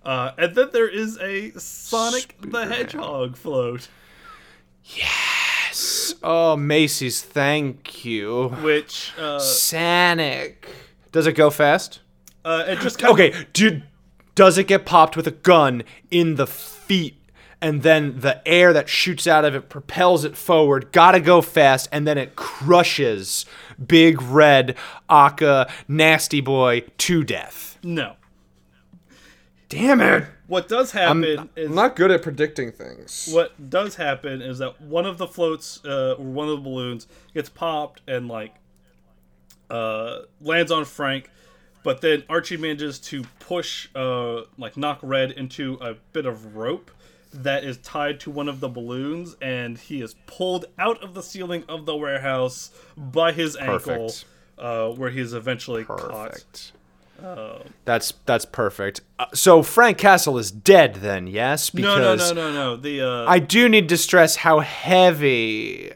Uh, 0.03 0.31
and 0.37 0.55
then 0.55 0.69
there 0.71 0.87
is 0.87 1.19
a 1.19 1.51
Sonic 1.59 2.35
the 2.39 2.47
Spider-Man. 2.47 2.67
Hedgehog 2.71 3.35
float, 3.35 3.89
Yes. 4.85 6.15
Oh, 6.23 6.55
Macy's, 6.55 7.21
thank 7.21 8.05
you. 8.05 8.49
which 8.61 9.11
uh, 9.19 9.39
Sonic. 9.39 10.67
Does 11.11 11.27
it 11.27 11.33
go 11.33 11.49
fast? 11.49 11.99
uh, 12.45 12.63
it 12.67 12.79
just 12.79 12.97
kind 12.99 13.13
Okay, 13.13 13.33
dude, 13.53 13.83
does 14.35 14.57
it 14.57 14.67
get 14.67 14.85
popped 14.85 15.17
with 15.17 15.27
a 15.27 15.31
gun 15.31 15.83
in 16.11 16.35
the 16.35 16.47
feet? 16.47 17.15
And 17.59 17.81
then 17.81 18.19
the 18.19 18.47
air 18.47 18.71
that 18.71 18.87
shoots 18.87 19.25
out 19.25 19.43
of 19.43 19.55
it 19.55 19.67
propels 19.67 20.23
it 20.23 20.37
forward. 20.37 20.91
Gotta 20.91 21.19
go 21.19 21.41
fast, 21.41 21.89
and 21.91 22.05
then 22.07 22.15
it 22.17 22.35
crushes 22.35 23.47
Big 23.83 24.21
Red 24.21 24.75
Aka 25.09 25.67
Nasty 25.87 26.39
Boy 26.39 26.81
to 26.99 27.23
death. 27.23 27.79
no. 27.83 28.15
Damn 29.69 29.99
it! 29.99 30.23
What 30.47 30.69
does 30.69 30.91
happen 30.91 31.23
is 31.57 31.67
I'm 31.69 31.75
not 31.75 31.97
good 31.97 32.09
at 32.09 32.21
predicting 32.21 32.71
things. 32.71 33.27
what 33.33 33.69
does 33.69 33.95
happen 33.95 34.41
is 34.41 34.59
that 34.59 34.79
one 34.79 35.05
of 35.05 35.17
the 35.17 35.27
floats 35.27 35.81
uh, 35.83 36.15
or 36.17 36.23
one 36.23 36.47
of 36.47 36.55
the 36.55 36.61
balloons 36.61 37.05
gets 37.33 37.49
popped 37.49 38.01
and 38.07 38.29
like 38.29 38.55
uh, 39.69 40.19
lands 40.41 40.71
on 40.71 40.85
Frank, 40.85 41.29
but 41.83 42.01
then 42.01 42.23
Archie 42.29 42.57
manages 42.57 42.99
to 42.99 43.23
push 43.39 43.89
uh, 43.95 44.41
like 44.57 44.77
knock 44.77 44.99
Red 45.01 45.31
into 45.31 45.75
a 45.81 45.95
bit 46.13 46.25
of 46.25 46.55
rope 46.55 46.91
that 47.33 47.63
is 47.63 47.77
tied 47.77 48.19
to 48.21 48.31
one 48.31 48.47
of 48.49 48.59
the 48.59 48.69
balloons, 48.69 49.35
and 49.41 49.77
he 49.77 50.01
is 50.01 50.15
pulled 50.25 50.65
out 50.79 51.03
of 51.03 51.13
the 51.13 51.21
ceiling 51.21 51.63
of 51.67 51.85
the 51.85 51.95
warehouse 51.95 52.71
by 52.95 53.31
his 53.31 53.55
ankle, 53.57 54.13
uh, 54.57 54.89
where 54.89 55.09
he 55.09 55.19
is 55.19 55.33
eventually 55.33 55.83
caught. 55.83 55.99
Perfect. 56.09 56.71
that's 57.85 58.13
that's 58.25 58.45
perfect. 58.45 59.01
Uh, 59.19 59.25
so 59.33 59.63
Frank 59.63 59.97
Castle 59.97 60.37
is 60.37 60.51
dead 60.51 60.95
then, 60.95 61.27
yes? 61.27 61.73
No, 61.73 61.97
no, 61.97 62.15
no, 62.15 62.33
no, 62.33 62.53
no. 62.53 62.75
The 62.75 63.01
uh, 63.01 63.25
I 63.27 63.39
do 63.39 63.67
need 63.67 63.89
to 63.89 63.97
stress 63.97 64.37
how 64.37 64.59
heavy 64.59 65.91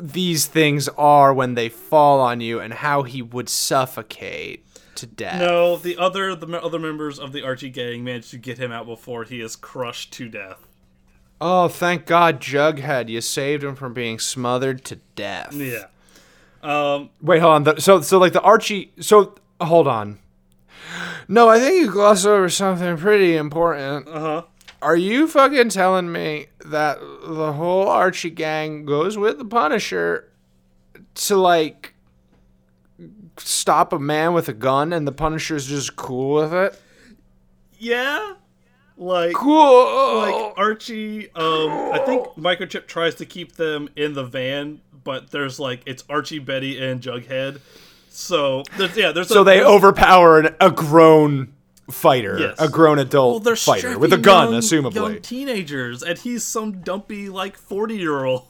these 0.00 0.46
things 0.46 0.88
are 0.90 1.32
when 1.32 1.54
they 1.54 1.68
fall 1.68 2.20
on 2.20 2.40
you 2.40 2.60
and 2.60 2.72
how 2.72 3.02
he 3.02 3.22
would 3.22 3.48
suffocate 3.48 4.64
to 4.96 5.06
death. 5.06 5.40
No, 5.40 5.76
the 5.76 5.96
other 5.96 6.34
the 6.34 6.62
other 6.62 6.78
members 6.78 7.18
of 7.18 7.32
the 7.32 7.42
Archie 7.42 7.70
gang 7.70 8.04
managed 8.04 8.30
to 8.30 8.38
get 8.38 8.58
him 8.58 8.72
out 8.72 8.86
before 8.86 9.24
he 9.24 9.40
is 9.40 9.56
crushed 9.56 10.12
to 10.14 10.28
death. 10.28 10.68
Oh, 11.40 11.66
thank 11.66 12.06
God, 12.06 12.40
Jughead, 12.40 13.08
you 13.08 13.20
saved 13.20 13.64
him 13.64 13.74
from 13.74 13.92
being 13.92 14.20
smothered 14.20 14.84
to 14.84 14.96
death. 15.16 15.52
Yeah. 15.54 15.86
Um. 16.62 17.10
Wait, 17.20 17.40
hold 17.40 17.68
on. 17.68 17.80
So, 17.80 18.00
so 18.00 18.18
like 18.18 18.32
the 18.32 18.42
Archie. 18.42 18.92
So, 19.00 19.34
hold 19.60 19.88
on. 19.88 20.20
No, 21.26 21.48
I 21.48 21.58
think 21.58 21.80
you 21.80 21.90
glossed 21.90 22.26
over 22.26 22.48
something 22.48 22.96
pretty 22.96 23.36
important. 23.36 24.06
Uh 24.06 24.20
huh. 24.20 24.42
Are 24.82 24.96
you 24.96 25.28
fucking 25.28 25.68
telling 25.68 26.10
me 26.10 26.46
that 26.66 26.98
the 27.24 27.52
whole 27.52 27.88
Archie 27.88 28.30
gang 28.30 28.84
goes 28.84 29.16
with 29.16 29.38
the 29.38 29.44
Punisher 29.44 30.28
to 31.14 31.36
like 31.36 31.94
stop 33.38 33.92
a 33.92 33.98
man 33.98 34.34
with 34.34 34.48
a 34.48 34.52
gun 34.52 34.92
and 34.92 35.06
the 35.06 35.12
Punisher's 35.12 35.66
just 35.66 35.94
cool 35.96 36.42
with 36.42 36.52
it? 36.52 36.80
Yeah. 37.78 38.34
Like. 38.96 39.34
Cool. 39.34 40.18
Like 40.18 40.54
Archie. 40.58 41.32
Um. 41.34 41.70
I 41.92 42.02
think 42.04 42.26
Microchip 42.36 42.86
tries 42.86 43.14
to 43.16 43.24
keep 43.26 43.52
them 43.52 43.88
in 43.96 44.12
the 44.14 44.24
van, 44.24 44.80
but 45.04 45.30
there's 45.30 45.58
like 45.60 45.82
it's 45.86 46.04
Archie, 46.10 46.38
Betty, 46.40 46.82
and 46.84 47.00
Jughead. 47.00 47.60
So 48.08 48.62
there's 48.76 48.96
yeah. 48.96 49.12
There's 49.12 49.28
so 49.28 49.40
a, 49.42 49.44
they 49.44 49.56
there's- 49.58 49.70
overpower 49.70 50.40
an, 50.40 50.54
a 50.60 50.70
grown 50.70 51.52
fighter, 51.90 52.38
Yes. 52.38 52.56
a 52.58 52.68
grown 52.68 52.98
adult 52.98 53.44
they're 53.44 53.56
fighter 53.56 53.98
with 53.98 54.12
a 54.12 54.18
gun, 54.18 54.52
young- 54.52 54.60
assumably. 54.60 54.94
young 54.94 55.20
teenagers, 55.20 56.02
and 56.02 56.18
he's 56.18 56.44
some 56.44 56.80
dumpy 56.82 57.28
like 57.28 57.56
forty 57.56 57.96
year 57.96 58.24
old. 58.24 58.44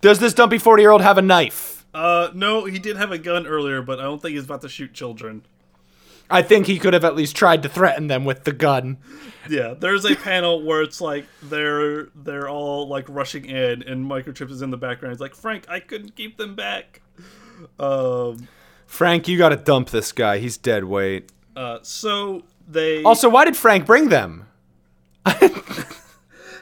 Does 0.00 0.20
this 0.20 0.32
dumpy 0.34 0.58
forty-year-old 0.58 1.02
have 1.02 1.18
a 1.18 1.22
knife? 1.22 1.84
Uh, 1.92 2.28
no, 2.34 2.64
he 2.66 2.78
did 2.78 2.96
have 2.96 3.10
a 3.10 3.18
gun 3.18 3.46
earlier, 3.46 3.82
but 3.82 3.98
I 3.98 4.02
don't 4.04 4.22
think 4.22 4.34
he's 4.36 4.44
about 4.44 4.60
to 4.62 4.68
shoot 4.68 4.92
children. 4.94 5.42
I 6.30 6.42
think 6.42 6.66
he 6.66 6.78
could 6.78 6.92
have 6.92 7.04
at 7.04 7.16
least 7.16 7.34
tried 7.34 7.62
to 7.62 7.68
threaten 7.70 8.06
them 8.06 8.24
with 8.26 8.44
the 8.44 8.52
gun. 8.52 8.98
Yeah, 9.48 9.74
there's 9.76 10.04
a 10.04 10.14
panel 10.14 10.62
where 10.62 10.82
it's 10.82 11.00
like 11.00 11.24
they're 11.42 12.04
they're 12.14 12.48
all 12.48 12.86
like 12.86 13.06
rushing 13.08 13.46
in, 13.46 13.82
and 13.82 14.04
Microchip 14.08 14.50
is 14.50 14.60
in 14.62 14.70
the 14.70 14.76
background. 14.76 15.14
He's 15.14 15.20
like, 15.20 15.34
"Frank, 15.34 15.64
I 15.68 15.80
couldn't 15.80 16.14
keep 16.14 16.36
them 16.36 16.54
back." 16.54 17.00
Um, 17.80 18.46
Frank, 18.86 19.26
you 19.26 19.36
got 19.38 19.48
to 19.48 19.56
dump 19.56 19.90
this 19.90 20.12
guy. 20.12 20.38
He's 20.38 20.56
dead 20.56 20.84
weight. 20.84 21.32
Uh, 21.58 21.80
so 21.82 22.44
they 22.68 23.02
Also, 23.02 23.28
why 23.28 23.44
did 23.44 23.56
Frank 23.56 23.84
bring 23.84 24.10
them? 24.10 24.46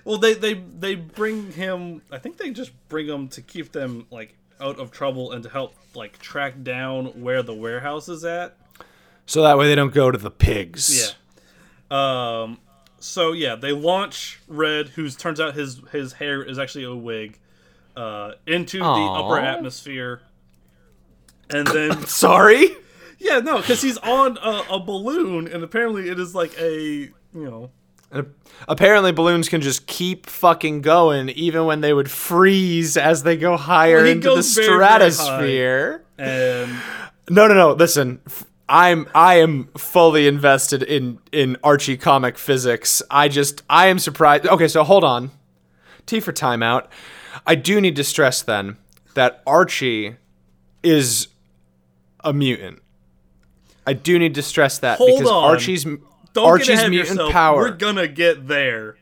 well 0.04 0.16
they 0.16 0.32
they 0.32 0.54
they 0.54 0.94
bring 0.94 1.52
him. 1.52 2.00
I 2.10 2.16
think 2.16 2.38
they 2.38 2.50
just 2.50 2.72
bring 2.88 3.06
him 3.06 3.28
to 3.28 3.42
keep 3.42 3.72
them 3.72 4.06
like 4.10 4.34
out 4.58 4.78
of 4.78 4.90
trouble 4.90 5.32
and 5.32 5.42
to 5.42 5.50
help 5.50 5.74
like 5.94 6.18
track 6.18 6.62
down 6.62 7.20
where 7.20 7.42
the 7.42 7.52
warehouse 7.52 8.08
is 8.08 8.24
at. 8.24 8.56
So 9.26 9.42
that 9.42 9.58
way 9.58 9.68
they 9.68 9.74
don't 9.74 9.92
go 9.92 10.10
to 10.10 10.16
the 10.16 10.30
pigs. 10.30 11.14
Yeah. 11.90 12.42
Um. 12.42 12.58
So 12.98 13.32
yeah, 13.32 13.54
they 13.54 13.72
launch 13.72 14.40
Red, 14.48 14.88
who's 14.88 15.14
turns 15.14 15.40
out 15.40 15.54
his 15.54 15.82
his 15.92 16.14
hair 16.14 16.42
is 16.42 16.58
actually 16.58 16.84
a 16.84 16.94
wig, 16.94 17.38
uh, 17.94 18.32
into 18.46 18.78
the 18.78 18.84
upper 18.84 19.38
atmosphere, 19.38 20.22
and 21.50 21.66
then 21.66 22.06
Sorry? 22.06 22.74
Yeah, 23.18 23.38
no, 23.40 23.58
because 23.58 23.82
he's 23.82 23.98
on 23.98 24.38
a, 24.38 24.64
a 24.70 24.80
balloon, 24.80 25.48
and 25.48 25.62
apparently 25.62 26.08
it 26.08 26.18
is 26.18 26.34
like 26.34 26.58
a 26.60 26.78
you 26.80 27.10
know 27.34 27.70
And 28.10 28.32
Apparently, 28.68 29.12
balloons 29.12 29.48
can 29.50 29.60
just 29.60 29.86
keep 29.86 30.26
fucking 30.26 30.80
going, 30.80 31.28
even 31.30 31.66
when 31.66 31.82
they 31.82 31.92
would 31.92 32.10
freeze 32.10 32.96
as 32.96 33.22
they 33.22 33.36
go 33.36 33.56
higher 33.56 33.98
Well, 33.98 34.06
into 34.06 34.28
the 34.30 34.34
goes 34.36 34.54
very, 34.54 34.66
very 34.68 35.10
stratosphere. 35.10 36.04
and 36.18 36.70
No, 37.28 37.46
no, 37.48 37.54
no. 37.54 37.72
Listen, 37.72 38.20
I'm 38.68 39.06
I 39.14 39.34
am 39.34 39.68
fully 39.76 40.26
invested 40.26 40.82
in 40.82 41.18
in 41.32 41.56
Archie 41.62 41.96
comic 41.98 42.38
physics. 42.38 43.02
I 43.10 43.28
just 43.28 43.62
I 43.68 43.86
am 43.88 43.98
surprised. 43.98 44.46
Okay, 44.46 44.68
so 44.68 44.82
hold 44.84 45.04
on. 45.04 45.30
T 46.06 46.20
for 46.20 46.32
timeout. 46.32 46.86
I 47.46 47.54
do 47.56 47.80
need 47.80 47.96
to 47.96 48.04
stress 48.04 48.40
then 48.42 48.76
that 49.14 49.42
Archie 49.46 50.16
is 50.82 51.28
a 52.24 52.32
mutant. 52.32 52.80
I 53.86 53.92
do 53.92 54.18
need 54.18 54.34
to 54.34 54.42
stress 54.42 54.78
that 54.80 54.98
Hold 54.98 55.18
because 55.20 55.30
on. 55.30 55.44
Archie's 55.44 55.84
don't 55.84 56.00
get 56.34 56.38
Archie's 56.38 56.68
ahead 56.70 56.90
mutant 56.90 57.10
yourself. 57.16 57.32
power. 57.32 57.56
We're 57.58 57.70
gonna 57.70 58.08
get 58.08 58.48
there. 58.48 58.96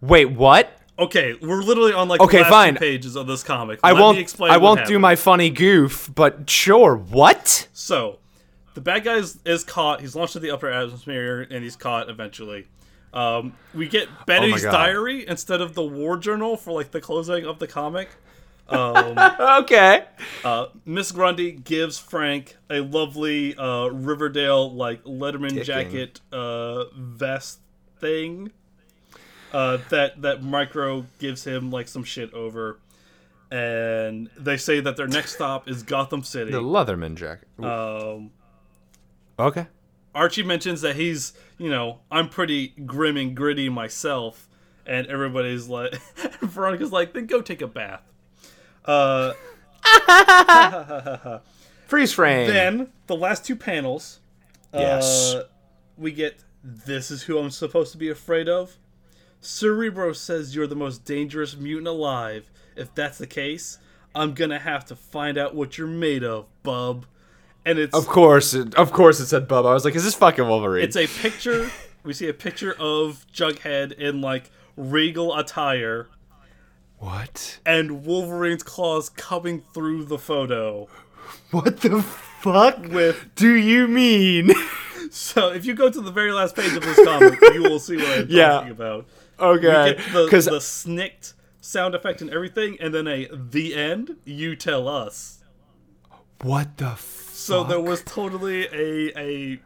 Wait, 0.00 0.26
what? 0.26 0.72
Okay, 0.98 1.34
we're 1.40 1.62
literally 1.62 1.92
on 1.92 2.08
like 2.08 2.20
Okay, 2.20 2.38
the 2.38 2.42
last 2.42 2.50
fine. 2.50 2.74
two 2.74 2.80
pages 2.80 3.16
of 3.16 3.26
this 3.26 3.42
comic. 3.44 3.78
I 3.82 3.92
Let 3.92 4.00
won't 4.00 4.18
explain 4.18 4.50
I 4.50 4.56
won't 4.58 4.84
do 4.86 4.98
my 4.98 5.14
funny 5.16 5.48
goof, 5.50 6.10
but 6.14 6.48
sure. 6.50 6.96
What? 6.96 7.68
So, 7.72 8.18
the 8.74 8.80
bad 8.80 9.04
guy 9.04 9.14
is, 9.16 9.38
is 9.44 9.62
caught. 9.64 10.00
He's 10.00 10.14
launched 10.16 10.32
to 10.34 10.40
the 10.40 10.50
upper 10.50 10.68
atmosphere, 10.68 11.46
and 11.50 11.62
he's 11.62 11.76
caught 11.76 12.10
eventually. 12.10 12.66
Um, 13.14 13.54
we 13.74 13.88
get 13.88 14.08
Betty's 14.26 14.62
God. 14.64 14.72
diary 14.72 15.26
instead 15.26 15.60
of 15.60 15.74
the 15.74 15.82
war 15.82 16.16
journal 16.18 16.56
for 16.56 16.72
like 16.72 16.90
the 16.90 17.00
closing 17.00 17.46
of 17.46 17.58
the 17.58 17.66
comic. 17.66 18.08
Um, 18.68 19.16
Okay. 19.62 20.04
uh, 20.44 20.66
Miss 20.84 21.10
Grundy 21.12 21.52
gives 21.52 21.98
Frank 21.98 22.56
a 22.70 22.80
lovely 22.80 23.56
uh, 23.56 23.86
Riverdale 23.88 24.70
like 24.72 25.02
Letterman 25.04 25.48
Ticking. 25.50 25.64
jacket 25.64 26.20
uh, 26.32 26.84
vest 26.94 27.60
thing 27.98 28.52
uh, 29.52 29.78
that 29.88 30.20
that 30.22 30.42
Micro 30.42 31.06
gives 31.18 31.44
him 31.44 31.70
like 31.70 31.88
some 31.88 32.04
shit 32.04 32.32
over. 32.34 32.78
And 33.50 34.28
they 34.36 34.58
say 34.58 34.80
that 34.80 34.98
their 34.98 35.06
next 35.06 35.34
stop 35.36 35.66
is 35.68 35.82
Gotham 35.82 36.22
City. 36.22 36.50
The 36.50 36.60
Leatherman 36.60 37.14
jacket. 37.14 37.48
Um, 37.64 38.30
okay. 39.38 39.66
Archie 40.14 40.42
mentions 40.42 40.82
that 40.82 40.96
he's, 40.96 41.32
you 41.56 41.70
know, 41.70 42.00
I'm 42.10 42.28
pretty 42.28 42.68
grim 42.84 43.16
and 43.16 43.34
gritty 43.34 43.68
myself, 43.70 44.48
and 44.84 45.06
everybody's 45.06 45.66
like, 45.68 45.94
Veronica's 46.42 46.92
like, 46.92 47.14
then 47.14 47.24
go 47.26 47.40
take 47.40 47.62
a 47.62 47.66
bath. 47.66 48.02
Uh, 48.88 49.32
Freeze 51.86 52.12
frame. 52.12 52.48
then 52.48 52.88
the 53.06 53.14
last 53.16 53.44
two 53.44 53.56
panels, 53.56 54.20
Yes. 54.74 55.34
uh, 55.34 55.44
we 55.96 56.12
get 56.12 56.42
this 56.64 57.10
is 57.10 57.22
who 57.24 57.38
I'm 57.38 57.50
supposed 57.50 57.92
to 57.92 57.98
be 57.98 58.08
afraid 58.10 58.48
of. 58.48 58.76
Cerebro 59.40 60.12
says 60.12 60.54
you're 60.54 60.66
the 60.66 60.74
most 60.76 61.04
dangerous 61.04 61.56
mutant 61.56 61.86
alive. 61.88 62.50
If 62.76 62.94
that's 62.94 63.18
the 63.18 63.26
case, 63.26 63.78
I'm 64.14 64.34
gonna 64.34 64.58
have 64.58 64.84
to 64.86 64.96
find 64.96 65.38
out 65.38 65.54
what 65.54 65.78
you're 65.78 65.86
made 65.86 66.24
of, 66.24 66.46
bub. 66.62 67.06
And 67.64 67.78
it's 67.78 67.94
Of 67.94 68.06
course, 68.06 68.54
it, 68.54 68.74
of 68.74 68.92
course, 68.92 69.20
it 69.20 69.26
said 69.26 69.46
Bubba. 69.48 69.66
I 69.70 69.74
was 69.74 69.84
like, 69.84 69.94
"Is 69.94 70.04
this 70.04 70.14
fucking 70.14 70.46
Wolverine?" 70.46 70.84
It's 70.84 70.96
a 70.96 71.06
picture. 71.06 71.70
we 72.04 72.12
see 72.14 72.28
a 72.28 72.34
picture 72.34 72.74
of 72.78 73.26
Jughead 73.32 73.92
in 73.92 74.20
like 74.20 74.50
regal 74.76 75.36
attire, 75.36 76.08
what? 76.98 77.58
and 77.64 78.04
Wolverine's 78.04 78.62
claws 78.62 79.08
coming 79.08 79.62
through 79.74 80.04
the 80.04 80.18
photo. 80.18 80.88
What 81.50 81.80
the 81.80 82.02
fuck 82.02 82.78
With 82.88 83.34
do 83.34 83.54
you 83.54 83.86
mean? 83.88 84.50
so, 85.10 85.50
if 85.50 85.64
you 85.66 85.74
go 85.74 85.90
to 85.90 86.00
the 86.00 86.10
very 86.10 86.32
last 86.32 86.56
page 86.56 86.74
of 86.74 86.82
this 86.82 87.02
comic, 87.04 87.38
you 87.52 87.62
will 87.62 87.78
see 87.78 87.96
what 87.96 88.18
I'm 88.20 88.26
Yeah. 88.30 88.48
talking 88.48 88.70
about. 88.72 89.06
Okay, 89.38 89.94
get 89.94 90.12
the, 90.12 90.24
because 90.24 90.46
the 90.46 90.60
snicked 90.60 91.34
sound 91.60 91.94
effect 91.94 92.20
and 92.22 92.30
everything, 92.30 92.76
and 92.80 92.92
then 92.94 93.06
a 93.06 93.28
the 93.32 93.74
end. 93.74 94.16
You 94.24 94.56
tell 94.56 94.88
us. 94.88 95.44
what 96.42 96.76
the 96.78 96.90
fuck? 96.90 97.34
So 97.34 97.62
there 97.64 97.80
was 97.80 98.02
totally 98.02 98.66
a 98.72 99.12
a 99.18 99.60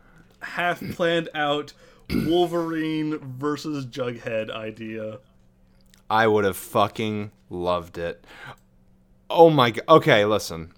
half 0.44 0.82
planned 0.92 1.28
out 1.34 1.72
Wolverine 2.10 3.18
versus 3.18 3.86
Jughead 3.86 4.50
idea. 4.50 5.18
I 6.12 6.26
would 6.26 6.44
have 6.44 6.58
fucking 6.58 7.30
loved 7.48 7.96
it. 7.96 8.22
Oh 9.30 9.48
my 9.48 9.70
god. 9.70 9.84
Okay, 9.88 10.26
listen. 10.26 10.74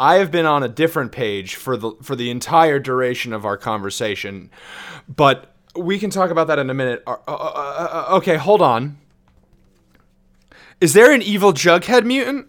I 0.00 0.16
have 0.16 0.32
been 0.32 0.44
on 0.44 0.64
a 0.64 0.68
different 0.68 1.12
page 1.12 1.54
for 1.54 1.76
the 1.76 1.92
for 2.02 2.16
the 2.16 2.30
entire 2.30 2.80
duration 2.80 3.32
of 3.32 3.44
our 3.44 3.56
conversation, 3.56 4.50
but 5.08 5.54
we 5.76 6.00
can 6.00 6.10
talk 6.10 6.30
about 6.30 6.48
that 6.48 6.58
in 6.58 6.68
a 6.68 6.74
minute. 6.74 7.04
Uh, 7.06 7.14
uh, 7.28 7.32
uh, 7.32 8.06
uh, 8.10 8.16
okay, 8.16 8.36
hold 8.36 8.60
on. 8.60 8.98
Is 10.80 10.94
there 10.94 11.12
an 11.12 11.22
evil 11.22 11.52
Jughead 11.52 12.04
mutant? 12.04 12.48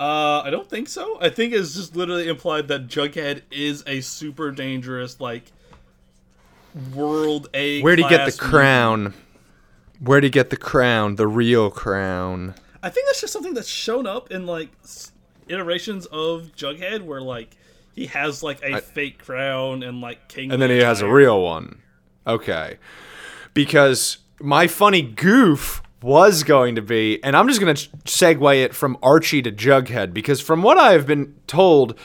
Uh, 0.00 0.42
I 0.44 0.50
don't 0.50 0.68
think 0.68 0.88
so. 0.88 1.18
I 1.20 1.28
think 1.28 1.52
it's 1.52 1.76
just 1.76 1.94
literally 1.94 2.26
implied 2.28 2.66
that 2.66 2.88
Jughead 2.88 3.42
is 3.52 3.84
a 3.86 4.00
super 4.00 4.50
dangerous, 4.50 5.20
like, 5.20 5.52
world 6.94 7.48
A. 7.54 7.80
Where'd 7.80 8.00
he 8.00 8.08
get 8.08 8.26
the 8.26 8.32
class 8.32 8.50
crown? 8.50 9.14
Where'd 10.00 10.24
he 10.24 10.30
get 10.30 10.50
the 10.50 10.56
crown? 10.56 11.16
The 11.16 11.26
real 11.26 11.70
crown. 11.70 12.54
I 12.82 12.90
think 12.90 13.06
that's 13.08 13.20
just 13.20 13.32
something 13.32 13.54
that's 13.54 13.68
shown 13.68 14.06
up 14.06 14.30
in 14.30 14.46
like 14.46 14.70
iterations 15.48 16.06
of 16.06 16.52
Jughead, 16.56 17.02
where 17.02 17.20
like 17.20 17.56
he 17.94 18.06
has 18.06 18.42
like 18.42 18.62
a 18.62 18.80
fake 18.80 19.24
crown 19.24 19.82
and 19.82 20.00
like 20.00 20.28
king. 20.28 20.52
And 20.52 20.62
then 20.62 20.70
he 20.70 20.78
has 20.78 21.00
a 21.00 21.08
real 21.08 21.42
one. 21.42 21.82
Okay. 22.26 22.78
Because 23.54 24.18
my 24.40 24.68
funny 24.68 25.02
goof 25.02 25.82
was 26.00 26.44
going 26.44 26.76
to 26.76 26.82
be, 26.82 27.22
and 27.24 27.36
I'm 27.36 27.48
just 27.48 27.60
going 27.60 27.74
to 27.74 27.88
segue 28.04 28.62
it 28.62 28.72
from 28.72 28.96
Archie 29.02 29.42
to 29.42 29.50
Jughead, 29.50 30.14
because 30.14 30.40
from 30.40 30.62
what 30.62 30.78
I've 30.78 31.06
been 31.06 31.34
told, 31.48 31.98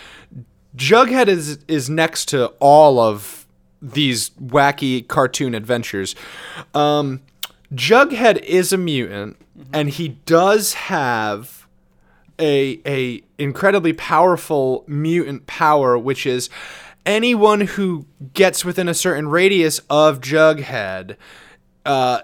Jughead 0.76 1.28
is 1.28 1.60
is 1.68 1.92
next 1.92 2.26
to 2.30 2.48
all 2.60 3.00
of 3.00 3.46
these 3.80 4.32
wacky 4.32 5.08
cartoon 5.08 5.54
adventures. 5.54 6.16
Um, 6.74 7.22
Jughead 7.74 8.42
is 8.44 8.72
a 8.72 8.78
mutant, 8.78 9.38
and 9.72 9.90
he 9.90 10.10
does 10.26 10.74
have 10.74 11.68
a 12.40 12.80
a 12.86 13.22
incredibly 13.38 13.94
powerful 13.94 14.84
mutant 14.88 15.48
power, 15.48 15.98
which 15.98 16.26
is 16.26 16.50
anyone 17.06 17.62
who 17.62 18.06
gets 18.34 18.64
within 18.64 18.88
a 18.88 18.94
certain 18.94 19.28
radius 19.28 19.80
of 19.90 20.22
Jughead. 20.22 21.16
Uh, 21.86 22.22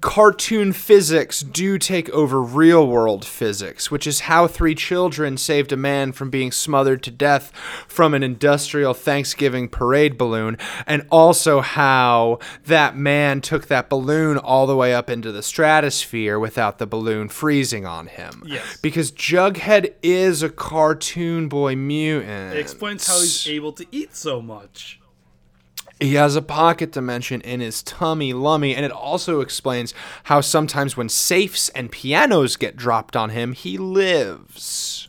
cartoon 0.00 0.72
physics 0.72 1.40
do 1.40 1.78
take 1.78 2.08
over 2.10 2.40
real 2.42 2.86
world 2.86 3.24
physics, 3.24 3.90
which 3.90 4.06
is 4.06 4.20
how 4.20 4.46
three 4.46 4.74
children 4.74 5.36
saved 5.36 5.72
a 5.72 5.76
man 5.76 6.12
from 6.12 6.30
being 6.30 6.50
smothered 6.50 7.02
to 7.02 7.10
death 7.10 7.52
from 7.86 8.14
an 8.14 8.22
industrial 8.22 8.94
Thanksgiving 8.94 9.68
parade 9.68 10.16
balloon, 10.16 10.56
and 10.86 11.06
also 11.10 11.60
how 11.60 12.38
that 12.64 12.96
man 12.96 13.40
took 13.40 13.66
that 13.66 13.90
balloon 13.90 14.38
all 14.38 14.66
the 14.66 14.76
way 14.76 14.94
up 14.94 15.10
into 15.10 15.32
the 15.32 15.42
stratosphere 15.42 16.38
without 16.38 16.78
the 16.78 16.86
balloon 16.86 17.28
freezing 17.28 17.84
on 17.84 18.06
him. 18.06 18.42
Yes. 18.46 18.78
Because 18.80 19.12
Jughead 19.12 19.94
is 20.02 20.42
a 20.42 20.48
cartoon 20.48 21.48
boy 21.48 21.76
mutant. 21.76 22.54
It 22.54 22.60
explains 22.60 23.06
how 23.06 23.20
he's 23.20 23.46
able 23.48 23.72
to 23.72 23.86
eat 23.92 24.16
so 24.16 24.40
much. 24.40 25.00
He 26.02 26.14
has 26.14 26.34
a 26.34 26.42
pocket 26.42 26.90
dimension 26.90 27.40
in 27.42 27.60
his 27.60 27.80
tummy 27.80 28.32
lummy, 28.32 28.74
and 28.74 28.84
it 28.84 28.90
also 28.90 29.40
explains 29.40 29.94
how 30.24 30.40
sometimes 30.40 30.96
when 30.96 31.08
safes 31.08 31.68
and 31.68 31.92
pianos 31.92 32.56
get 32.56 32.76
dropped 32.76 33.14
on 33.14 33.30
him, 33.30 33.52
he 33.52 33.78
lives. 33.78 35.06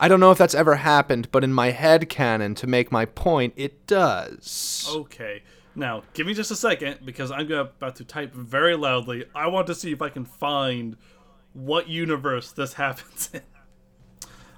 I 0.00 0.08
don't 0.08 0.20
know 0.20 0.30
if 0.30 0.38
that's 0.38 0.54
ever 0.54 0.76
happened, 0.76 1.30
but 1.30 1.44
in 1.44 1.52
my 1.52 1.72
head 1.72 2.08
canon, 2.08 2.54
to 2.54 2.66
make 2.66 2.90
my 2.90 3.04
point, 3.04 3.52
it 3.56 3.86
does. 3.86 4.90
Okay. 4.90 5.42
Now, 5.74 6.04
give 6.14 6.26
me 6.26 6.32
just 6.32 6.50
a 6.50 6.56
second 6.56 7.00
because 7.04 7.30
I'm 7.30 7.52
about 7.52 7.96
to 7.96 8.04
type 8.04 8.32
very 8.32 8.74
loudly. 8.74 9.26
I 9.34 9.48
want 9.48 9.66
to 9.66 9.74
see 9.74 9.92
if 9.92 10.00
I 10.00 10.08
can 10.08 10.24
find 10.24 10.96
what 11.52 11.90
universe 11.90 12.52
this 12.52 12.72
happens 12.84 13.28
in. 13.34 13.42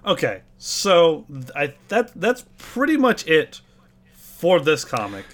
Okay, 0.07 0.43
so 0.57 1.26
I 1.57 1.74
that 1.89 2.12
that's 2.14 2.45
pretty 2.57 2.97
much 2.97 3.26
it 3.26 3.61
for 4.39 4.61
this 4.61 4.84
comic. 4.84 5.24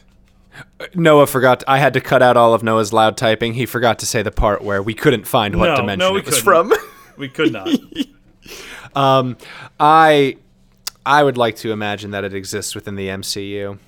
Noah 0.94 1.26
forgot. 1.26 1.62
I 1.68 1.78
had 1.78 1.92
to 1.94 2.00
cut 2.00 2.22
out 2.22 2.36
all 2.36 2.54
of 2.54 2.62
Noah's 2.62 2.92
loud 2.92 3.16
typing. 3.16 3.54
He 3.54 3.66
forgot 3.66 3.98
to 4.00 4.06
say 4.06 4.22
the 4.22 4.30
part 4.30 4.62
where 4.62 4.82
we 4.82 4.94
couldn't 4.94 5.26
find 5.26 5.56
what 5.56 5.66
No, 5.66 5.76
dimension 5.76 5.98
no, 5.98 6.12
we 6.12 6.20
it 6.20 6.26
was 6.26 6.40
couldn't. 6.42 6.68
from. 6.70 6.72
We 7.16 7.28
could 7.28 7.52
not. 7.52 7.68
um, 8.96 9.36
I 9.78 10.36
I 11.06 11.22
would 11.22 11.36
like 11.38 11.54
to 11.58 11.70
imagine 11.70 12.10
that 12.10 12.24
it 12.24 12.34
exists 12.34 12.74
within 12.74 12.96
the 12.96 13.06
MCU. 13.06 13.78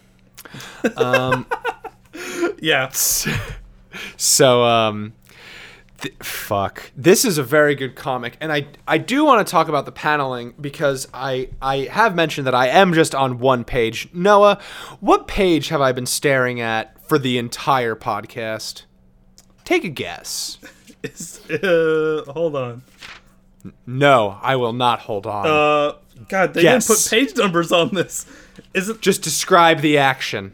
Um, 0.96 1.44
yeah. 2.60 2.90
So, 4.16 4.62
um, 4.62 5.12
th- 6.01 6.14
fuck. 6.22 6.90
This 6.97 7.24
is 7.24 7.38
a 7.38 7.42
very 7.42 7.74
good 7.74 7.94
comic, 7.97 8.36
and 8.40 8.53
I 8.53 8.66
I 8.86 8.99
do 8.99 9.24
want 9.24 9.47
to 9.47 9.51
talk 9.51 9.68
about 9.68 9.84
the 9.86 9.92
paneling 9.92 10.55
because 10.61 11.09
I 11.14 11.49
I 11.61 11.88
have 11.90 12.14
mentioned 12.14 12.47
that 12.47 12.55
I 12.55 12.68
am 12.68 12.92
just 12.94 13.14
on 13.14 13.38
one 13.38 13.64
page. 13.64 14.09
Noah, 14.12 14.59
what 15.01 15.26
page 15.28 15.68
have 15.68 15.80
I 15.80 15.92
been 15.92 16.07
staring 16.07 16.61
at 16.61 17.01
for 17.09 17.18
the 17.18 17.38
entire 17.38 17.94
podcast? 17.97 18.82
Take 19.64 19.84
a 19.84 19.88
guess. 19.88 20.59
Uh, 21.49 22.24
hold 22.32 22.57
on. 22.57 22.82
No, 23.86 24.40
I 24.42 24.57
will 24.57 24.72
not 24.72 24.99
hold 25.01 25.24
on. 25.24 25.47
Uh, 25.47 25.92
God, 26.28 26.53
they 26.53 26.62
Yes. 26.62 26.88
didn't 26.88 26.99
put 26.99 27.11
page 27.11 27.36
numbers 27.36 27.70
on 27.70 27.94
this. 27.94 28.26
Is 28.74 28.88
it? 28.88 29.01
just 29.03 29.22
describe 29.22 29.82
the 29.82 29.99
action. 29.99 30.53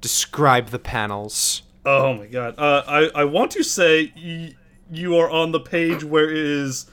Describe 0.00 0.68
the 0.70 0.78
panels. 0.80 1.62
Oh 1.84 2.14
my 2.14 2.26
God. 2.26 2.54
Uh, 2.58 2.82
I 2.86 3.10
I 3.22 3.24
want 3.24 3.50
to 3.52 3.62
say 3.62 4.12
y- 4.16 4.54
you 4.90 5.16
are 5.16 5.30
on 5.30 5.52
the 5.52 5.60
page 5.60 6.04
where 6.04 6.30
it 6.30 6.36
is 6.36 6.86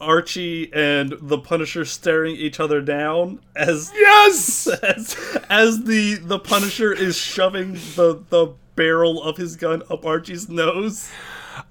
Archie 0.00 0.72
and 0.74 1.14
the 1.20 1.38
Punisher 1.38 1.84
staring 1.84 2.34
each 2.34 2.58
other 2.58 2.80
down 2.80 3.40
as 3.54 3.92
Yes. 3.94 4.66
as 4.82 5.16
as 5.48 5.84
the 5.84 6.16
the 6.16 6.38
Punisher 6.38 6.92
is 6.92 7.16
shoving 7.16 7.74
the 7.94 8.22
the 8.30 8.54
barrel 8.74 9.22
of 9.22 9.36
his 9.36 9.54
gun 9.56 9.82
up 9.90 10.04
Archie's 10.04 10.48
nose. 10.48 11.08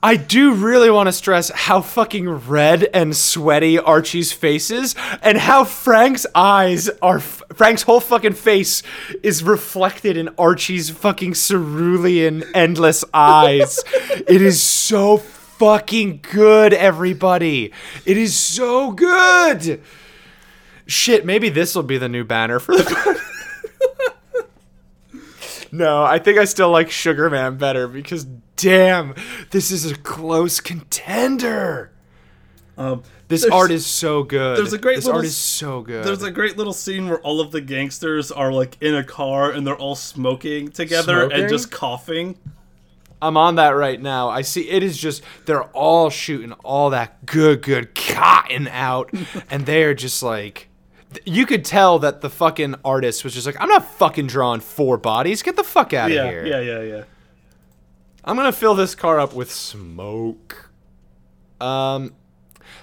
I 0.04 0.16
do 0.16 0.54
really 0.54 0.90
want 0.90 1.08
to 1.08 1.14
stress 1.14 1.50
how 1.50 1.82
fucking 1.82 2.30
red 2.30 2.88
and 2.94 3.16
sweaty 3.16 3.78
Archie's 3.80 4.32
face 4.32 4.72
is, 4.72 4.96
and 5.22 5.38
how 5.38 5.64
Frank's 5.64 6.26
eyes 6.36 6.90
are. 7.02 7.20
Frank's 7.20 7.84
whole 7.84 8.00
fucking 8.00 8.34
face 8.34 8.84
is 9.24 9.44
reflected 9.44 10.18
in 10.18 10.30
Archie's 10.38 10.90
fucking 10.90 11.34
cerulean, 11.34 12.44
endless 12.54 13.04
eyes. 13.14 13.84
it 14.28 14.42
is 14.42 14.62
so 14.62 15.18
fucking 15.18 16.26
good, 16.32 16.74
everybody. 16.74 17.72
It 18.06 18.18
is 18.18 18.36
so 18.36 18.92
good. 18.92 19.82
Shit, 20.88 21.26
maybe 21.26 21.50
this 21.50 21.76
will 21.76 21.84
be 21.84 21.98
the 21.98 22.10
new 22.10 22.24
banner 22.24 22.60
for 22.60 22.76
the. 22.76 23.22
No, 25.72 26.04
I 26.04 26.20
think 26.20 26.38
I 26.38 26.46
still 26.46 26.70
like 26.70 26.92
Sugar 26.92 27.30
Man 27.30 27.56
better 27.58 27.88
because 27.88 28.28
damn, 28.62 29.16
this 29.52 29.72
is 29.72 29.90
a 29.92 29.96
close 29.96 30.60
contender. 30.60 31.92
Um, 32.78 33.04
This 33.28 33.46
art 33.46 33.72
is 33.72 33.86
so 33.86 34.24
good. 34.24 34.58
there's 34.58 34.74
a 34.74 34.78
great 34.78 34.96
This 34.98 35.06
little 35.06 35.20
art 35.20 35.26
is 35.26 35.38
so 35.38 35.82
good. 35.82 36.04
There's 36.06 36.24
a 36.24 36.32
great 36.32 36.58
little 36.58 36.74
scene 36.74 37.08
where 37.10 37.20
all 37.20 37.40
of 37.42 37.52
the 37.52 37.62
gangsters 37.62 38.32
are 38.32 38.52
like 38.52 38.78
in 38.82 38.96
a 38.96 39.04
car 39.04 39.52
and 39.52 39.66
they're 39.68 39.76
all 39.76 39.96
smoking 39.96 40.70
together 40.70 41.22
Smoking? 41.22 41.40
and 41.42 41.50
just 41.50 41.72
coughing. 41.72 42.38
I'm 43.22 43.38
on 43.38 43.56
that 43.56 43.70
right 43.72 44.02
now. 44.02 44.30
I 44.30 44.42
see 44.42 44.68
it 44.70 44.82
is 44.84 44.98
just 44.98 45.22
they're 45.46 45.64
all 45.66 46.10
shooting 46.10 46.54
all 46.64 46.90
that 46.90 47.26
good 47.26 47.62
good 47.62 47.94
cotton 47.94 48.68
out 48.68 49.12
and 49.52 49.66
they're 49.66 49.94
just 49.94 50.24
like 50.24 50.68
you 51.26 51.46
could 51.46 51.64
tell 51.66 52.00
that 52.00 52.22
the 52.22 52.30
fucking 52.30 52.76
artist 52.86 53.24
was 53.24 53.34
just 53.34 53.46
like 53.46 53.58
I'm 53.62 53.70
not 53.70 53.86
fucking 53.96 54.28
drawing 54.28 54.62
four 54.62 54.98
bodies. 54.98 55.44
Get 55.44 55.56
the 55.56 55.64
fuck 55.64 55.94
out 55.94 56.10
of 56.10 56.16
Yeah, 56.16 56.30
here. 56.30 56.46
yeah, 56.48 56.60
yeah, 56.62 56.82
yeah. 56.82 57.04
I'm 58.24 58.36
gonna 58.36 58.52
fill 58.52 58.76
this 58.76 58.96
car 58.96 59.20
up 59.20 59.34
with 59.34 59.52
smoke. 59.52 60.70
Um, 61.60 62.14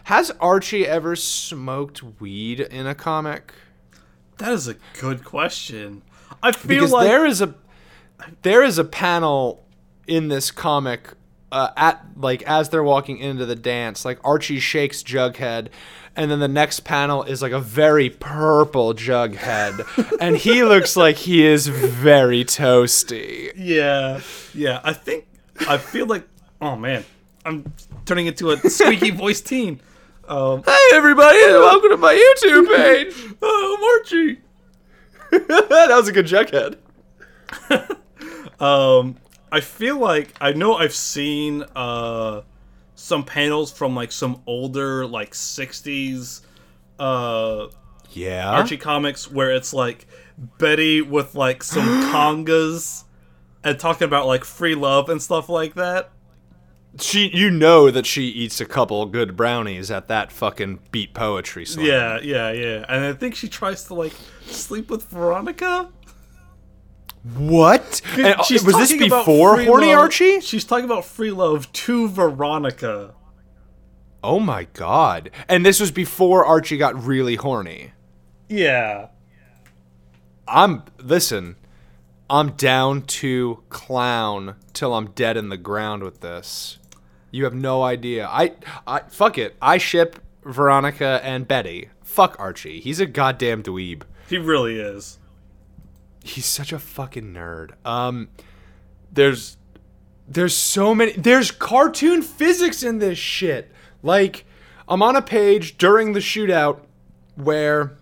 has 0.04 0.30
Archie 0.40 0.86
ever 0.86 1.16
smoked 1.16 2.02
weed 2.20 2.60
in 2.60 2.86
a 2.86 2.94
comic? 2.94 3.52
That 4.38 4.52
is 4.52 4.68
a 4.68 4.76
good 5.00 5.24
question. 5.24 6.02
I 6.42 6.52
feel 6.52 6.68
Because 6.68 6.92
like 6.92 7.08
there 7.08 7.26
is 7.26 7.40
a 7.42 7.54
there 8.42 8.62
is 8.62 8.78
a 8.78 8.84
panel 8.84 9.64
in 10.06 10.28
this 10.28 10.50
comic 10.50 11.10
uh, 11.52 11.70
at 11.76 12.04
like 12.16 12.42
as 12.42 12.68
they're 12.68 12.82
walking 12.82 13.18
into 13.18 13.46
the 13.46 13.56
dance, 13.56 14.04
like 14.04 14.18
Archie 14.24 14.60
shakes 14.60 15.02
Jughead, 15.02 15.68
and 16.14 16.30
then 16.30 16.40
the 16.40 16.48
next 16.48 16.80
panel 16.80 17.22
is 17.22 17.42
like 17.42 17.52
a 17.52 17.60
very 17.60 18.10
purple 18.10 18.92
Jughead, 18.94 19.86
and 20.20 20.36
he 20.36 20.62
looks 20.62 20.96
like 20.96 21.16
he 21.16 21.44
is 21.44 21.68
very 21.68 22.44
toasty. 22.44 23.52
Yeah, 23.56 24.20
yeah. 24.54 24.80
I 24.84 24.92
think 24.92 25.26
I 25.66 25.78
feel 25.78 26.06
like. 26.06 26.26
Oh 26.60 26.76
man, 26.76 27.04
I'm 27.44 27.72
turning 28.04 28.26
into 28.26 28.50
a 28.50 28.56
squeaky 28.58 29.10
voice 29.24 29.40
teen. 29.40 29.80
Um, 30.26 30.62
Hey 30.64 30.88
everybody, 30.94 31.38
welcome 31.38 31.90
to 31.90 31.96
my 31.96 32.14
YouTube 32.14 32.66
page. 32.76 33.14
oh, 33.42 33.98
Archie. 34.00 34.40
that 35.48 35.88
was 35.90 36.08
a 36.08 36.12
good 36.12 36.26
Jughead. 36.26 36.76
Um, 38.60 39.16
I 39.52 39.60
feel 39.60 39.98
like 39.98 40.34
I 40.40 40.52
know 40.52 40.74
I've 40.76 40.94
seen 40.94 41.64
uh 41.76 42.42
some 42.94 43.24
panels 43.24 43.70
from 43.72 43.94
like 43.94 44.10
some 44.12 44.42
older 44.46 45.06
like 45.06 45.32
'60s 45.32 46.40
uh 46.98 47.68
Yeah. 48.10 48.50
Archie 48.50 48.76
comics 48.76 49.30
where 49.30 49.52
it's 49.52 49.72
like 49.72 50.06
Betty 50.58 51.00
with 51.02 51.34
like 51.34 51.62
some 51.62 51.84
congas 52.12 53.04
and 53.64 53.78
talking 53.78 54.06
about 54.06 54.26
like 54.26 54.44
free 54.44 54.74
love 54.74 55.08
and 55.08 55.22
stuff 55.22 55.48
like 55.48 55.74
that. 55.74 56.10
She, 57.00 57.30
you 57.32 57.50
know 57.50 57.90
that 57.90 58.06
she 58.06 58.24
eats 58.24 58.60
a 58.60 58.66
couple 58.66 59.04
good 59.06 59.36
brownies 59.36 59.90
at 59.90 60.08
that 60.08 60.32
fucking 60.32 60.80
beat 60.90 61.14
poetry 61.14 61.64
slam. 61.64 61.86
Yeah, 61.86 62.18
yeah, 62.22 62.50
yeah. 62.50 62.84
And 62.88 63.04
I 63.04 63.12
think 63.12 63.34
she 63.34 63.48
tries 63.48 63.84
to 63.84 63.94
like 63.94 64.14
sleep 64.46 64.90
with 64.90 65.04
Veronica. 65.04 65.90
What? 67.36 68.00
And, 68.16 68.26
uh, 68.26 68.44
was 68.48 68.62
this 68.64 68.96
before 68.96 69.62
Horny 69.62 69.88
love- 69.88 69.98
Archie? 69.98 70.40
She's 70.40 70.64
talking 70.64 70.86
about 70.86 71.04
free 71.04 71.30
love 71.30 71.70
to 71.72 72.08
Veronica. 72.08 73.14
Oh 74.24 74.40
my 74.40 74.64
god! 74.72 75.30
And 75.48 75.64
this 75.64 75.78
was 75.78 75.90
before 75.92 76.44
Archie 76.44 76.76
got 76.76 77.00
really 77.00 77.36
horny. 77.36 77.92
Yeah. 78.48 79.08
I'm 80.48 80.82
listen. 80.98 81.56
I'm 82.30 82.52
down 82.52 83.02
to 83.02 83.62
clown 83.70 84.56
till 84.74 84.94
I'm 84.94 85.10
dead 85.12 85.36
in 85.36 85.48
the 85.48 85.56
ground 85.56 86.02
with 86.02 86.20
this. 86.20 86.78
You 87.30 87.44
have 87.44 87.54
no 87.54 87.82
idea. 87.82 88.26
I, 88.26 88.52
I 88.86 89.00
fuck 89.08 89.38
it. 89.38 89.56
I 89.62 89.78
ship 89.78 90.18
Veronica 90.44 91.20
and 91.22 91.48
Betty. 91.48 91.88
Fuck 92.02 92.36
Archie. 92.38 92.80
He's 92.80 93.00
a 93.00 93.06
goddamn 93.06 93.62
dweeb. 93.62 94.02
He 94.28 94.36
really 94.36 94.78
is. 94.78 95.18
He's 96.22 96.46
such 96.46 96.72
a 96.72 96.78
fucking 96.78 97.32
nerd. 97.32 97.72
Um, 97.86 98.28
there's, 99.10 99.56
there's 100.26 100.54
so 100.54 100.94
many. 100.94 101.12
There's 101.12 101.50
cartoon 101.50 102.20
physics 102.20 102.82
in 102.82 102.98
this 102.98 103.18
shit. 103.18 103.72
Like, 104.02 104.44
I'm 104.86 105.02
on 105.02 105.16
a 105.16 105.22
page 105.22 105.78
during 105.78 106.12
the 106.12 106.20
shootout 106.20 106.80
where, 107.36 107.96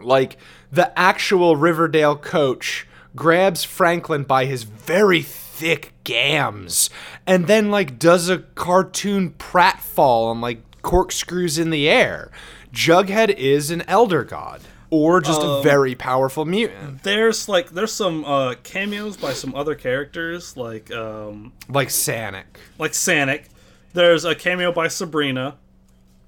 like, 0.00 0.36
the 0.70 0.96
actual 0.96 1.56
Riverdale 1.56 2.16
coach 2.16 2.86
grabs 3.16 3.64
Franklin 3.64 4.24
by 4.24 4.44
his 4.46 4.62
very 4.64 5.22
thick 5.22 5.92
gams 6.04 6.90
and 7.26 7.46
then 7.46 7.70
like 7.70 7.98
does 7.98 8.28
a 8.28 8.38
cartoon 8.38 9.30
pratfall 9.38 10.32
and 10.32 10.40
like 10.40 10.62
corkscrews 10.82 11.58
in 11.58 11.70
the 11.70 11.88
air. 11.88 12.30
Jughead 12.72 13.30
is 13.36 13.70
an 13.70 13.82
elder 13.88 14.24
god 14.24 14.62
or 14.90 15.20
just 15.20 15.40
a 15.42 15.60
very 15.62 15.94
powerful 15.94 16.44
mutant. 16.44 17.02
There's 17.02 17.48
like 17.48 17.70
there's 17.70 17.92
some 17.92 18.24
uh, 18.24 18.54
cameos 18.62 19.16
by 19.16 19.32
some 19.32 19.54
other 19.54 19.74
characters 19.74 20.56
like 20.56 20.90
um, 20.92 21.52
like 21.68 21.88
Sanic. 21.88 22.44
like 22.78 22.92
Sanic. 22.92 23.44
There's 23.92 24.24
a 24.24 24.34
cameo 24.34 24.72
by 24.72 24.88
Sabrina. 24.88 25.58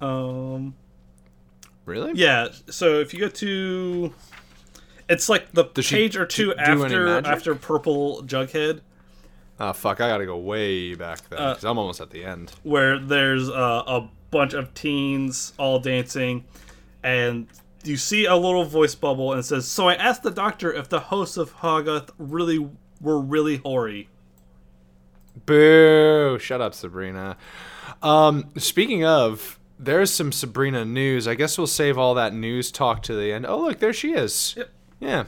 Um, 0.01 0.75
Really? 1.85 2.11
yeah. 2.15 2.47
So 2.69 2.99
if 2.99 3.13
you 3.13 3.19
go 3.19 3.29
to, 3.29 4.13
it's 5.09 5.29
like 5.29 5.51
the 5.51 5.63
Does 5.65 5.85
she 5.85 5.95
page 5.95 6.17
or 6.17 6.25
two 6.25 6.53
after 6.55 7.25
after 7.25 7.55
Purple 7.55 8.23
Jughead, 8.23 8.81
Oh 9.59 9.71
fuck! 9.73 10.01
I 10.01 10.07
gotta 10.09 10.25
go 10.25 10.37
way 10.37 10.95
back 10.95 11.29
then 11.29 11.39
Uh, 11.39 11.49
because 11.51 11.63
I'm 11.65 11.77
almost 11.77 12.01
at 12.01 12.09
the 12.09 12.23
end. 12.23 12.51
where 12.63 12.97
there's 12.99 13.49
uh, 13.49 13.83
a 13.85 14.09
bunch 14.31 14.53
of 14.53 14.73
teens 14.73 15.53
all 15.57 15.79
dancing, 15.79 16.45
and 17.03 17.47
you 17.83 17.97
see 17.97 18.25
a 18.25 18.35
little 18.35 18.63
voice 18.65 18.95
bubble 18.95 19.31
and 19.31 19.39
it 19.39 19.43
says, 19.43 19.67
"So 19.67 19.87
I 19.87 19.93
asked 19.95 20.23
the 20.23 20.31
doctor 20.31 20.73
if 20.73 20.89
the 20.89 20.99
hosts 20.99 21.37
of 21.37 21.51
Hogarth 21.51 22.09
really 22.17 22.67
were 22.99 23.19
really 23.19 23.57
hoary." 23.57 24.09
Boo! 25.45 26.37
Shut 26.39 26.61
up, 26.61 26.73
Sabrina. 26.73 27.37
Um, 28.01 28.51
speaking 28.57 29.03
of, 29.03 29.59
there's 29.79 30.11
some 30.11 30.31
Sabrina 30.31 30.85
news. 30.85 31.27
I 31.27 31.35
guess 31.35 31.57
we'll 31.57 31.67
save 31.67 31.97
all 31.97 32.13
that 32.15 32.33
news 32.33 32.71
talk 32.71 33.01
to 33.03 33.15
the 33.15 33.31
end. 33.33 33.45
Oh, 33.45 33.59
look, 33.61 33.79
there 33.79 33.93
she 33.93 34.13
is. 34.13 34.53
Yep. 34.57 34.69
Yeah. 35.03 35.25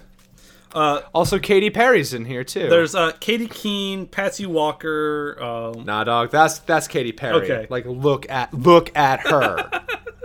Uh, 0.73 1.01
Also, 1.13 1.39
Katy 1.39 1.69
Perry's 1.69 2.13
in 2.13 2.25
here 2.25 2.43
too. 2.43 2.67
there's 2.69 2.95
uh, 2.95 3.11
Katy 3.19 3.47
Keene, 3.47 4.07
Patsy 4.07 4.45
Walker. 4.45 5.37
Um, 5.41 5.85
Nah, 5.85 6.03
dog. 6.03 6.31
That's 6.31 6.59
that's 6.59 6.87
Katy 6.87 7.11
Perry. 7.13 7.43
Okay. 7.43 7.67
Like 7.69 7.85
look 7.85 8.29
at 8.29 8.53
look 8.53 8.95
at 8.97 9.21
her. 9.21 9.69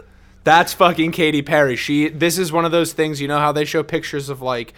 that's 0.44 0.72
fucking 0.72 1.12
Katy 1.12 1.42
Perry. 1.42 1.76
She 1.76 2.08
this 2.08 2.36
is 2.38 2.50
one 2.52 2.64
of 2.64 2.72
those 2.72 2.92
things, 2.92 3.20
you 3.20 3.28
know 3.28 3.38
how 3.38 3.52
they 3.52 3.64
show 3.64 3.82
pictures 3.82 4.28
of 4.28 4.42
like 4.42 4.74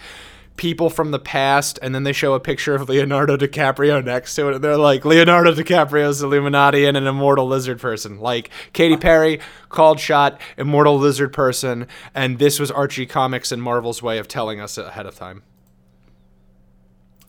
people 0.55 0.89
from 0.89 1.11
the 1.11 1.19
past 1.19 1.79
and 1.81 1.95
then 1.95 2.03
they 2.03 2.13
show 2.13 2.33
a 2.33 2.39
picture 2.39 2.75
of 2.75 2.87
Leonardo 2.87 3.35
DiCaprio 3.35 4.03
next 4.03 4.35
to 4.35 4.49
it 4.49 4.55
and 4.55 4.63
they're 4.63 4.77
like 4.77 5.03
Leonardo 5.03 5.53
DiCaprio's 5.53 6.21
Illuminati 6.21 6.85
and 6.85 6.95
an 6.95 7.07
immortal 7.07 7.47
lizard 7.47 7.79
person. 7.79 8.19
Like 8.19 8.49
Katy 8.71 8.97
Perry, 8.97 9.39
called 9.69 9.99
shot, 9.99 10.39
immortal 10.57 10.97
lizard 10.97 11.33
person, 11.33 11.87
and 12.13 12.37
this 12.39 12.59
was 12.59 12.69
Archie 12.69 13.05
Comics 13.05 13.51
and 13.51 13.61
Marvel's 13.63 14.01
way 14.03 14.19
of 14.19 14.27
telling 14.27 14.61
us 14.61 14.77
ahead 14.77 15.05
of 15.05 15.15
time. 15.15 15.43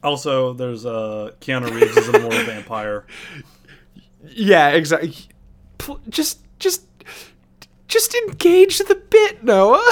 also, 0.03 0.53
there's 0.53 0.85
uh, 0.85 1.31
Keanu 1.41 1.71
Reeves 1.75 1.97
as 1.97 2.09
a 2.09 2.21
mortal 2.21 2.43
vampire. 2.45 3.07
Yeah, 4.29 4.69
exactly. 4.71 5.15
Just, 6.09 6.41
just, 6.59 6.83
just 7.89 8.15
engage 8.15 8.79
the 8.79 8.95
bit, 8.95 9.43
Noah. 9.43 9.83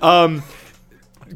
um, 0.02 0.42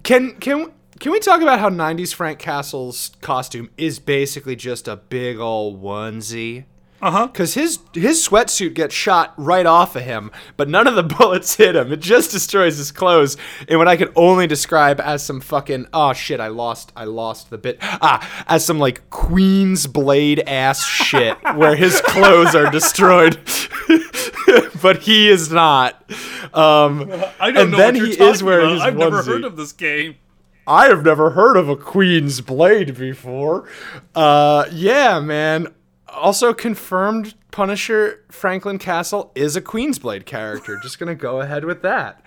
can 0.08 0.32
can 0.40 0.72
can 0.98 1.12
we 1.12 1.20
talk 1.20 1.42
about 1.42 1.60
how 1.60 1.68
'90s 1.68 2.14
Frank 2.14 2.38
Castle's 2.38 3.10
costume 3.20 3.68
is 3.76 3.98
basically 3.98 4.56
just 4.56 4.88
a 4.88 4.96
big 4.96 5.38
ol' 5.38 5.76
onesie? 5.76 6.64
Uh 7.00 7.10
huh. 7.12 7.26
Because 7.28 7.54
his 7.54 7.78
his 7.94 8.26
sweatsuit 8.28 8.74
gets 8.74 8.92
shot 8.94 9.32
right 9.36 9.66
off 9.66 9.94
of 9.94 10.02
him, 10.02 10.32
but 10.56 10.68
none 10.68 10.86
of 10.88 10.96
the 10.96 11.02
bullets 11.18 11.54
hit 11.56 11.76
him. 11.76 11.92
It 11.92 12.00
just 12.00 12.32
destroys 12.32 12.76
his 12.76 12.90
clothes 12.90 13.36
in 13.68 13.78
what 13.78 13.86
I 13.86 13.96
could 13.96 14.12
only 14.16 14.46
describe 14.48 15.00
as 15.00 15.22
some 15.24 15.40
fucking 15.40 15.86
oh 15.92 16.12
shit. 16.12 16.40
I 16.40 16.48
lost 16.48 16.90
I 16.96 17.04
lost 17.04 17.50
the 17.50 17.58
bit 17.58 17.78
ah 17.80 18.44
as 18.48 18.64
some 18.64 18.78
like 18.80 19.08
Queen's 19.10 19.86
Blade 19.86 20.40
ass 20.40 20.84
shit 20.84 21.36
where 21.54 21.76
his 21.76 22.00
clothes 22.00 22.54
are 22.56 22.68
destroyed, 22.70 23.38
but 24.82 24.98
he 25.02 25.28
is 25.28 25.52
not. 25.52 26.02
Um, 26.52 27.10
I 27.38 27.50
don't 27.52 27.56
And 27.58 27.70
know 27.72 27.76
then 27.76 27.94
what 27.94 27.96
you're 27.96 28.06
he 28.06 28.22
is 28.24 28.42
wearing 28.42 28.64
about. 28.66 28.74
his 28.74 28.82
I've 28.82 28.96
never 28.96 29.22
heard 29.22 29.44
of 29.44 29.56
this 29.56 29.72
game. 29.72 30.16
I 30.66 30.88
have 30.88 31.02
never 31.04 31.30
heard 31.30 31.56
of 31.56 31.68
a 31.70 31.76
Queen's 31.76 32.40
Blade 32.42 32.94
before. 32.98 33.66
Uh, 34.14 34.66
yeah, 34.70 35.18
man. 35.18 35.68
Also 36.12 36.52
confirmed 36.54 37.34
Punisher 37.50 38.24
Franklin 38.30 38.78
Castle 38.78 39.30
is 39.34 39.56
a 39.56 39.60
Queen's 39.60 39.98
Blade 39.98 40.26
character. 40.26 40.78
Just 40.82 40.98
gonna 40.98 41.14
go 41.14 41.40
ahead 41.40 41.64
with 41.64 41.82
that. 41.82 42.22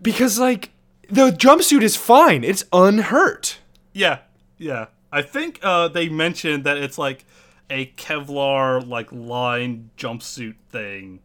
Because 0.00 0.38
like 0.38 0.70
the 1.08 1.30
jumpsuit 1.30 1.82
is 1.82 1.96
fine. 1.96 2.44
It's 2.44 2.64
unhurt. 2.72 3.58
Yeah, 3.92 4.20
yeah. 4.58 4.86
I 5.10 5.22
think 5.22 5.58
uh, 5.62 5.88
they 5.88 6.08
mentioned 6.08 6.64
that 6.64 6.78
it's 6.78 6.96
like 6.96 7.24
a 7.68 7.86
Kevlar 7.96 8.86
like 8.86 9.08
lined 9.12 9.90
jumpsuit 9.98 10.54
thing. 10.70 11.20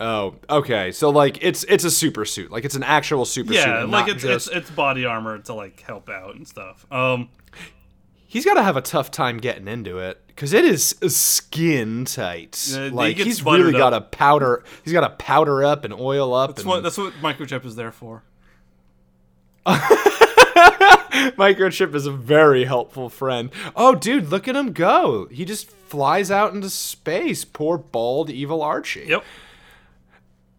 Oh, 0.00 0.36
okay. 0.50 0.90
So 0.90 1.10
like 1.10 1.38
it's 1.42 1.64
it's 1.64 1.84
a 1.84 1.90
super 1.90 2.24
suit. 2.24 2.50
Like 2.50 2.64
it's 2.64 2.74
an 2.74 2.82
actual 2.82 3.24
super 3.24 3.52
suit. 3.52 3.60
Yeah, 3.60 3.84
like 3.84 4.08
it's, 4.08 4.22
just- 4.22 4.48
it's 4.48 4.56
it's 4.56 4.70
body 4.70 5.04
armor 5.04 5.38
to 5.38 5.54
like 5.54 5.80
help 5.82 6.08
out 6.08 6.34
and 6.34 6.48
stuff. 6.48 6.86
Um, 6.90 7.28
he's 8.26 8.44
got 8.44 8.54
to 8.54 8.62
have 8.62 8.76
a 8.76 8.80
tough 8.80 9.10
time 9.10 9.38
getting 9.38 9.68
into 9.68 9.98
it 9.98 10.20
because 10.42 10.54
it 10.54 10.64
is 10.64 10.96
skin 11.06 12.04
tight. 12.04 12.68
Yeah, 12.68 12.90
like 12.92 13.14
gets 13.16 13.26
he's 13.26 13.44
really 13.44 13.70
got 13.70 13.92
up. 13.92 14.10
to 14.10 14.18
powder. 14.18 14.64
He's 14.82 14.92
got 14.92 15.02
to 15.02 15.10
powder 15.10 15.62
up 15.62 15.84
and 15.84 15.94
oil 15.94 16.34
up. 16.34 16.50
that's 16.50 16.62
and 16.62 16.68
what 16.68 16.82
that's 16.82 16.98
what 16.98 17.12
microchip 17.14 17.64
is 17.64 17.76
there 17.76 17.92
for. 17.92 18.24
Microchip 21.38 21.94
is 21.94 22.06
a 22.06 22.10
very 22.10 22.64
helpful 22.64 23.08
friend. 23.08 23.50
Oh, 23.76 23.94
dude, 23.94 24.30
look 24.30 24.48
at 24.48 24.56
him 24.56 24.72
go! 24.72 25.28
He 25.30 25.44
just 25.44 25.70
flies 25.70 26.28
out 26.28 26.52
into 26.52 26.70
space. 26.70 27.44
Poor 27.44 27.78
bald 27.78 28.28
evil 28.28 28.62
Archie. 28.62 29.04
Yep. 29.06 29.24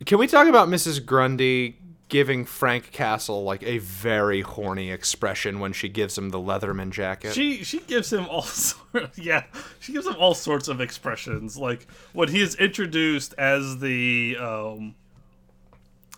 Can 0.06 0.18
we 0.18 0.28
talk 0.28 0.48
about 0.48 0.70
Mrs. 0.70 1.06
Grundy 1.06 1.78
giving 2.14 2.46
Frank 2.46 2.92
Castle 2.92 3.44
like 3.44 3.64
a 3.64 3.80
very 3.80 4.42
horny 4.42 4.92
expression 4.92 5.60
when 5.60 5.74
she 5.74 5.90
gives 5.90 6.16
him 6.16 6.30
the 6.30 6.38
Leatherman 6.38 6.92
jacket? 6.92 7.34
She 7.34 7.64
she 7.64 7.80
gives 7.80 8.14
him 8.14 8.28
all 8.28 8.42
sort 8.44 9.18
yeah 9.18 9.46
she 9.80 9.94
gives 9.94 10.06
him 10.06 10.16
all 10.20 10.36
sorts 10.36 10.68
of 10.68 10.80
expressions 10.80 11.58
like 11.58 11.88
when 12.14 12.30
he 12.30 12.40
is 12.40 12.54
introduced 12.54 13.34
as 13.40 13.80
the 13.80 14.38
um 14.40 14.94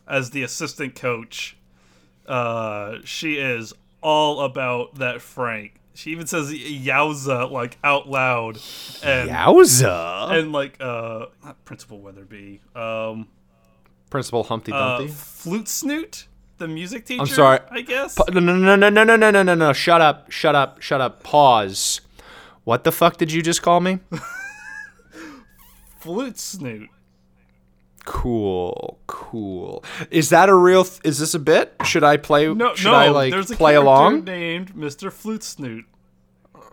as 0.05 0.31
the 0.31 0.43
assistant 0.43 0.95
coach 0.95 1.55
uh 2.27 2.97
she 3.05 3.37
is 3.37 3.73
all 4.03 4.41
about 4.41 4.95
that 4.95 5.21
Frank 5.21 5.79
she 5.93 6.11
even 6.11 6.27
says 6.27 6.51
yowza 6.51 7.49
like 7.49 7.77
out 7.85 8.09
loud 8.09 8.57
and 9.01 9.29
Yowza! 9.29 10.29
and 10.31 10.51
like 10.51 10.75
uh 10.81 11.27
not 11.41 11.63
Principal 11.63 12.01
Weatherby 12.01 12.59
um 12.75 13.29
Principal 14.09 14.43
Humpty 14.43 14.71
uh 14.71 14.97
Dumpty. 14.97 15.13
Flute 15.13 15.67
Snoot 15.67 16.27
the 16.57 16.67
music 16.67 17.05
teacher 17.05 17.21
I'm 17.21 17.27
sorry. 17.27 17.59
I 17.69 17.81
guess 17.81 18.17
no, 18.31 18.39
no, 18.39 18.55
no, 18.55 18.75
no, 18.75 18.89
no, 18.89 19.03
no, 19.03 19.15
no, 19.15 19.31
no, 19.31 19.43
no, 19.43 19.55
no. 19.55 19.73
Shut 19.73 20.01
up! 20.01 20.31
Shut 20.31 20.55
up! 20.55 20.81
Shut 20.81 21.01
up! 21.01 21.21
Pause. 21.23 22.01
What 22.63 22.83
the 22.83 22.91
fuck 22.91 23.17
did 23.17 23.31
you 23.31 23.41
just 23.41 23.61
call 23.61 23.79
me? 23.81 23.99
Flute 25.99 26.37
Snoot 26.37 26.89
Cool, 28.05 28.99
cool. 29.07 29.83
Is 30.11 30.29
that 30.29 30.47
a 30.47 30.53
real? 30.53 30.83
Th- 30.85 31.01
is 31.03 31.17
this 31.17 31.33
a 31.33 31.39
bit? 31.39 31.73
Should 31.85 32.03
I 32.03 32.17
play? 32.17 32.53
no 32.53 32.75
should 32.75 32.91
no 32.91 32.95
I 32.95 33.09
like 33.09 33.31
there's 33.31 33.49
a 33.49 33.55
play 33.55 33.73
along? 33.75 34.23
named 34.25 34.75
Mr. 34.75 35.11
Flute 35.11 35.43
Snoot 35.43 35.85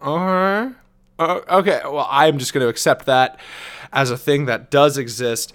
Uh-huh. 0.03 0.71
Uh, 1.19 1.41
okay, 1.49 1.81
well, 1.85 2.07
I'm 2.11 2.39
just 2.39 2.53
going 2.53 2.63
to 2.65 2.69
accept 2.69 3.07
that 3.07 3.39
as 3.93 4.11
a 4.11 4.19
thing 4.19 4.47
that 4.47 4.71
does 4.71 4.99
exist. 4.99 5.53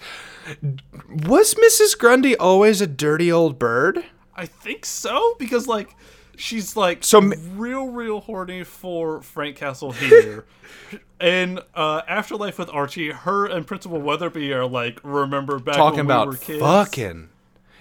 Was 1.26 1.54
Mrs. 1.54 1.98
Grundy 1.98 2.36
always 2.36 2.80
a 2.80 2.86
dirty 2.86 3.30
old 3.30 3.58
bird? 3.58 4.04
I 4.34 4.46
think 4.46 4.84
so 4.86 5.34
because 5.38 5.66
like 5.66 5.94
she's 6.36 6.76
like 6.76 7.02
So 7.04 7.20
real 7.20 7.88
real 7.88 8.20
horny 8.20 8.64
for 8.64 9.20
Frank 9.22 9.56
Castle 9.56 9.92
here. 9.92 10.44
and 11.20 11.60
uh, 11.74 12.02
Afterlife 12.06 12.58
with 12.58 12.70
Archie, 12.70 13.10
her 13.10 13.46
and 13.46 13.66
Principal 13.66 14.00
Weatherby 14.00 14.52
are 14.52 14.66
like 14.66 15.00
remember 15.02 15.58
back 15.58 15.76
Talking 15.76 15.98
when 15.98 16.06
about 16.06 16.28
we 16.28 16.34
were 16.34 16.38
kids. 16.38 16.60
fucking. 16.60 17.28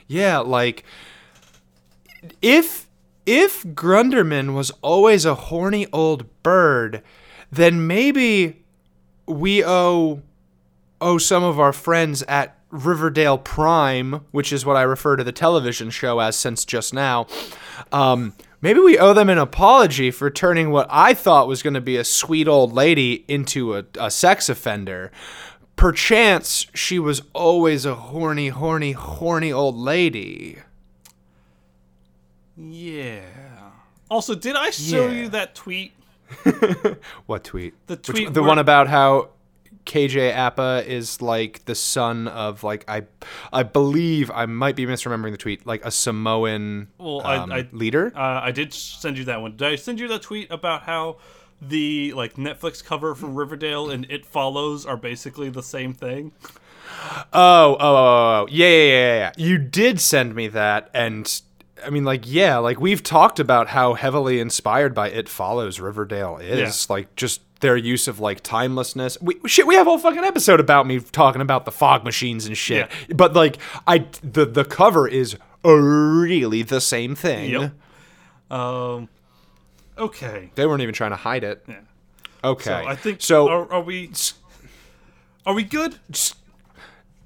Yeah, 0.07 0.39
like 0.39 0.83
if 2.41 2.87
if 3.25 3.63
Grunderman 3.63 4.53
was 4.55 4.71
always 4.81 5.25
a 5.25 5.35
horny 5.35 5.85
old 5.93 6.25
bird, 6.43 7.03
then 7.51 7.85
maybe 7.85 8.63
we 9.27 9.63
owe 9.63 10.21
owe 10.99 11.17
some 11.17 11.43
of 11.43 11.59
our 11.59 11.73
friends 11.73 12.23
at 12.23 12.56
Riverdale 12.69 13.37
Prime, 13.37 14.25
which 14.31 14.51
is 14.51 14.65
what 14.65 14.75
I 14.75 14.81
refer 14.81 15.15
to 15.15 15.23
the 15.23 15.31
television 15.31 15.89
show 15.89 16.19
as 16.19 16.35
since 16.35 16.65
just 16.65 16.93
now. 16.93 17.27
Um, 17.91 18.33
maybe 18.61 18.79
we 18.79 18.97
owe 18.97 19.13
them 19.13 19.29
an 19.29 19.37
apology 19.37 20.11
for 20.11 20.29
turning 20.29 20.71
what 20.71 20.87
I 20.89 21.13
thought 21.13 21.47
was 21.47 21.63
going 21.63 21.75
to 21.75 21.81
be 21.81 21.95
a 21.97 22.03
sweet 22.03 22.47
old 22.47 22.73
lady 22.73 23.23
into 23.27 23.75
a, 23.77 23.85
a 23.99 24.11
sex 24.11 24.49
offender. 24.49 25.11
Perchance 25.77 26.65
she 26.73 26.97
was 26.99 27.21
always 27.33 27.85
a 27.85 27.95
horny, 27.95 28.49
horny, 28.49 28.93
horny 28.93 29.51
old 29.53 29.75
lady. 29.77 30.57
Yeah. 32.57 33.21
Also, 34.09 34.35
did 34.35 34.55
I 34.55 34.71
show 34.71 35.07
Yeah. 35.07 35.13
you 35.23 35.29
that 35.29 35.55
tweet? 35.55 35.93
What 37.27 37.43
tweet? 37.43 37.75
The 37.87 37.95
Which- 37.95 38.03
tweet 38.05 38.33
the 38.33 38.41
where- 38.41 38.49
one 38.49 38.59
about 38.59 38.87
how 38.87 39.29
KJ 39.87 40.35
Apa 40.35 40.83
is 40.85 41.21
like 41.21 41.65
the 41.65 41.73
son 41.73 42.27
of 42.27 42.63
like 42.63 42.83
I 42.87 43.03
I 43.51 43.63
believe 43.63 44.29
I 44.29 44.45
might 44.45 44.75
be 44.75 44.85
misremembering 44.85 45.31
the 45.31 45.37
tweet 45.37 45.65
like 45.65 45.83
a 45.83 45.89
Samoan 45.91 46.89
Well, 46.99 47.21
I- 47.25 47.37
um, 47.37 47.51
I- 47.51 47.67
leader. 47.71 48.11
Uh, 48.15 48.41
I 48.43 48.51
did 48.51 48.73
send 48.73 49.17
you 49.17 49.23
that 49.25 49.41
one. 49.41 49.55
Did 49.55 49.67
I 49.67 49.75
send 49.75 49.99
you 49.99 50.07
that 50.09 50.21
tweet 50.21 50.51
about 50.51 50.83
how 50.83 51.17
the 51.61 52.13
like 52.13 52.35
Netflix 52.35 52.83
cover 52.83 53.15
for 53.15 53.25
Riverdale 53.27 53.89
and 53.89 54.05
It 54.11 54.25
Follows 54.25 54.85
are 54.85 54.97
basically 54.97 55.49
the 55.49 55.63
same 55.63 55.93
thing? 55.93 56.33
Oh, 57.33 57.33
oh, 57.33 57.77
oh, 57.79 57.79
oh, 57.79 58.41
oh. 58.43 58.47
Yeah, 58.49 58.67
yeah, 58.67 58.83
yeah, 58.83 59.15
yeah. 59.17 59.31
You 59.37 59.57
did 59.57 59.99
send 59.99 60.35
me 60.35 60.47
that, 60.49 60.89
and 60.93 61.41
I 61.85 61.89
mean, 61.89 62.03
like, 62.03 62.23
yeah, 62.25 62.57
like 62.57 62.79
we've 62.79 63.03
talked 63.03 63.39
about 63.39 63.67
how 63.67 63.93
heavily 63.93 64.39
inspired 64.39 64.93
by 64.93 65.09
It 65.09 65.29
Follows 65.29 65.79
Riverdale 65.79 66.37
is. 66.37 66.87
Yeah. 66.89 66.93
Like, 66.93 67.15
just 67.15 67.41
their 67.59 67.77
use 67.77 68.07
of 68.07 68.19
like 68.19 68.41
timelessness. 68.43 69.17
We 69.21 69.39
shit, 69.45 69.67
we 69.67 69.75
have 69.75 69.87
a 69.87 69.89
whole 69.89 69.99
fucking 69.99 70.23
episode 70.23 70.59
about 70.59 70.85
me 70.85 70.99
talking 70.99 71.41
about 71.41 71.65
the 71.65 71.71
fog 71.71 72.03
machines 72.03 72.45
and 72.45 72.57
shit. 72.57 72.89
Yeah. 73.07 73.15
But 73.15 73.33
like, 73.33 73.57
I 73.85 74.05
the 74.21 74.45
the 74.45 74.65
cover 74.65 75.07
is 75.07 75.37
really 75.63 76.61
the 76.61 76.81
same 76.81 77.15
thing. 77.15 77.51
Yep. 77.51 77.71
Um, 78.51 79.09
okay. 79.97 80.51
They 80.55 80.65
weren't 80.65 80.81
even 80.81 80.93
trying 80.93 81.11
to 81.11 81.17
hide 81.17 81.43
it. 81.43 81.63
Yeah. 81.67 81.79
Okay. 82.43 82.63
So 82.63 82.87
I 82.87 82.95
think. 82.95 83.21
so. 83.21 83.49
are, 83.49 83.71
are 83.71 83.81
we? 83.81 84.11
Are 85.45 85.53
we 85.53 85.63
good? 85.63 85.97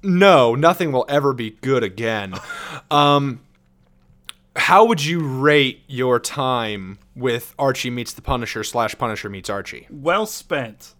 no, 0.02 0.54
nothing 0.54 0.92
will 0.92 1.06
ever 1.08 1.32
be 1.32 1.50
good 1.60 1.82
again. 1.82 2.34
um, 2.90 3.40
how 4.62 4.84
would 4.84 5.04
you 5.04 5.20
rate 5.20 5.82
your 5.88 6.18
time 6.20 6.98
with 7.16 7.54
Archie 7.58 7.90
meets 7.90 8.12
the 8.12 8.22
Punisher 8.22 8.62
slash 8.64 8.96
Punisher 8.96 9.28
meets 9.28 9.50
Archie? 9.50 9.86
Well 9.90 10.24
spent. 10.26 10.94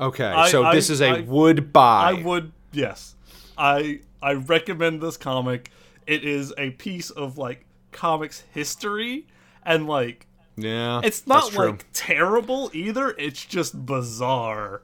Okay, 0.00 0.24
I- 0.24 0.48
so 0.48 0.64
I- 0.64 0.74
this 0.74 0.88
is 0.90 1.00
a 1.00 1.08
I- 1.08 1.20
would 1.20 1.72
buy. 1.72 2.10
I 2.10 2.22
would. 2.22 2.52
Yes. 2.72 3.14
I 3.58 4.00
I 4.22 4.32
recommend 4.34 5.00
this 5.02 5.16
comic. 5.16 5.70
It 6.06 6.24
is 6.24 6.52
a 6.56 6.70
piece 6.70 7.10
of 7.10 7.36
like 7.38 7.66
comics 7.92 8.44
history, 8.52 9.26
and 9.64 9.86
like 9.86 10.26
yeah, 10.56 11.00
it's 11.04 11.26
not 11.26 11.54
like 11.54 11.84
terrible 11.92 12.70
either. 12.72 13.14
It's 13.18 13.44
just 13.44 13.84
bizarre. 13.84 14.82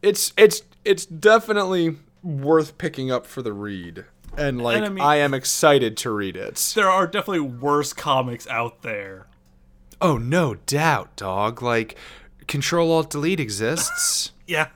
it's 0.00 0.32
it's 0.36 0.62
it's 0.84 1.04
definitely 1.04 1.96
worth 2.22 2.78
picking 2.78 3.10
up 3.10 3.26
for 3.26 3.42
the 3.42 3.52
read, 3.52 4.04
and 4.38 4.62
like 4.62 4.82
I 4.82 4.86
I, 4.86 4.88
mean- 4.88 5.04
am 5.04 5.34
excited 5.34 5.96
to 5.98 6.10
read 6.10 6.36
it. 6.36 6.72
There 6.74 6.88
are 6.88 7.06
definitely 7.06 7.40
worse 7.40 7.92
comics 7.92 8.46
out 8.48 8.82
there. 8.82 9.26
Oh 10.00 10.16
no 10.18 10.54
doubt, 10.54 11.16
dog. 11.16 11.60
Like 11.62 11.96
Control 12.46 12.90
Alt 12.92 13.10
Delete 13.10 13.40
exists. 13.40 14.32
Yeah. 14.46 14.68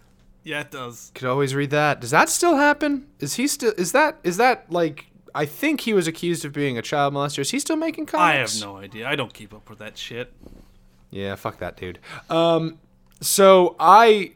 Yeah, 0.44 0.60
it 0.60 0.70
does. 0.70 1.12
Could 1.14 1.28
always 1.28 1.54
read 1.54 1.70
that. 1.70 2.00
Does 2.02 2.10
that 2.10 2.28
still 2.28 2.56
happen? 2.56 3.06
Is 3.20 3.34
he 3.36 3.46
still? 3.46 3.72
Is 3.78 3.92
that? 3.92 4.18
Is 4.22 4.36
that 4.36 4.70
like? 4.70 5.06
I 5.34 5.46
think 5.46 5.80
he 5.82 5.94
was 5.94 6.06
accused 6.06 6.44
of 6.44 6.52
being 6.52 6.76
a 6.76 6.82
child 6.82 7.14
molester. 7.14 7.38
Is 7.38 7.52
he 7.52 7.58
still 7.58 7.76
making 7.76 8.04
comics? 8.04 8.22
I 8.22 8.34
have 8.34 8.68
no 8.68 8.76
idea. 8.76 9.08
I 9.08 9.16
don't 9.16 9.32
keep 9.32 9.54
up 9.54 9.70
with 9.70 9.78
that 9.78 9.96
shit. 9.96 10.30
Yeah, 11.10 11.36
fuck 11.36 11.58
that 11.60 11.78
dude. 11.78 12.00
Um, 12.28 12.78
so 13.22 13.76
I 13.80 14.32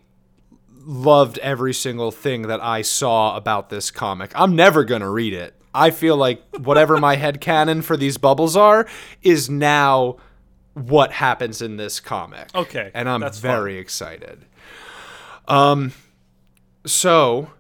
loved 0.87 1.39
every 1.39 1.75
single 1.75 2.13
thing 2.13 2.43
that 2.43 2.63
I 2.63 2.83
saw 2.83 3.37
about 3.37 3.69
this 3.69 3.91
comic. 3.91 4.31
I'm 4.35 4.55
never 4.55 4.85
gonna 4.85 5.11
read 5.11 5.33
it. 5.35 5.55
I 5.75 5.91
feel 5.91 6.17
like 6.17 6.43
whatever 6.57 6.97
my 6.99 7.17
head 7.23 7.41
canon 7.41 7.83
for 7.83 7.97
these 7.97 8.17
bubbles 8.17 8.57
are 8.57 8.87
is 9.23 9.51
now 9.51 10.17
what 10.75 11.13
happens 11.13 11.61
in 11.61 11.77
this 11.77 12.01
comic. 12.01 12.55
Okay, 12.55 12.91
and 12.95 13.09
I'm 13.09 13.21
very 13.33 13.75
fine. 13.75 13.81
excited. 13.81 14.45
Um, 15.49 15.93
so 16.85 17.51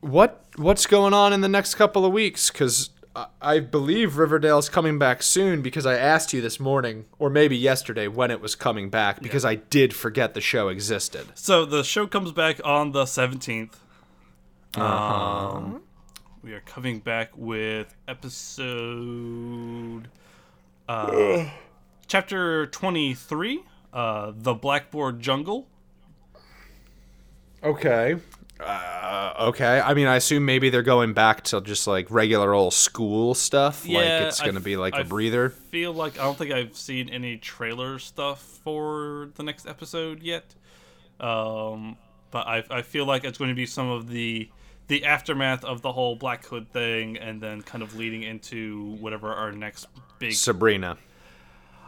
what 0.00 0.44
what's 0.56 0.86
going 0.86 1.14
on 1.14 1.32
in 1.32 1.40
the 1.40 1.48
next 1.48 1.76
couple 1.76 2.04
of 2.04 2.12
weeks? 2.12 2.50
Because 2.50 2.90
I, 3.14 3.26
I 3.40 3.60
believe 3.60 4.16
Riverdale's 4.16 4.68
coming 4.68 4.98
back 4.98 5.22
soon. 5.22 5.62
Because 5.62 5.86
I 5.86 5.96
asked 5.96 6.32
you 6.32 6.40
this 6.40 6.58
morning, 6.58 7.06
or 7.18 7.30
maybe 7.30 7.56
yesterday, 7.56 8.08
when 8.08 8.30
it 8.30 8.40
was 8.40 8.54
coming 8.54 8.90
back. 8.90 9.20
Because 9.20 9.44
I 9.44 9.56
did 9.56 9.94
forget 9.94 10.34
the 10.34 10.40
show 10.40 10.68
existed. 10.68 11.26
So 11.34 11.64
the 11.64 11.84
show 11.84 12.06
comes 12.06 12.32
back 12.32 12.60
on 12.64 12.92
the 12.92 13.04
17th. 13.04 13.74
Uh-huh. 14.76 15.56
Um, 15.56 15.82
we 16.42 16.52
are 16.52 16.60
coming 16.60 16.98
back 16.98 17.30
with 17.36 17.94
episode 18.08 20.08
uh, 20.88 21.46
chapter 22.06 22.66
23, 22.66 23.62
uh, 23.92 24.32
The 24.34 24.54
Blackboard 24.54 25.20
Jungle. 25.20 25.68
Okay. 27.62 28.16
Uh, 28.60 29.34
okay. 29.48 29.80
I 29.80 29.94
mean, 29.94 30.06
I 30.06 30.16
assume 30.16 30.44
maybe 30.44 30.70
they're 30.70 30.82
going 30.82 31.12
back 31.12 31.42
to 31.44 31.60
just 31.60 31.86
like 31.86 32.10
regular 32.10 32.52
old 32.54 32.72
school 32.74 33.34
stuff. 33.34 33.84
Yeah, 33.86 33.98
like 33.98 34.06
it's 34.28 34.40
going 34.40 34.54
to 34.54 34.60
be 34.60 34.76
like 34.76 34.94
I 34.94 35.00
a 35.00 35.04
breather. 35.04 35.50
feel 35.50 35.92
like 35.92 36.18
I 36.18 36.22
don't 36.24 36.38
think 36.38 36.52
I've 36.52 36.76
seen 36.76 37.08
any 37.08 37.36
trailer 37.36 37.98
stuff 37.98 38.40
for 38.62 39.30
the 39.34 39.42
next 39.42 39.66
episode 39.66 40.22
yet. 40.22 40.54
Um, 41.20 41.96
but 42.30 42.46
I, 42.46 42.64
I 42.70 42.82
feel 42.82 43.06
like 43.06 43.24
it's 43.24 43.38
going 43.38 43.50
to 43.50 43.54
be 43.56 43.66
some 43.66 43.88
of 43.90 44.08
the 44.08 44.48
the 44.86 45.04
aftermath 45.06 45.64
of 45.64 45.80
the 45.80 45.92
whole 45.92 46.14
Black 46.14 46.44
Hood 46.44 46.70
thing, 46.70 47.16
and 47.16 47.40
then 47.40 47.62
kind 47.62 47.82
of 47.82 47.96
leading 47.96 48.22
into 48.22 48.96
whatever 49.00 49.32
our 49.32 49.50
next 49.50 49.86
big. 50.18 50.34
Sabrina. 50.34 50.98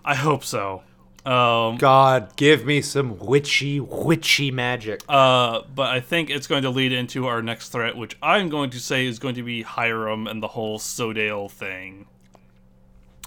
I 0.04 0.14
hope 0.14 0.44
so. 0.44 0.82
Um, 1.26 1.76
God, 1.78 2.36
give 2.36 2.64
me 2.64 2.80
some 2.80 3.18
witchy, 3.18 3.80
witchy 3.80 4.50
magic. 4.52 5.02
uh, 5.08 5.62
but 5.74 5.88
I 5.88 5.98
think 6.00 6.30
it's 6.30 6.46
going 6.46 6.62
to 6.62 6.70
lead 6.70 6.92
into 6.92 7.26
our 7.26 7.42
next 7.42 7.70
threat, 7.70 7.96
which 7.96 8.16
I'm 8.22 8.48
going 8.48 8.70
to 8.70 8.78
say 8.80 9.06
is 9.06 9.18
going 9.18 9.34
to 9.34 9.42
be 9.42 9.62
Hiram 9.62 10.26
and 10.28 10.40
the 10.42 10.48
whole 10.48 10.78
Sodale 10.78 11.50
thing. 11.50 12.06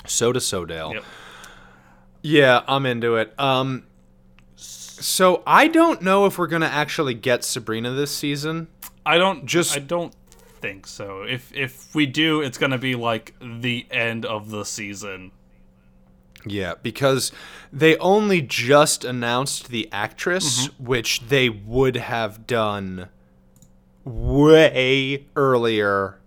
Soda 0.08 0.39
Sodale. 0.39 0.93
Yep. 0.93 1.04
Yeah, 2.22 2.64
I'm 2.68 2.86
into 2.86 3.16
it. 3.18 3.34
Um, 3.38 3.84
so 4.56 5.43
I 5.45 5.68
don't 5.68 6.02
know 6.02 6.26
if 6.26 6.38
we're 6.38 6.47
gonna 6.47 6.66
actually 6.68 7.14
get 7.14 7.43
Sabrina 7.43 7.91
this 7.91 8.12
season. 8.16 8.68
I 9.06 9.18
don't 9.18 9.45
Just- 9.45 9.76
I 9.76 9.80
don't 9.80 10.14
think 10.62 10.88
so. 10.88 11.24
If 11.24 11.54
if 11.56 11.93
we 11.95 12.06
do, 12.06 12.41
it's 12.41 12.58
gonna 12.58 12.78
be 12.78 12.95
like 12.95 13.34
the 13.41 13.86
end 13.91 14.26
of 14.26 14.50
the 14.52 14.66
season. 14.66 15.32
Yeah, 16.50 16.76
because 16.82 17.32
they 17.72 17.97
only 17.97 18.41
just 18.41 19.04
announced 19.04 19.70
the 19.70 19.88
actress, 19.91 20.68
which 20.80 21.22
they 21.22 21.50
would 21.50 21.95
have 21.95 22.47
done 22.47 23.10
way 24.04 25.26
earlier 25.36 26.20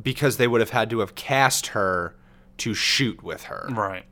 because 0.00 0.36
they 0.36 0.46
would 0.46 0.60
have 0.60 0.70
had 0.70 0.90
to 0.90 1.00
have 1.00 1.14
cast 1.14 1.68
her 1.68 2.14
to 2.58 2.74
shoot 2.74 3.22
with 3.22 3.44
her. 3.44 3.68
Right. 3.70 4.04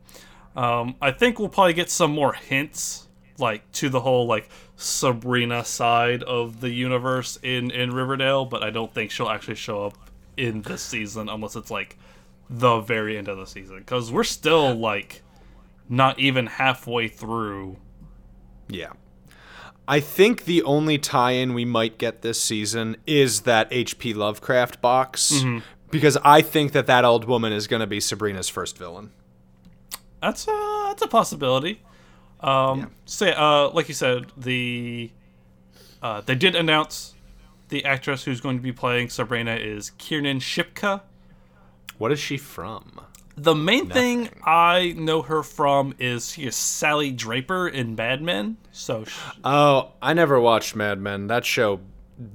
Um, 0.55 0.97
I 1.01 1.11
think 1.11 1.39
we'll 1.39 1.49
probably 1.49 1.75
get 1.75 1.91
some 1.91 2.13
more 2.13 2.33
hints, 2.33 3.09
like 3.39 3.71
to 3.73 3.89
the 3.89 4.01
whole 4.01 4.27
like 4.27 4.49
Sabrina 4.77 5.65
side 5.65 6.23
of 6.23 6.61
the 6.61 6.71
universe 6.71 7.39
in 7.43 7.71
in 7.71 7.93
Riverdale, 7.93 8.45
but 8.47 8.63
I 8.63 8.71
don't 8.71 8.93
think 8.93 9.11
she'll 9.11 9.29
actually 9.29 9.57
show 9.57 9.85
up 9.87 9.99
in 10.37 10.63
this 10.63 10.83
season 10.83 11.29
unless 11.29 11.57
it's 11.57 11.71
like 11.71 11.99
the 12.49 12.81
very 12.81 13.19
end 13.19 13.29
of 13.29 13.39
the 13.39 13.47
season 13.47 13.79
because 13.79 14.13
we're 14.13 14.25
still 14.25 14.75
like 14.75 15.23
not 15.89 16.19
even 16.19 16.47
halfway 16.47 17.09
through. 17.09 17.77
Yeah. 18.69 18.93
I 19.89 20.01
think 20.01 20.45
the 20.45 20.63
only 20.65 20.99
tie-in 20.99 21.55
we 21.55 21.65
might 21.65 21.97
get 21.99 22.23
this 22.23 22.41
season 22.41 22.97
is 23.07 23.43
that 23.43 23.71
HP 23.71 24.15
Lovecraft 24.17 24.81
box 24.81 25.45
because 25.91 26.17
I 26.25 26.43
think 26.43 26.73
that 26.73 26.87
that 26.87 27.05
old 27.05 27.25
woman 27.27 27.53
is 27.53 27.69
going 27.69 27.81
to 27.81 27.87
be 27.87 28.01
Sabrina's 28.01 28.49
first 28.49 28.77
villain. 28.77 29.13
That's 30.21 30.49
a 30.49 30.85
that's 30.89 31.03
a 31.03 31.07
possibility. 31.07 31.83
Um, 32.41 32.91
Say, 33.05 33.33
uh, 33.33 33.71
like 33.71 33.89
you 33.89 33.95
said, 33.95 34.27
the 34.37 35.13
uh, 36.03 36.21
they 36.23 36.35
did 36.35 36.57
announce 36.57 37.15
the 37.69 37.85
actress 37.85 38.25
who's 38.25 38.41
going 38.41 38.57
to 38.57 38.63
be 38.63 38.73
playing 38.73 39.09
Sabrina 39.09 39.55
is 39.55 39.91
Kiernan 39.99 40.41
Shipka. 40.41 41.03
What 41.99 42.13
is 42.13 42.19
she 42.19 42.37
from? 42.37 43.01
The 43.39 43.55
main 43.55 43.91
thing 43.91 44.31
I 44.45 44.95
know 44.97 45.21
her 45.23 45.43
from 45.43 45.95
is 45.99 46.31
she 46.33 46.45
is 46.47 46.57
Sally 46.57 47.13
Draper 47.13 47.69
in 47.69 47.95
Mad 47.95 48.23
Men. 48.23 48.57
So, 48.73 49.05
sh- 49.05 49.19
Oh, 49.45 49.93
I 50.01 50.15
never 50.15 50.41
watched 50.41 50.75
Mad 50.75 50.99
Men. 51.01 51.27
That 51.27 51.45
show 51.45 51.81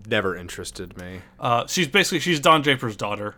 never 0.08 0.36
interested 0.36 0.95
me. 0.97 1.22
uh, 1.39 1.66
she's 1.66 1.88
basically 1.88 2.20
she's 2.20 2.39
Don 2.39 2.62
Draper's 2.62 2.95
daughter. 2.95 3.36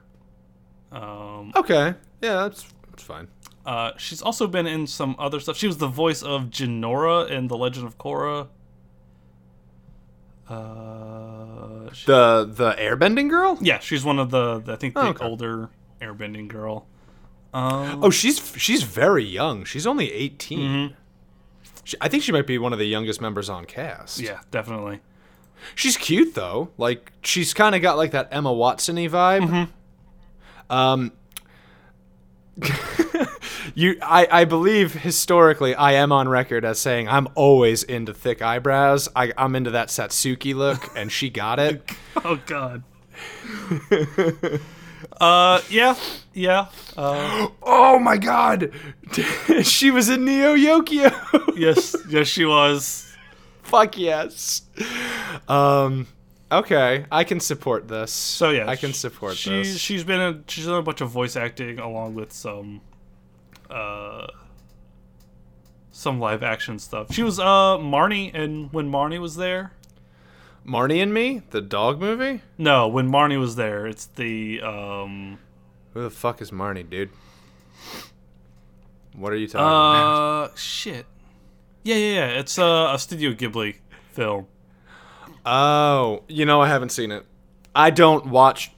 Um, 0.91 1.53
Okay. 1.55 1.93
Yeah, 2.22 2.34
that's 2.43 2.66
that's 2.89 3.03
fine. 3.03 3.30
uh, 3.66 3.91
she's 3.97 4.22
also 4.22 4.45
been 4.45 4.68
in 4.68 4.86
some 4.86 5.16
other 5.18 5.39
stuff. 5.39 5.55
She 5.55 5.68
was 5.68 5.78
the 5.78 5.88
voice 5.88 6.22
of 6.22 6.49
Jinora 6.49 7.30
in 7.30 7.47
The 7.47 7.55
Legend 7.57 7.88
of 7.88 7.97
Korra. 7.97 8.49
Uh, 10.49 11.91
she- 11.93 12.05
The 12.07 12.45
the 12.45 12.74
airbending 12.74 13.30
girl? 13.30 13.57
yeah, 13.61 13.80
she's 13.80 14.03
one 14.03 14.20
of 14.20 14.30
the 14.32 14.61
I 14.68 14.76
think 14.76 14.93
the 14.95 14.99
Oh, 15.01 15.07
okay. 15.07 15.26
older 15.26 15.70
airbending 16.01 16.47
girl. 16.49 16.88
Um, 17.54 18.04
Oh, 18.04 18.10
she's 18.10 18.39
she's 18.58 18.84
very 18.84 19.24
young. 19.24 19.64
She's 19.66 19.86
only 19.86 20.12
18. 20.12 20.95
She, 21.84 21.97
I 22.01 22.08
think 22.08 22.24
she 22.24 22.32
might 22.32 22.47
be 22.47 22.58
one 22.58 22.74
of 22.74 22.80
the 22.80 22.86
youngest 22.88 23.22
members 23.22 23.49
on 23.49 23.66
cast. 23.66 24.20
yeah, 24.20 24.39
definitely. 24.51 25.01
She's 25.76 25.95
cute 25.97 26.34
though. 26.36 26.70
Like 26.78 27.12
she's 27.24 27.54
kind 27.54 27.76
of 27.76 27.82
got 27.82 27.97
like 27.97 28.12
that 28.12 28.30
Emma 28.32 28.51
Watson-y 28.51 29.08
vibe. 29.08 29.68
Um 30.70 31.12
You 33.76 33.97
I, 34.01 34.28
I 34.30 34.45
believe 34.45 34.93
historically 34.93 35.74
I 35.74 35.93
am 35.93 36.12
on 36.12 36.28
record 36.28 36.66
as 36.66 36.80
saying 36.80 37.08
I'm 37.08 37.28
always 37.36 37.82
into 37.84 38.14
thick 38.14 38.41
eyebrows. 38.41 39.10
I, 39.16 39.32
I'm 39.38 39.56
into 39.56 39.72
that 39.72 39.88
Satsuki 39.88 40.54
look 40.54 40.89
and 40.97 41.12
she 41.12 41.30
got 41.30 41.60
it. 41.60 41.82
Oh 42.26 42.39
God. 42.45 42.84
Uh, 45.20 45.61
yeah, 45.70 45.95
yeah. 46.34 46.68
Uh, 46.97 47.47
Oh 47.61 47.99
my 47.99 48.18
god, 48.18 48.72
she 49.64 49.91
was 49.91 50.09
in 50.09 50.26
Neo 50.26 50.55
Yokio. 50.55 51.11
yes, 51.55 51.95
yes, 52.09 52.28
she 52.28 52.45
was. 52.45 53.11
Fuck 53.61 53.97
yes. 53.97 54.64
Um. 55.47 56.07
Okay, 56.51 57.05
I 57.11 57.24
can 57.24 57.39
support 57.39 57.88
this. 57.88 58.11
So 58.11 58.51
yeah, 58.51 58.70
I 58.70 58.76
can 58.76 58.93
support 58.93 59.38
she, 59.38 59.49
this. 59.49 59.78
She's 59.80 60.03
been 60.03 60.22
a, 60.22 60.41
she's 60.47 60.66
done 60.66 60.80
a 60.80 60.84
bunch 60.84 61.01
of 61.01 61.09
voice 61.09 61.36
acting 61.36 61.80
along 61.80 62.14
with 62.14 62.32
some, 62.32 62.82
uh, 63.72 64.28
some 65.91 66.20
live 66.20 66.43
action 66.43 66.78
stuff. 66.78 67.11
She 67.14 67.24
was 67.24 67.39
uh 67.39 67.78
Marnie, 67.80 68.32
and 68.34 68.72
when 68.72 68.91
Marnie 68.91 69.20
was 69.20 69.36
there. 69.36 69.74
Marnie 70.66 71.01
and 71.01 71.14
Me, 71.14 71.41
the 71.51 71.61
dog 71.61 71.99
movie. 71.99 72.41
No, 72.57 72.88
when 72.88 73.09
Marnie 73.09 73.39
was 73.39 73.55
there, 73.55 73.86
it's 73.86 74.05
the 74.05 74.61
um. 74.61 75.39
Who 75.93 76.01
the 76.01 76.09
fuck 76.09 76.41
is 76.41 76.51
Marnie, 76.51 76.89
dude? 76.89 77.09
What 79.16 79.32
are 79.32 79.36
you 79.36 79.47
talking 79.47 79.61
about? 79.61 80.51
Uh, 80.51 80.55
shit. 80.55 81.05
Yeah, 81.84 81.95
yeah, 81.95 82.14
yeah. 82.14 82.28
It's 82.39 82.57
uh, 82.57 82.91
a 82.93 82.99
Studio 82.99 83.34
Ghibli 83.34 83.76
film. 84.11 84.47
Oh, 85.45 86.24
you 86.28 86.45
know 86.45 86.61
I 86.61 86.68
haven't 86.68 86.89
seen 86.89 87.11
it. 87.11 87.26
I 87.76 87.89
don't 87.89 88.28
watch 88.28 88.72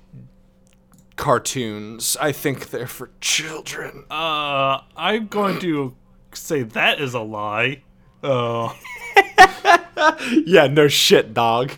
cartoons. 1.15 2.17
I 2.19 2.31
think 2.31 2.69
they're 2.69 2.88
for 2.88 3.11
children. 3.21 4.05
Uh, 4.09 4.81
I'm 4.97 5.27
going 5.27 5.59
to 5.59 5.95
say 6.33 6.63
that 6.63 6.99
is 6.99 7.13
a 7.13 7.21
lie. 7.21 7.83
Uh, 8.23 8.73
yeah, 10.45 10.68
no 10.68 10.88
shit, 10.88 11.34
dog. 11.34 11.72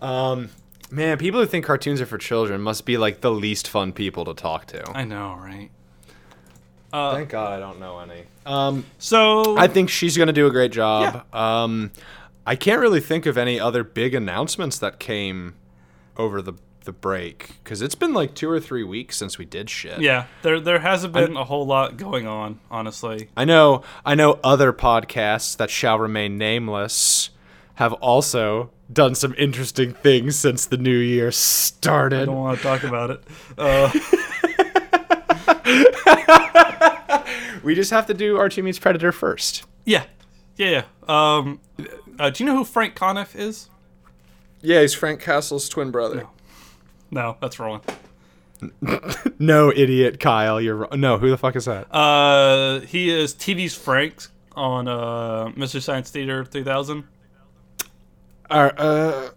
Um, 0.00 0.50
man, 0.90 1.18
people 1.18 1.40
who 1.40 1.46
think 1.46 1.64
cartoons 1.64 2.00
are 2.00 2.06
for 2.06 2.18
children 2.18 2.60
must 2.60 2.84
be 2.86 2.96
like 2.96 3.20
the 3.20 3.30
least 3.30 3.68
fun 3.68 3.92
people 3.92 4.24
to 4.24 4.34
talk 4.34 4.66
to. 4.66 4.90
I 4.92 5.04
know, 5.04 5.34
right? 5.40 5.70
Thank 6.90 7.28
God 7.28 7.52
I 7.52 7.60
don't 7.60 7.80
know 7.80 7.98
any. 7.98 8.22
Um, 8.46 8.84
So 8.98 9.58
I 9.58 9.68
think 9.68 9.90
she's 9.90 10.16
gonna 10.16 10.32
do 10.32 10.46
a 10.46 10.50
great 10.50 10.72
job. 10.72 11.26
Um, 11.34 11.90
I 12.46 12.56
can't 12.56 12.80
really 12.80 13.00
think 13.00 13.26
of 13.26 13.36
any 13.36 13.60
other 13.60 13.84
big 13.84 14.14
announcements 14.14 14.78
that 14.78 14.98
came 14.98 15.54
over 16.16 16.40
the 16.40 16.54
the 16.84 16.92
break 16.92 17.56
because 17.62 17.82
it's 17.82 17.94
been 17.94 18.14
like 18.14 18.34
two 18.34 18.48
or 18.48 18.60
three 18.60 18.84
weeks 18.84 19.16
since 19.16 19.36
we 19.38 19.44
did 19.44 19.68
shit. 19.68 20.00
yeah, 20.00 20.26
there 20.42 20.60
there 20.60 20.78
hasn't 20.78 21.12
been 21.12 21.36
a 21.36 21.44
whole 21.44 21.66
lot 21.66 21.96
going 21.96 22.26
on, 22.26 22.60
honestly. 22.70 23.28
I 23.36 23.44
know 23.44 23.82
I 24.06 24.14
know 24.14 24.38
other 24.44 24.72
podcasts 24.72 25.56
that 25.58 25.70
shall 25.70 25.98
remain 25.98 26.38
nameless 26.38 27.30
have 27.74 27.92
also 27.94 28.70
done 28.92 29.14
some 29.14 29.34
interesting 29.38 29.92
things 29.92 30.34
since 30.36 30.66
the 30.66 30.78
new 30.78 30.96
year 30.98 31.30
started. 31.30 32.22
I 32.22 32.24
don't 32.24 32.36
want 32.36 32.56
to 32.58 32.62
talk 32.62 32.82
about 32.84 33.10
it. 33.10 33.22
Uh, 33.56 33.90
We 37.62 37.74
just 37.74 37.90
have 37.90 38.06
to 38.06 38.14
do 38.14 38.38
Archie 38.38 38.62
meets 38.62 38.78
Predator 38.78 39.12
first. 39.12 39.64
yeah, 39.84 40.04
yeah, 40.56 40.70
yeah. 40.70 40.84
Um, 41.36 41.60
uh, 42.18 42.30
do 42.30 42.42
you 42.42 42.48
know 42.48 42.56
who 42.56 42.64
Frank 42.64 42.94
Conniff 42.96 43.38
is? 43.38 43.68
Yeah, 44.62 44.80
he's 44.80 44.94
Frank 44.94 45.20
Castle's 45.20 45.68
twin 45.68 45.90
brother. 45.90 46.16
No, 46.16 46.30
that's 47.10 47.58
wrong. 47.58 47.80
No, 49.40 49.70
idiot, 49.70 50.18
Kyle. 50.18 50.60
You're 50.60 50.74
wrong. 50.74 51.00
No, 51.00 51.16
who 51.16 51.30
the 51.30 51.36
fuck 51.38 51.54
is 51.54 51.66
that? 51.66 51.86
Uh, 51.94 52.80
he 52.80 53.08
is 53.08 53.32
TV's 53.34 53.74
Frank 53.74 54.26
on 54.56 54.88
uh 54.88 55.52
Mystery 55.54 55.80
Science 55.80 56.10
Theater 56.10 56.44
3000. 56.44 57.04
Uh, 58.50 58.52
uh, 58.76 59.30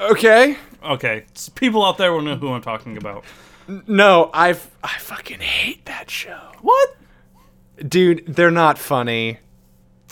okay. 0.00 0.56
Okay, 0.82 1.24
s- 1.36 1.48
people 1.50 1.84
out 1.84 1.98
there 1.98 2.12
will 2.12 2.22
know 2.22 2.34
who 2.36 2.52
I'm 2.52 2.62
talking 2.62 2.96
about. 2.96 3.24
No, 3.86 4.30
I've 4.34 4.68
I 4.82 4.98
fucking 4.98 5.38
hate 5.40 5.84
that 5.84 6.10
show. 6.10 6.50
What? 6.62 6.96
Dude, 7.86 8.24
they're 8.26 8.50
not 8.50 8.76
funny. 8.78 9.38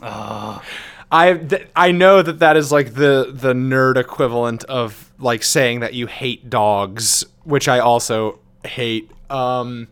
Uh, 0.01 0.61
I 1.11 1.35
th- 1.35 1.69
I 1.77 1.93
know 1.93 2.23
that 2.23 2.41
that 2.41 2.57
is 2.57 2.73
like 2.73 2.95
the 2.95 3.31
the 3.33 3.53
nerd 3.53 3.97
equivalent 3.97 4.65
of 4.65 5.13
like 5.19 5.43
saying 5.43 5.81
that 5.81 5.95
you 5.95 6.07
hate 6.07 6.51
dogs, 6.51 7.25
which 7.45 7.69
I 7.69 7.79
also 7.79 8.41
hate. 8.65 9.11
Um 9.31 9.89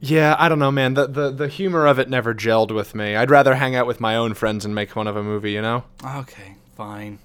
yeah, 0.00 0.36
I 0.38 0.50
don't 0.50 0.58
know, 0.58 0.70
man. 0.70 0.94
The, 0.94 1.06
the 1.06 1.30
the 1.30 1.48
humor 1.48 1.86
of 1.86 1.98
it 1.98 2.10
never 2.10 2.34
gelled 2.34 2.72
with 2.72 2.94
me. 2.94 3.16
I'd 3.16 3.30
rather 3.30 3.54
hang 3.54 3.74
out 3.74 3.86
with 3.86 4.00
my 4.00 4.16
own 4.16 4.34
friends 4.34 4.64
and 4.66 4.74
make 4.74 4.90
fun 4.90 5.06
of 5.06 5.16
a 5.16 5.22
movie, 5.22 5.52
you 5.52 5.62
know? 5.62 5.84
okay, 6.04 6.56
fine. 6.76 7.18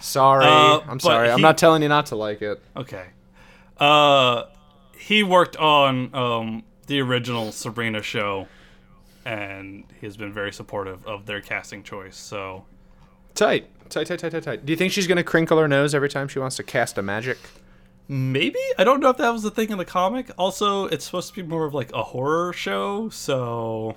Sorry. 0.00 0.46
Uh, 0.46 0.80
I'm 0.88 1.00
sorry. 1.00 1.30
I'm 1.30 1.40
not 1.42 1.58
telling 1.58 1.82
you 1.82 1.88
not 1.88 2.06
to 2.06 2.16
like 2.16 2.40
it. 2.40 2.62
Okay. 2.76 3.04
Uh, 3.78 4.44
he 4.98 5.22
worked 5.22 5.56
on 5.56 6.14
um 6.14 6.62
the 6.86 7.00
original 7.00 7.52
Sabrina 7.52 8.00
show, 8.00 8.46
and 9.26 9.84
he 10.00 10.06
has 10.06 10.16
been 10.16 10.32
very 10.32 10.52
supportive 10.52 11.04
of 11.06 11.26
their 11.26 11.40
casting 11.40 11.82
choice. 11.82 12.16
So 12.16 12.64
Tight. 13.34 13.68
Tight, 13.90 14.06
tight, 14.06 14.18
tight, 14.20 14.30
tight, 14.30 14.42
tight. 14.42 14.66
Do 14.66 14.72
you 14.72 14.76
think 14.76 14.92
she's 14.92 15.06
going 15.06 15.18
to 15.18 15.24
crinkle 15.24 15.58
her 15.58 15.68
nose 15.68 15.94
every 15.94 16.08
time 16.08 16.26
she 16.26 16.38
wants 16.38 16.56
to 16.56 16.62
cast 16.62 16.96
a 16.96 17.02
magic? 17.02 17.36
maybe 18.08 18.60
I 18.78 18.84
don't 18.84 19.00
know 19.00 19.10
if 19.10 19.16
that 19.16 19.30
was 19.30 19.42
the 19.42 19.50
thing 19.50 19.70
in 19.70 19.78
the 19.78 19.84
comic. 19.84 20.30
Also, 20.38 20.86
it's 20.86 21.04
supposed 21.04 21.28
to 21.28 21.34
be 21.34 21.42
more 21.42 21.66
of 21.66 21.74
like 21.74 21.92
a 21.92 22.02
horror 22.02 22.52
show, 22.52 23.08
so 23.08 23.96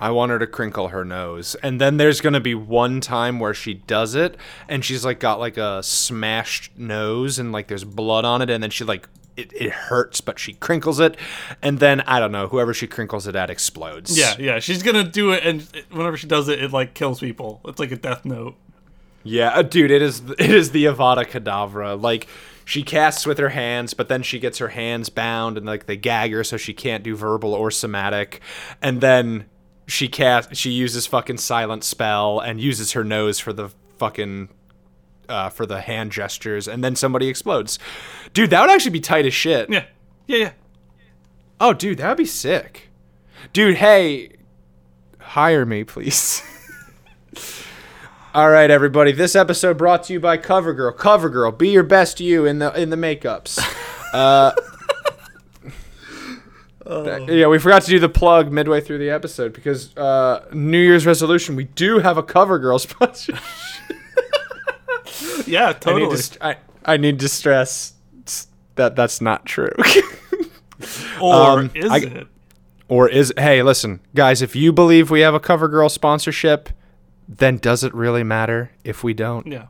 I 0.00 0.10
want 0.10 0.32
her 0.32 0.38
to 0.38 0.46
crinkle 0.46 0.88
her 0.88 1.04
nose. 1.04 1.54
And 1.62 1.80
then 1.80 1.98
there's 1.98 2.20
going 2.20 2.32
to 2.32 2.40
be 2.40 2.54
one 2.54 3.00
time 3.00 3.38
where 3.38 3.54
she 3.54 3.74
does 3.74 4.14
it 4.14 4.36
and 4.68 4.84
she's 4.84 5.04
like 5.04 5.20
got 5.20 5.38
like 5.38 5.56
a 5.56 5.82
smashed 5.82 6.76
nose 6.76 7.38
and 7.38 7.52
like 7.52 7.68
there's 7.68 7.84
blood 7.84 8.24
on 8.24 8.42
it 8.42 8.50
and 8.50 8.62
then 8.62 8.70
she 8.70 8.84
like 8.84 9.08
it, 9.36 9.52
it 9.52 9.70
hurts 9.70 10.20
but 10.20 10.38
she 10.38 10.54
crinkles 10.54 11.00
it 11.00 11.16
and 11.62 11.78
then 11.78 12.00
I 12.02 12.20
don't 12.20 12.32
know 12.32 12.48
whoever 12.48 12.74
she 12.74 12.86
crinkles 12.86 13.26
it 13.26 13.36
at 13.36 13.50
explodes. 13.50 14.18
yeah, 14.18 14.34
yeah, 14.38 14.58
she's 14.58 14.82
gonna 14.82 15.04
do 15.04 15.32
it, 15.32 15.44
and 15.44 15.62
whenever 15.90 16.16
she 16.16 16.26
does 16.26 16.48
it, 16.48 16.62
it 16.62 16.72
like 16.72 16.94
kills 16.94 17.20
people. 17.20 17.60
It's 17.64 17.78
like 17.78 17.92
a 17.92 17.96
death 17.96 18.24
note. 18.24 18.56
Yeah, 19.22 19.50
uh, 19.50 19.62
dude, 19.62 19.90
it 19.90 20.02
is 20.02 20.22
it 20.38 20.50
is 20.50 20.70
the 20.70 20.86
Avada 20.86 21.24
Kedavra. 21.24 22.00
Like 22.00 22.26
she 22.64 22.82
casts 22.82 23.26
with 23.26 23.38
her 23.38 23.48
hands, 23.50 23.94
but 23.94 24.08
then 24.08 24.22
she 24.22 24.38
gets 24.38 24.58
her 24.58 24.68
hands 24.68 25.08
bound 25.08 25.56
and 25.56 25.66
like 25.66 25.86
they 25.86 25.96
gag 25.96 26.32
her 26.32 26.44
so 26.44 26.56
she 26.56 26.72
can't 26.72 27.02
do 27.02 27.16
verbal 27.16 27.52
or 27.52 27.70
somatic. 27.70 28.40
And 28.80 29.00
then 29.00 29.46
she 29.86 30.08
cast 30.08 30.54
she 30.54 30.70
uses 30.70 31.06
fucking 31.06 31.38
silent 31.38 31.84
spell 31.84 32.38
and 32.38 32.60
uses 32.60 32.92
her 32.92 33.04
nose 33.04 33.38
for 33.38 33.52
the 33.52 33.70
fucking 33.98 34.48
uh, 35.30 35.48
for 35.48 35.64
the 35.64 35.80
hand 35.80 36.12
gestures, 36.12 36.68
and 36.68 36.84
then 36.84 36.96
somebody 36.96 37.28
explodes. 37.28 37.78
Dude, 38.34 38.50
that 38.50 38.60
would 38.60 38.70
actually 38.70 38.90
be 38.90 39.00
tight 39.00 39.24
as 39.24 39.32
shit. 39.32 39.70
Yeah, 39.70 39.84
yeah, 40.26 40.36
yeah. 40.36 40.52
Oh, 41.60 41.72
dude, 41.72 41.98
that 41.98 42.08
would 42.08 42.18
be 42.18 42.26
sick. 42.26 42.88
Dude, 43.52 43.76
hey, 43.76 44.32
hire 45.18 45.64
me, 45.64 45.84
please. 45.84 46.42
All 48.34 48.50
right, 48.50 48.70
everybody. 48.70 49.12
This 49.12 49.34
episode 49.34 49.76
brought 49.76 50.04
to 50.04 50.12
you 50.12 50.20
by 50.20 50.38
CoverGirl. 50.38 50.96
CoverGirl, 50.96 51.58
be 51.58 51.70
your 51.70 51.82
best 51.82 52.20
you 52.20 52.46
in 52.46 52.58
the 52.58 52.72
in 52.80 52.90
the 52.90 52.96
makeups. 52.96 53.58
Uh, 56.90 57.20
yeah, 57.28 57.46
we 57.46 57.56
forgot 57.60 57.82
to 57.82 57.88
do 57.88 58.00
the 58.00 58.08
plug 58.08 58.50
midway 58.50 58.80
through 58.80 58.98
the 58.98 59.10
episode 59.10 59.52
because 59.52 59.96
uh, 59.96 60.44
New 60.52 60.80
Year's 60.80 61.06
resolution. 61.06 61.54
We 61.54 61.64
do 61.64 62.00
have 62.00 62.18
a 62.18 62.22
CoverGirl 62.22 62.80
sponsor. 62.90 63.38
Yeah, 65.46 65.68
I 65.68 65.72
totally. 65.74 66.02
need 66.04 66.10
to 66.16 66.22
st- 66.22 66.42
I, 66.42 66.56
I 66.84 66.96
need 66.96 67.18
to 67.20 67.28
stress 67.28 67.94
that 68.76 68.96
that's 68.96 69.20
not 69.20 69.44
true. 69.46 69.72
or 71.20 71.34
um, 71.60 71.70
is 71.74 71.90
I- 71.90 71.96
it? 71.98 72.26
Or 72.88 73.08
is 73.08 73.32
hey, 73.38 73.62
listen, 73.62 74.00
guys, 74.16 74.42
if 74.42 74.56
you 74.56 74.72
believe 74.72 75.10
we 75.10 75.20
have 75.20 75.34
a 75.34 75.38
CoverGirl 75.40 75.90
sponsorship, 75.92 76.70
then 77.28 77.58
does 77.58 77.84
it 77.84 77.94
really 77.94 78.24
matter 78.24 78.72
if 78.82 79.04
we 79.04 79.14
don't? 79.14 79.46
Yeah. 79.46 79.66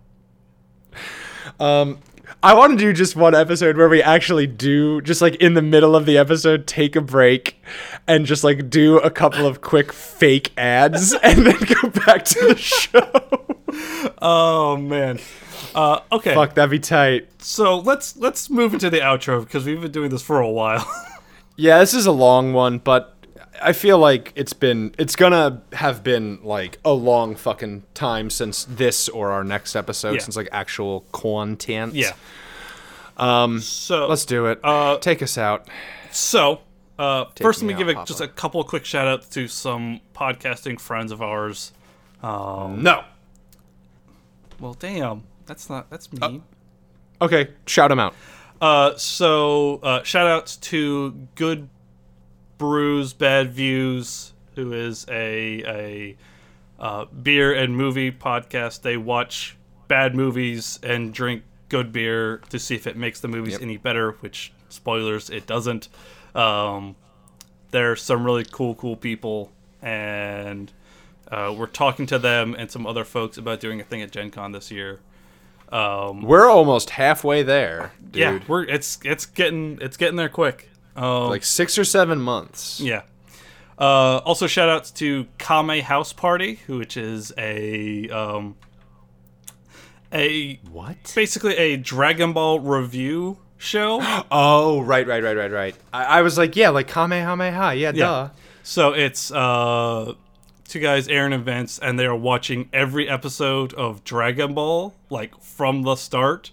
Um 1.59 1.99
I 2.43 2.55
want 2.55 2.73
to 2.73 2.79
do 2.79 2.95
just 2.95 3.17
one 3.17 3.35
episode 3.35 3.77
where 3.77 3.89
we 3.91 4.03
actually 4.03 4.47
do 4.47 5.03
just 5.03 5.21
like 5.21 5.35
in 5.37 5.53
the 5.53 5.61
middle 5.61 5.95
of 5.95 6.07
the 6.07 6.17
episode 6.17 6.67
take 6.67 6.97
a 6.97 7.03
break 7.03 7.63
and 8.07 8.25
just 8.25 8.43
like 8.45 8.71
do 8.71 8.97
a 8.99 9.11
couple 9.11 9.47
of 9.47 9.61
quick 9.61 9.93
fake 9.93 10.53
ads 10.57 11.13
and 11.23 11.45
then 11.47 11.59
go 11.83 11.91
back 12.07 12.25
to 12.25 12.41
the 12.49 12.57
show. 12.57 13.50
Oh 14.23 14.77
man. 14.77 15.19
Uh, 15.75 16.01
okay. 16.13 16.35
Fuck, 16.35 16.55
that'd 16.55 16.71
be 16.71 16.79
tight. 16.79 17.29
So 17.43 17.79
let's 17.79 18.17
let's 18.17 18.49
move 18.51 18.75
into 18.75 18.91
the 18.91 18.99
outro 18.99 19.45
because 19.45 19.65
we've 19.67 19.81
been 19.81 19.93
doing 19.93 20.11
this 20.11 20.23
for 20.23 20.41
a 20.41 20.51
while. 20.51 20.87
Yeah, 21.57 21.79
this 21.81 21.93
is 21.93 22.07
a 22.07 22.13
long 22.13 22.55
one, 22.55 22.79
but 22.79 23.15
I 23.63 23.75
feel 23.75 23.99
like 23.99 24.33
it's 24.35 24.55
been 24.55 24.95
it's 24.97 25.15
gonna 25.15 25.61
have 25.75 26.03
been 26.03 26.39
like 26.43 26.79
a 26.87 26.93
long 26.93 27.37
fucking 27.37 27.83
time 27.93 28.31
since 28.31 28.65
this 28.65 29.11
or 29.11 29.31
our 29.31 29.45
next 29.45 29.77
episode 29.77 30.15
Yeah. 30.15 30.21
since 30.21 30.37
like 30.37 30.49
actual 30.53 31.01
content. 31.13 31.95
yeah. 31.95 32.13
Um. 33.19 33.61
So 33.61 34.07
Let's 34.09 34.25
do 34.25 34.47
it. 34.47 34.59
Uh, 34.65 34.97
Take 34.99 35.23
us 35.23 35.37
out. 35.37 35.69
So, 36.11 36.61
uh, 36.99 37.27
first, 37.37 37.61
let 37.61 37.69
me 37.69 37.75
give 37.75 37.89
out, 37.89 37.91
it 37.91 37.95
Papa. 37.97 38.07
just 38.09 38.21
a 38.23 38.29
couple 38.29 38.63
of 38.63 38.67
quick 38.67 38.87
shout 38.87 39.07
outs 39.07 39.29
to 39.31 39.47
some 39.47 40.01
podcasting 40.15 40.81
friends 40.81 41.13
of 41.13 41.21
ours. 41.21 41.73
Um, 42.23 42.83
No. 42.83 43.05
Well, 44.61 44.75
damn, 44.75 45.25
that's 45.47 45.69
not 45.71 45.91
that's 45.91 46.09
Uh, 46.21 46.29
mean. 46.29 46.43
Okay, 47.23 47.51
shout 47.67 47.89
them 47.91 47.99
out. 47.99 48.15
Uh, 48.61 48.95
so 48.97 49.77
uh, 49.83 50.03
shout 50.03 50.27
outs 50.27 50.57
to 50.57 51.27
Good 51.35 51.69
Brews, 52.59 53.13
Bad 53.13 53.53
Views, 53.53 54.33
who 54.55 54.73
is 54.73 55.07
a 55.09 55.63
a 55.67 56.17
uh, 56.79 57.05
beer 57.07 57.53
and 57.55 57.77
movie 57.77 58.11
podcast. 58.13 58.83
They 58.83 58.97
watch 58.97 59.57
bad 59.89 60.15
movies 60.15 60.79
and 60.83 61.13
drink 61.13 61.43
good 61.69 61.93
beer 61.93 62.39
to 62.51 62.59
see 62.59 62.75
if 62.75 62.87
it 62.87 62.97
makes 62.97 63.21
the 63.21 63.29
movies 63.29 63.55
Yep. 63.55 63.63
any 63.63 63.77
better. 63.77 64.13
Which 64.21 64.53
spoilers, 64.69 65.31
it 65.31 65.47
doesn't. 65.47 65.89
Um, 66.35 66.97
they're 67.71 67.97
some 67.97 68.25
really 68.25 68.45
cool, 68.45 68.75
cool 68.75 68.97
people, 68.97 69.53
and 69.81 70.73
uh, 71.31 71.55
we're 71.57 71.67
talking 71.67 72.07
to 72.07 72.19
them 72.19 72.55
and 72.59 72.71
some 72.71 72.87
other 72.87 73.05
folks 73.05 73.39
about 73.39 73.61
doing 73.61 73.81
a 73.81 73.85
thing 73.85 74.03
at 74.03 74.11
Gen 74.11 74.31
Con 74.31 74.53
this 74.53 74.71
year. 74.71 75.01
Um, 75.73 76.23
We're 76.23 76.49
almost 76.51 76.91
halfway 76.91 77.45
there, 77.45 77.93
dude. 78.11 78.17
yeah, 78.17 78.41
we're 78.49 78.65
it's 78.65 78.99
it's 79.05 79.25
getting 79.25 79.79
it's 79.81 79.97
getting 79.97 80.17
there 80.17 80.29
quick. 80.29 80.69
Um, 80.97 81.29
like 81.29 81.45
six 81.45 81.79
or 81.79 81.85
seven 81.85 82.21
months. 82.21 82.81
yeah. 82.81 83.03
Uh, 83.79 84.19
also, 84.27 84.47
shout 84.49 84.69
outs 84.69 84.91
to 84.91 85.27
Kame 85.39 85.81
House 85.83 86.13
Party, 86.13 86.59
which 86.67 86.97
is 86.97 87.33
a 87.39 88.09
um, 88.11 88.57
a 90.13 90.57
What? 90.71 91.13
basically 91.15 91.57
a 91.57 91.77
Dragon 91.77 92.33
Ball 92.33 92.61
review 92.61 93.39
show. 93.57 94.01
Oh, 94.33 94.81
right, 94.81 95.07
right, 95.07 95.23
right, 95.23 95.37
right, 95.37 95.51
right. 95.53 95.75
I, 95.93 96.05
I 96.19 96.23
was 96.23 96.37
like, 96.37 96.57
yeah, 96.57 96.71
like 96.71 96.89
Kamehameha. 96.89 97.75
Yeah, 97.75 97.93
duh. 97.93 98.31
So 98.63 98.93
it's 98.93 99.31
uh, 99.31 100.15
two 100.71 100.81
guys, 100.81 101.09
Aaron 101.09 101.33
and 101.33 101.45
Vince, 101.45 101.79
and 101.79 101.99
they 101.99 102.07
are 102.07 102.17
watching 102.17 102.69
every 102.73 103.09
episode 103.09 103.75
of 103.75 104.05
Dragon 104.05 104.55
Ball, 104.55 104.95
like 105.11 105.41
from 105.43 105.83
the 105.83 105.97
start. 105.97 106.53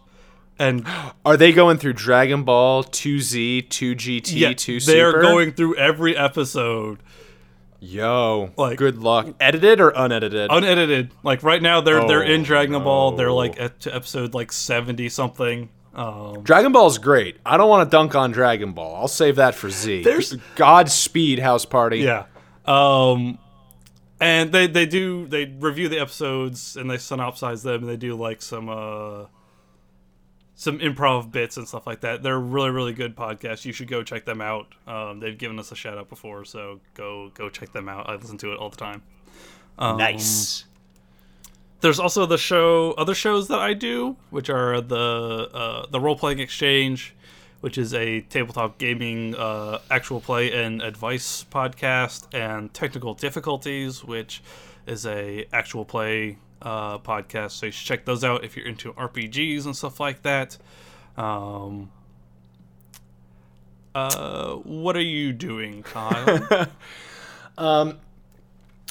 And 0.59 0.87
Are 1.23 1.37
they 1.37 1.51
going 1.51 1.77
through 1.77 1.93
Dragon 1.93 2.43
Ball 2.43 2.83
2Z, 2.83 3.67
2GT, 3.69 4.31
yeah, 4.39 4.53
2 4.53 4.79
they're 4.79 5.21
going 5.21 5.51
through 5.53 5.75
every 5.75 6.17
episode, 6.17 6.99
Yo, 7.79 8.49
Like- 8.57 8.79
good 8.79 8.97
luck. 8.97 9.27
Edited 9.39 9.79
or 9.79 9.89
unedited? 9.95 10.49
unedited. 10.51 11.11
Like 11.21 11.43
right 11.43 11.61
now, 11.61 11.79
they're 11.79 12.07
they're 12.07 12.23
in 12.23 12.41
Oh, 12.41 12.43
Dragon 12.43 12.83
Ball. 12.83 13.11
They're 13.11 13.31
like 13.31 13.59
at 13.61 13.79
to 13.81 13.93
episode 13.95 14.33
like 14.33 14.51
seventy 14.51 15.09
something. 15.09 15.69
Um, 15.93 16.41
Dragon 16.41 16.71
Ball's 16.71 16.97
great. 16.97 17.37
I 17.45 17.55
don't 17.55 17.69
want 17.69 17.87
to 17.87 17.91
dunk 17.95 18.15
on 18.15 18.31
Dragon 18.31 18.71
Ball. 18.71 18.95
I'll 18.95 19.07
save 19.07 19.35
that 19.35 19.53
for 19.53 19.69
Z. 19.69 20.01
There's- 20.01 20.35
Godspeed, 20.55 21.37
House 21.37 21.65
Party. 21.65 21.99
Yeah. 21.99 22.23
Um 22.65 23.37
and 24.19 24.51
they 24.51 24.67
they 24.67 24.85
do 24.85 25.27
they 25.27 25.45
review 25.45 25.89
the 25.89 25.99
episodes 25.99 26.75
and 26.75 26.89
they 26.89 26.97
synopsize 26.97 27.63
them 27.63 27.81
and 27.81 27.89
they 27.89 27.97
do 27.97 28.15
like 28.15 28.41
some 28.41 28.69
uh 28.69 29.25
some 30.55 30.79
improv 30.79 31.31
bits 31.31 31.55
and 31.57 31.67
stuff 31.67 31.85
like 31.85 32.01
that. 32.01 32.23
They're 32.23 32.39
really 32.39 32.71
really 32.71 32.93
good 32.93 33.15
podcasts. 33.15 33.63
You 33.65 33.73
should 33.73 33.87
go 33.87 34.03
check 34.03 34.25
them 34.25 34.41
out. 34.41 34.73
Um, 34.87 35.19
they've 35.19 35.37
given 35.37 35.59
us 35.59 35.71
a 35.71 35.75
shout 35.75 35.97
out 35.97 36.09
before, 36.09 36.45
so 36.45 36.79
go 36.95 37.31
go 37.33 37.49
check 37.49 37.71
them 37.73 37.87
out. 37.87 38.09
I 38.09 38.15
listen 38.15 38.37
to 38.39 38.53
it 38.53 38.57
all 38.57 38.69
the 38.69 38.77
time. 38.77 39.03
Um, 39.77 39.97
Nice. 39.97 40.65
There's 41.81 41.99
also 41.99 42.25
the 42.25 42.39
show 42.39 42.93
other 42.93 43.13
shows 43.13 43.49
that 43.49 43.59
I 43.59 43.73
do, 43.75 44.17
which 44.31 44.49
are 44.49 44.81
the 44.81 45.49
uh, 45.53 45.85
the 45.91 45.99
role 45.99 46.17
playing 46.17 46.39
exchange, 46.39 47.15
which 47.61 47.77
is 47.77 47.93
a 47.93 48.21
tabletop 48.21 48.77
gaming 48.77 49.35
uh, 49.35 49.79
actual 49.89 50.21
play 50.21 50.51
and 50.51 50.81
advice 50.81 51.45
podcast, 51.51 52.27
and 52.33 52.73
technical 52.73 53.13
difficulties, 53.13 54.03
which 54.03 54.41
is 54.85 55.05
a 55.05 55.45
actual 55.51 55.85
play 55.85 56.37
uh, 56.61 56.97
podcast. 56.99 57.51
So 57.51 57.65
you 57.67 57.71
should 57.71 57.87
check 57.87 58.05
those 58.05 58.23
out 58.23 58.43
if 58.43 58.55
you're 58.55 58.67
into 58.67 58.93
RPGs 58.93 59.65
and 59.65 59.75
stuff 59.75 59.99
like 59.99 60.21
that. 60.23 60.57
Um, 61.17 61.91
uh, 63.95 64.53
what 64.55 64.95
are 64.95 65.01
you 65.01 65.33
doing, 65.33 65.83
Kyle? 65.83 66.67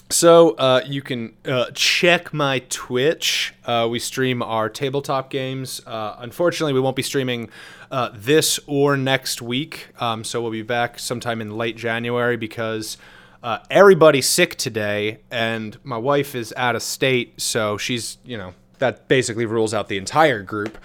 So 0.08 0.50
uh, 0.50 0.82
you 0.86 1.02
can 1.02 1.34
uh, 1.44 1.70
check 1.74 2.32
my 2.32 2.60
Twitch. 2.68 3.54
Uh, 3.64 3.88
we 3.90 3.98
stream 3.98 4.40
our 4.40 4.68
tabletop 4.68 5.30
games. 5.30 5.80
Uh, 5.84 6.14
unfortunately, 6.20 6.72
we 6.72 6.80
won't 6.80 6.94
be 6.94 7.02
streaming 7.02 7.50
uh, 7.90 8.10
this 8.14 8.60
or 8.68 8.96
next 8.96 9.42
week. 9.42 9.88
Um, 9.98 10.22
so 10.22 10.40
we'll 10.40 10.52
be 10.52 10.62
back 10.62 11.00
sometime 11.00 11.40
in 11.40 11.56
late 11.56 11.76
January 11.76 12.36
because 12.36 12.98
uh, 13.42 13.58
everybody's 13.68 14.28
sick 14.28 14.54
today, 14.54 15.18
and 15.30 15.76
my 15.82 15.98
wife 15.98 16.36
is 16.36 16.54
out 16.56 16.76
of 16.76 16.82
state. 16.82 17.40
So 17.40 17.76
she's, 17.76 18.18
you 18.24 18.38
know, 18.38 18.54
that 18.78 19.08
basically 19.08 19.46
rules 19.46 19.74
out 19.74 19.88
the 19.88 19.98
entire 19.98 20.42
group. 20.42 20.78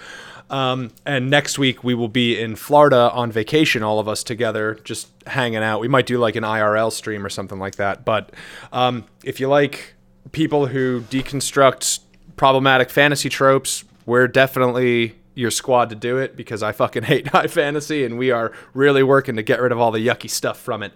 Um, 0.52 0.92
and 1.06 1.30
next 1.30 1.58
week 1.58 1.82
we 1.84 1.96
will 1.96 2.10
be 2.10 2.40
in 2.40 2.58
Florida 2.58 3.10
on 3.14 3.32
vacation, 3.32 3.84
all 3.84 4.00
of 4.00 4.08
us 4.10 4.22
together, 4.22 4.78
just 4.84 5.08
hanging 5.26 5.64
out. 5.64 5.80
We 5.80 5.88
might 5.88 6.06
do 6.06 6.20
like 6.20 6.36
an 6.36 6.44
IRL 6.44 6.92
stream 6.92 7.26
or 7.26 7.30
something 7.30 7.58
like 7.58 7.76
that. 7.76 8.04
But 8.04 8.32
um, 8.74 9.06
if 9.24 9.40
you 9.40 9.48
like 9.48 9.96
people 10.34 10.68
who 10.68 11.02
deconstruct 11.10 12.00
problematic 12.36 12.90
fantasy 12.90 13.30
tropes, 13.30 13.86
we're 14.06 14.28
definitely 14.28 15.16
your 15.36 15.52
squad 15.52 15.90
to 15.90 15.96
do 15.96 16.18
it 16.18 16.36
because 16.36 16.62
I 16.62 16.74
fucking 16.74 17.04
hate 17.12 17.28
high 17.30 17.48
fantasy 17.48 18.04
and 18.04 18.18
we 18.18 18.32
are 18.32 18.52
really 18.74 19.04
working 19.04 19.38
to 19.38 19.44
get 19.44 19.62
rid 19.62 19.72
of 19.72 19.80
all 19.80 19.92
the 19.92 20.06
yucky 20.06 20.30
stuff 20.30 20.60
from 20.60 20.84
it. 20.84 20.92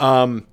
Um, 0.00 0.46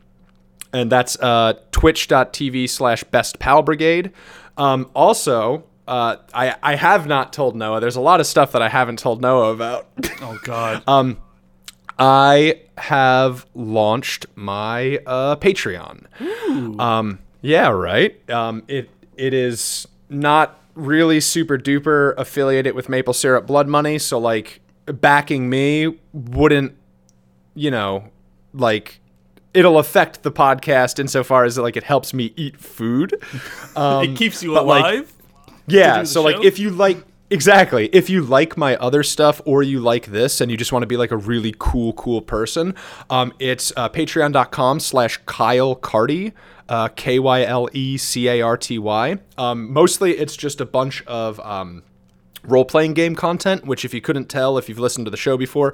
and 0.74 0.92
that's 0.92 1.18
uh, 1.20 1.54
twitch.tv 1.72 2.70
slash 2.70 3.04
best 3.06 3.40
pal 3.40 3.62
brigade. 3.62 4.12
Um, 4.58 4.90
also, 4.94 5.64
uh, 5.88 6.18
I, 6.34 6.56
I 6.62 6.76
have 6.76 7.08
not 7.08 7.34
told 7.34 7.56
Noah. 7.56 7.80
There's 7.80 7.96
a 7.96 8.02
lot 8.02 8.20
of 8.20 8.28
stuff 8.28 8.52
that 8.54 8.62
I 8.62 8.70
haven't 8.70 9.00
told 9.00 9.22
Noah 9.22 9.52
about. 9.54 9.88
oh 10.22 10.40
God. 10.44 10.84
um, 10.88 11.18
I 12.00 12.62
have 12.78 13.46
launched 13.54 14.26
my 14.36 15.00
uh, 15.06 15.36
Patreon. 15.36 16.06
Um, 16.80 17.20
yeah, 17.42 17.70
right. 17.70 18.30
Um, 18.30 18.64
it 18.68 18.90
it 19.16 19.34
is 19.34 19.88
not 20.10 20.60
really 20.74 21.20
super 21.20 21.58
duper 21.58 22.14
affiliated 22.18 22.76
with 22.76 22.90
Maple 22.90 23.14
Syrup 23.14 23.46
Blood 23.46 23.68
Money, 23.68 24.00
so 24.00 24.18
like 24.18 24.62
backing 24.86 25.50
me 25.50 25.98
wouldn't, 26.14 26.76
you 27.54 27.72
know, 27.72 28.10
like 28.54 29.00
it'll 29.54 29.78
affect 29.78 30.24
the 30.24 30.32
podcast 30.32 31.00
insofar 31.00 31.44
as 31.44 31.58
like 31.58 31.76
it 31.76 31.84
helps 31.84 32.14
me 32.14 32.34
eat 32.36 32.58
food. 32.58 33.16
Um, 33.74 34.04
it 34.04 34.18
keeps 34.18 34.44
you 34.44 34.54
but, 34.54 34.66
like, 34.66 34.82
alive. 34.82 35.14
Yeah, 35.68 36.04
so 36.04 36.22
like 36.22 36.44
if 36.44 36.60
you 36.60 36.70
like 36.70 37.04
exactly, 37.30 37.88
if 37.94 38.10
you 38.10 38.22
like 38.22 38.58
my 38.58 38.76
other 38.78 39.04
stuff 39.04 39.42
or 39.46 39.64
you 39.64 39.80
like 39.80 40.08
this 40.08 40.42
and 40.42 40.52
you 40.52 40.58
just 40.58 40.72
want 40.72 40.84
to 40.84 40.88
be 40.88 40.98
like 40.98 41.12
a 41.12 41.18
really 41.18 41.56
cool, 41.58 41.94
cool 41.94 42.22
person, 42.22 42.76
um, 43.10 43.34
it's 43.40 43.72
uh, 43.78 43.90
patreon.com 43.90 44.80
slash 44.80 45.20
Kyle 45.26 45.76
Carty, 45.76 46.34
uh, 46.70 46.90
K 46.90 47.20
Y 47.20 47.44
L 47.44 47.70
E 47.74 47.98
C 47.98 48.28
A 48.28 48.42
R 48.42 48.58
T 48.58 48.78
Y. 48.78 49.18
Um, 49.38 49.72
mostly 49.72 50.18
it's 50.18 50.36
just 50.36 50.62
a 50.62 50.66
bunch 50.66 51.04
of 51.06 51.40
um, 51.40 51.84
role 52.44 52.66
playing 52.66 52.94
game 52.94 53.16
content, 53.16 53.66
which 53.66 53.86
if 53.86 53.94
you 53.94 54.02
couldn't 54.02 54.26
tell 54.26 54.58
if 54.58 54.70
you've 54.70 54.80
listened 54.80 55.06
to 55.06 55.12
the 55.12 55.18
show 55.18 55.38
before, 55.38 55.74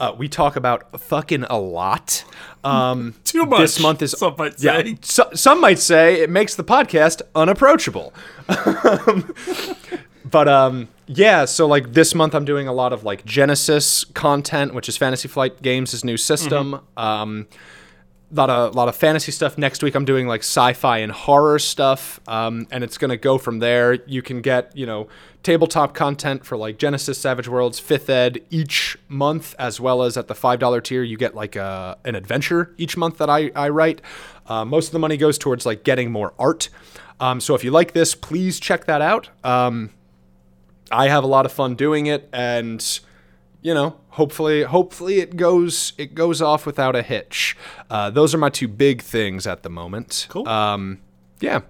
uh, 0.00 0.14
we 0.16 0.28
talk 0.28 0.56
about 0.56 0.98
fucking 0.98 1.44
a 1.44 1.58
lot. 1.58 2.24
Um, 2.64 3.14
Too 3.24 3.44
much. 3.44 3.60
This 3.60 3.80
month 3.80 4.02
is 4.02 4.12
some 4.12 4.34
might 4.38 4.60
yeah. 4.60 4.82
say. 4.82 4.98
So, 5.02 5.30
some 5.34 5.60
might 5.60 5.78
say 5.78 6.22
it 6.22 6.30
makes 6.30 6.54
the 6.54 6.64
podcast 6.64 7.20
unapproachable. 7.34 8.12
but 10.24 10.48
um, 10.48 10.88
yeah. 11.06 11.44
So 11.44 11.66
like 11.66 11.92
this 11.92 12.14
month, 12.14 12.34
I'm 12.34 12.46
doing 12.46 12.66
a 12.66 12.72
lot 12.72 12.94
of 12.94 13.04
like 13.04 13.24
Genesys 13.26 14.12
content, 14.14 14.74
which 14.74 14.88
is 14.88 14.96
Fantasy 14.96 15.28
Flight 15.28 15.60
Games' 15.60 16.02
new 16.02 16.16
system. 16.16 16.80
Um, 16.96 17.46
lot 18.32 18.50
of 18.50 18.74
lot 18.74 18.88
of 18.88 18.96
fantasy 18.96 19.32
stuff. 19.32 19.58
Next 19.58 19.82
week, 19.82 19.94
I'm 19.94 20.04
doing 20.04 20.26
like 20.26 20.40
sci-fi 20.40 20.98
and 20.98 21.12
horror 21.12 21.58
stuff, 21.58 22.20
um, 22.28 22.66
and 22.70 22.84
it's 22.84 22.98
gonna 22.98 23.16
go 23.16 23.38
from 23.38 23.58
there. 23.58 23.94
You 24.06 24.22
can 24.22 24.40
get 24.40 24.76
you 24.76 24.86
know 24.86 25.08
tabletop 25.42 25.94
content 25.94 26.44
for 26.44 26.56
like 26.56 26.78
Genesys, 26.78 27.16
Savage 27.16 27.48
Worlds, 27.48 27.78
Fifth 27.78 28.10
Ed 28.10 28.40
each 28.50 28.98
month, 29.08 29.54
as 29.58 29.80
well 29.80 30.02
as 30.02 30.16
at 30.16 30.28
the 30.28 30.34
five 30.34 30.58
dollar 30.58 30.80
tier, 30.80 31.02
you 31.02 31.16
get 31.16 31.34
like 31.34 31.56
a, 31.56 31.98
an 32.04 32.14
adventure 32.14 32.74
each 32.78 32.96
month 32.96 33.18
that 33.18 33.30
I 33.30 33.50
I 33.54 33.68
write. 33.68 34.00
Uh, 34.46 34.64
most 34.64 34.86
of 34.86 34.92
the 34.92 34.98
money 34.98 35.16
goes 35.16 35.38
towards 35.38 35.66
like 35.66 35.84
getting 35.84 36.10
more 36.10 36.34
art. 36.38 36.68
Um, 37.20 37.40
so 37.40 37.54
if 37.54 37.62
you 37.62 37.70
like 37.70 37.92
this, 37.92 38.14
please 38.14 38.58
check 38.58 38.86
that 38.86 39.02
out. 39.02 39.28
Um, 39.44 39.90
I 40.90 41.08
have 41.08 41.22
a 41.22 41.26
lot 41.26 41.46
of 41.46 41.52
fun 41.52 41.74
doing 41.74 42.06
it, 42.06 42.28
and 42.32 43.00
you 43.62 43.74
know, 43.74 43.96
hopefully, 44.10 44.62
hopefully 44.62 45.20
it 45.20 45.36
goes 45.36 45.92
it 45.98 46.14
goes 46.14 46.40
off 46.40 46.66
without 46.66 46.96
a 46.96 47.02
hitch. 47.02 47.56
Uh, 47.90 48.10
those 48.10 48.34
are 48.34 48.38
my 48.38 48.48
two 48.48 48.68
big 48.68 49.02
things 49.02 49.46
at 49.46 49.62
the 49.62 49.70
moment. 49.70 50.26
Cool. 50.30 50.48
Um, 50.48 51.00
yeah. 51.40 51.60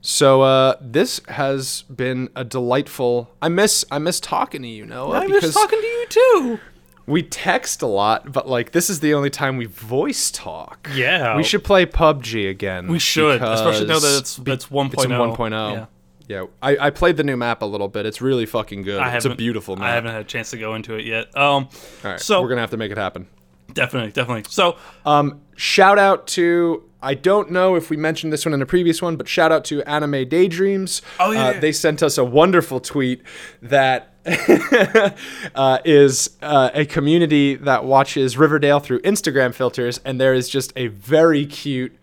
So 0.00 0.42
uh, 0.42 0.76
this 0.80 1.20
has 1.28 1.82
been 1.82 2.28
a 2.36 2.44
delightful. 2.44 3.30
I 3.42 3.48
miss 3.48 3.84
I 3.90 3.98
miss 3.98 4.20
talking 4.20 4.62
to 4.62 4.68
you, 4.68 4.86
Noah. 4.86 5.20
I 5.20 5.26
miss 5.26 5.52
talking 5.52 5.80
to 5.80 5.86
you 5.86 6.06
too. 6.08 6.60
We 7.06 7.22
text 7.22 7.82
a 7.82 7.86
lot, 7.86 8.32
but 8.32 8.48
like 8.48 8.72
this 8.72 8.90
is 8.90 9.00
the 9.00 9.14
only 9.14 9.30
time 9.30 9.56
we 9.56 9.66
voice 9.66 10.30
talk. 10.30 10.88
Yeah. 10.94 11.36
We 11.36 11.44
should 11.44 11.62
play 11.62 11.86
PUBG 11.86 12.50
again. 12.50 12.88
We 12.88 12.98
should, 12.98 13.42
especially 13.42 13.86
now 13.86 13.98
that 13.98 14.18
it's 14.18 14.38
it's 14.38 14.66
1.0. 14.66 14.92
It's 14.92 15.04
1.0. 15.06 15.72
Yeah. 15.72 15.86
Yeah, 16.28 16.46
I, 16.60 16.76
I 16.86 16.90
played 16.90 17.16
the 17.16 17.24
new 17.24 17.36
map 17.36 17.62
a 17.62 17.66
little 17.66 17.88
bit. 17.88 18.04
It's 18.06 18.20
really 18.20 18.46
fucking 18.46 18.82
good. 18.82 19.00
I 19.00 19.14
it's 19.14 19.24
a 19.24 19.34
beautiful 19.34 19.76
map. 19.76 19.88
I 19.88 19.94
haven't 19.94 20.10
had 20.12 20.22
a 20.22 20.24
chance 20.24 20.50
to 20.50 20.58
go 20.58 20.74
into 20.74 20.94
it 20.94 21.04
yet. 21.06 21.26
Um, 21.36 21.68
All 22.04 22.10
right, 22.10 22.20
so 22.20 22.42
we're 22.42 22.48
gonna 22.48 22.60
have 22.62 22.70
to 22.70 22.76
make 22.76 22.90
it 22.90 22.98
happen. 22.98 23.28
definitely, 23.72 24.10
definitely. 24.12 24.44
So 24.48 24.76
Um, 25.04 25.40
shout 25.56 25.98
out 25.98 26.26
to 26.28 26.82
I 27.02 27.14
don't 27.14 27.52
know 27.52 27.76
if 27.76 27.88
we 27.90 27.96
mentioned 27.96 28.32
this 28.32 28.44
one 28.44 28.52
in 28.54 28.60
a 28.60 28.66
previous 28.66 29.00
one, 29.00 29.14
but 29.16 29.28
shout 29.28 29.52
out 29.52 29.64
to 29.66 29.82
Anime 29.84 30.28
Daydreams. 30.28 31.02
Oh, 31.20 31.30
yeah, 31.30 31.48
Uh, 31.48 31.50
yeah. 31.52 31.60
they 31.60 31.70
sent 31.70 32.02
us 32.02 32.18
a 32.18 32.24
wonderful 32.24 32.80
tweet 32.80 33.22
that 33.62 34.14
uh, 35.54 35.78
is 35.84 36.30
uh, 36.42 36.70
a 36.74 36.84
community 36.84 37.54
that 37.54 37.84
watches 37.84 38.36
Riverdale 38.36 38.80
through 38.80 39.00
Instagram 39.02 39.54
filters, 39.54 40.00
and 40.04 40.20
there 40.20 40.34
is 40.34 40.48
just 40.48 40.72
a 40.74 40.88
very 40.88 41.46
cute 41.46 41.96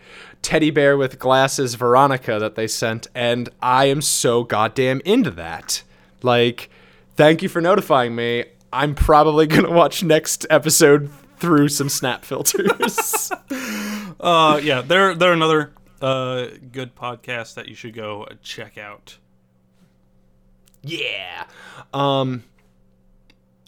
teddy 0.43 0.69
bear 0.69 0.95
with 0.95 1.17
glasses, 1.17 1.73
Veronica, 1.73 2.37
that 2.37 2.53
they 2.53 2.67
sent, 2.67 3.07
and 3.15 3.49
I 3.61 3.85
am 3.85 4.01
so 4.01 4.43
goddamn 4.43 5.01
into 5.05 5.31
that. 5.31 5.81
Like, 6.21 6.69
thank 7.15 7.41
you 7.41 7.49
for 7.49 7.61
notifying 7.61 8.13
me. 8.15 8.45
I'm 8.71 8.93
probably 8.93 9.47
gonna 9.47 9.71
watch 9.71 10.03
next 10.03 10.45
episode 10.51 11.09
through 11.37 11.69
some 11.69 11.89
snap 11.89 12.23
filters. 12.25 13.31
Uh, 14.19 14.57
yeah, 14.63 14.79
they're 14.79 15.13
they're 15.15 15.33
another 15.33 15.73
uh 16.01 16.45
good 16.71 16.95
podcast 16.95 17.55
that 17.55 17.67
you 17.67 17.75
should 17.75 17.93
go 17.93 18.25
check 18.41 18.77
out. 18.77 19.17
Yeah. 20.81 21.45
Um. 21.93 22.45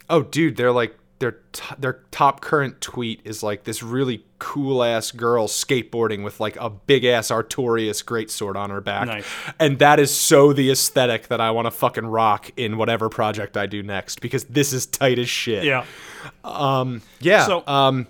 Oh, 0.10 0.22
dude, 0.24 0.56
they're 0.56 0.72
like 0.72 0.98
their 1.20 1.38
t- 1.54 1.76
their 1.80 2.02
top 2.12 2.42
current 2.42 2.82
tweet 2.82 3.22
is 3.24 3.42
like 3.42 3.64
this 3.64 3.82
really 3.82 4.26
cool 4.38 4.84
ass 4.84 5.12
girl 5.12 5.48
skateboarding 5.48 6.24
with 6.24 6.40
like 6.42 6.58
a 6.58 6.70
big 6.70 7.06
ass 7.06 7.30
Artorias 7.30 8.04
greatsword 8.04 8.56
on 8.58 8.70
her 8.70 8.82
back, 8.82 9.08
Nice. 9.08 9.26
and 9.60 9.80
that 9.80 10.00
is 10.00 10.14
so 10.16 10.52
the 10.52 10.70
aesthetic 10.72 11.28
that 11.30 11.40
I 11.40 11.52
want 11.52 11.68
to 11.68 11.72
fucking 11.72 12.06
rock 12.06 12.52
in 12.58 12.78
whatever 12.78 13.08
project 13.10 13.56
I 13.56 13.66
do 13.66 13.82
next 13.82 14.20
because 14.20 14.44
this 14.46 14.74
is 14.74 14.86
tight 14.86 15.18
as 15.20 15.30
shit. 15.30 15.64
Yeah. 15.64 15.86
Yeah. 17.22 17.46
So- 17.46 17.64
um, 17.68 18.08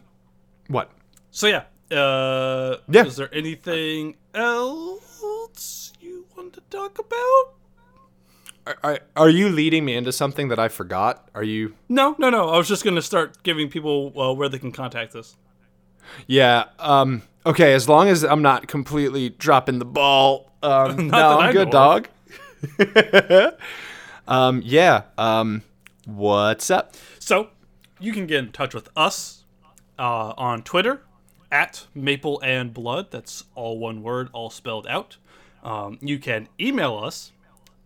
what? 0.67 0.89
So 1.31 1.47
yeah. 1.47 1.63
Uh, 1.95 2.77
Yeah. 2.89 3.05
Is 3.05 3.15
there 3.17 3.33
anything 3.33 4.15
else 4.33 5.93
you 6.01 6.25
want 6.35 6.53
to 6.53 6.61
talk 6.71 6.97
about? 6.97 7.53
Are, 8.83 8.99
are, 9.15 9.29
you 9.29 9.49
leading 9.49 9.85
me 9.85 9.95
into 9.95 10.11
something 10.11 10.47
that 10.47 10.57
I 10.57 10.69
forgot? 10.69 11.29
Are 11.35 11.43
you? 11.43 11.75
No, 11.87 12.15
no, 12.17 12.29
no. 12.29 12.49
I 12.49 12.57
was 12.57 12.67
just 12.67 12.83
gonna 12.83 13.01
start 13.01 13.43
giving 13.43 13.69
people 13.69 14.11
uh, 14.19 14.33
where 14.33 14.49
they 14.49 14.57
can 14.57 14.71
contact 14.71 15.15
us. 15.15 15.35
Yeah. 16.25 16.65
Um. 16.79 17.21
Okay. 17.45 17.73
As 17.73 17.87
long 17.87 18.07
as 18.07 18.23
I'm 18.23 18.41
not 18.41 18.67
completely 18.67 19.29
dropping 19.29 19.79
the 19.79 19.85
ball. 19.85 20.51
Um. 20.63 21.07
no, 21.09 21.39
I'm 21.39 21.53
good, 21.53 21.69
dog. 21.69 22.07
um. 24.27 24.61
Yeah. 24.65 25.03
Um. 25.17 25.61
What's 26.05 26.69
up? 26.71 26.95
So 27.19 27.49
you 27.99 28.13
can 28.13 28.27
get 28.27 28.39
in 28.39 28.51
touch 28.51 28.73
with 28.73 28.89
us 28.95 29.43
uh, 29.97 30.33
on 30.37 30.63
Twitter 30.63 31.01
at 31.51 31.87
Maple 31.93 32.41
and 32.41 32.73
Blood. 32.73 33.11
That's 33.11 33.45
all 33.55 33.79
one 33.79 34.01
word, 34.01 34.29
all 34.33 34.49
spelled 34.49 34.87
out. 34.87 35.17
Um, 35.63 35.97
you 36.01 36.19
can 36.19 36.47
email 36.59 36.97
us 36.97 37.31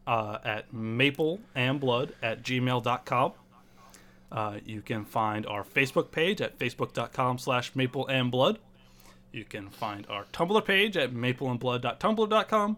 uh, 0.10 0.40
at 0.44 0.74
mapleandblood 0.74 2.12
at 2.24 2.42
gmail.com. 2.42 3.32
Uh, 4.32 4.58
you 4.66 4.82
can 4.82 5.06
find 5.06 5.46
our 5.46 5.64
Facebook 5.64 6.10
page 6.10 6.42
at 6.42 6.58
facebook.com 6.58 7.38
slash 7.38 7.74
mapleandblood. 7.74 8.58
You 9.32 9.46
can 9.46 9.70
find 9.70 10.08
our 10.10 10.26
Tumblr 10.34 10.66
page 10.66 10.98
at 10.98 11.14
mapleandblood.tumblr.com. 11.14 12.78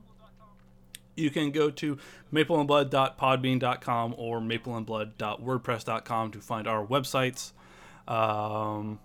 You 1.15 1.29
can 1.29 1.51
go 1.51 1.69
to 1.69 1.97
mapleandblood.podbean.com 2.33 4.15
or 4.17 4.41
mapleandblood.wordpress.com 4.41 6.31
to 6.31 6.39
find 6.39 6.67
our 6.67 6.85
websites. 6.85 7.51
Um, 8.09 8.99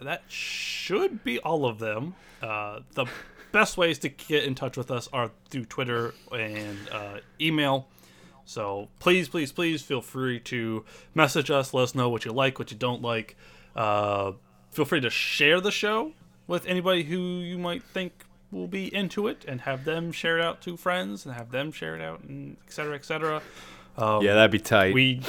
that 0.00 0.22
should 0.28 1.22
be 1.22 1.38
all 1.38 1.66
of 1.66 1.78
them. 1.78 2.14
Uh, 2.42 2.80
the 2.94 3.06
best 3.56 3.78
ways 3.78 3.98
to 3.98 4.10
get 4.10 4.44
in 4.44 4.54
touch 4.54 4.76
with 4.76 4.90
us 4.90 5.08
are 5.14 5.30
through 5.48 5.64
Twitter 5.64 6.12
and 6.30 6.76
uh, 6.92 7.20
email. 7.40 7.88
So 8.44 8.88
please, 8.98 9.30
please, 9.30 9.50
please 9.50 9.80
feel 9.80 10.02
free 10.02 10.40
to 10.40 10.84
message 11.14 11.50
us. 11.50 11.72
Let 11.72 11.84
us 11.84 11.94
know 11.94 12.10
what 12.10 12.26
you 12.26 12.32
like, 12.32 12.58
what 12.58 12.70
you 12.70 12.76
don't 12.76 13.00
like. 13.00 13.34
Uh, 13.74 14.32
feel 14.72 14.84
free 14.84 15.00
to 15.00 15.08
share 15.08 15.58
the 15.62 15.70
show 15.70 16.12
with 16.46 16.66
anybody 16.66 17.04
who 17.04 17.18
you 17.18 17.56
might 17.56 17.82
think 17.82 18.26
will 18.52 18.68
be 18.68 18.94
into 18.94 19.26
it, 19.26 19.46
and 19.48 19.62
have 19.62 19.86
them 19.86 20.12
share 20.12 20.38
it 20.38 20.44
out 20.44 20.60
to 20.60 20.76
friends, 20.76 21.24
and 21.24 21.34
have 21.34 21.50
them 21.50 21.72
share 21.72 21.96
it 21.96 22.02
out, 22.02 22.24
and 22.24 22.58
et 22.66 22.72
cetera, 22.72 22.94
et 22.94 23.06
cetera. 23.06 23.40
yeah, 24.22 24.34
that'd 24.34 24.50
be 24.50 24.58
tight. 24.58 24.92
We 24.92 25.22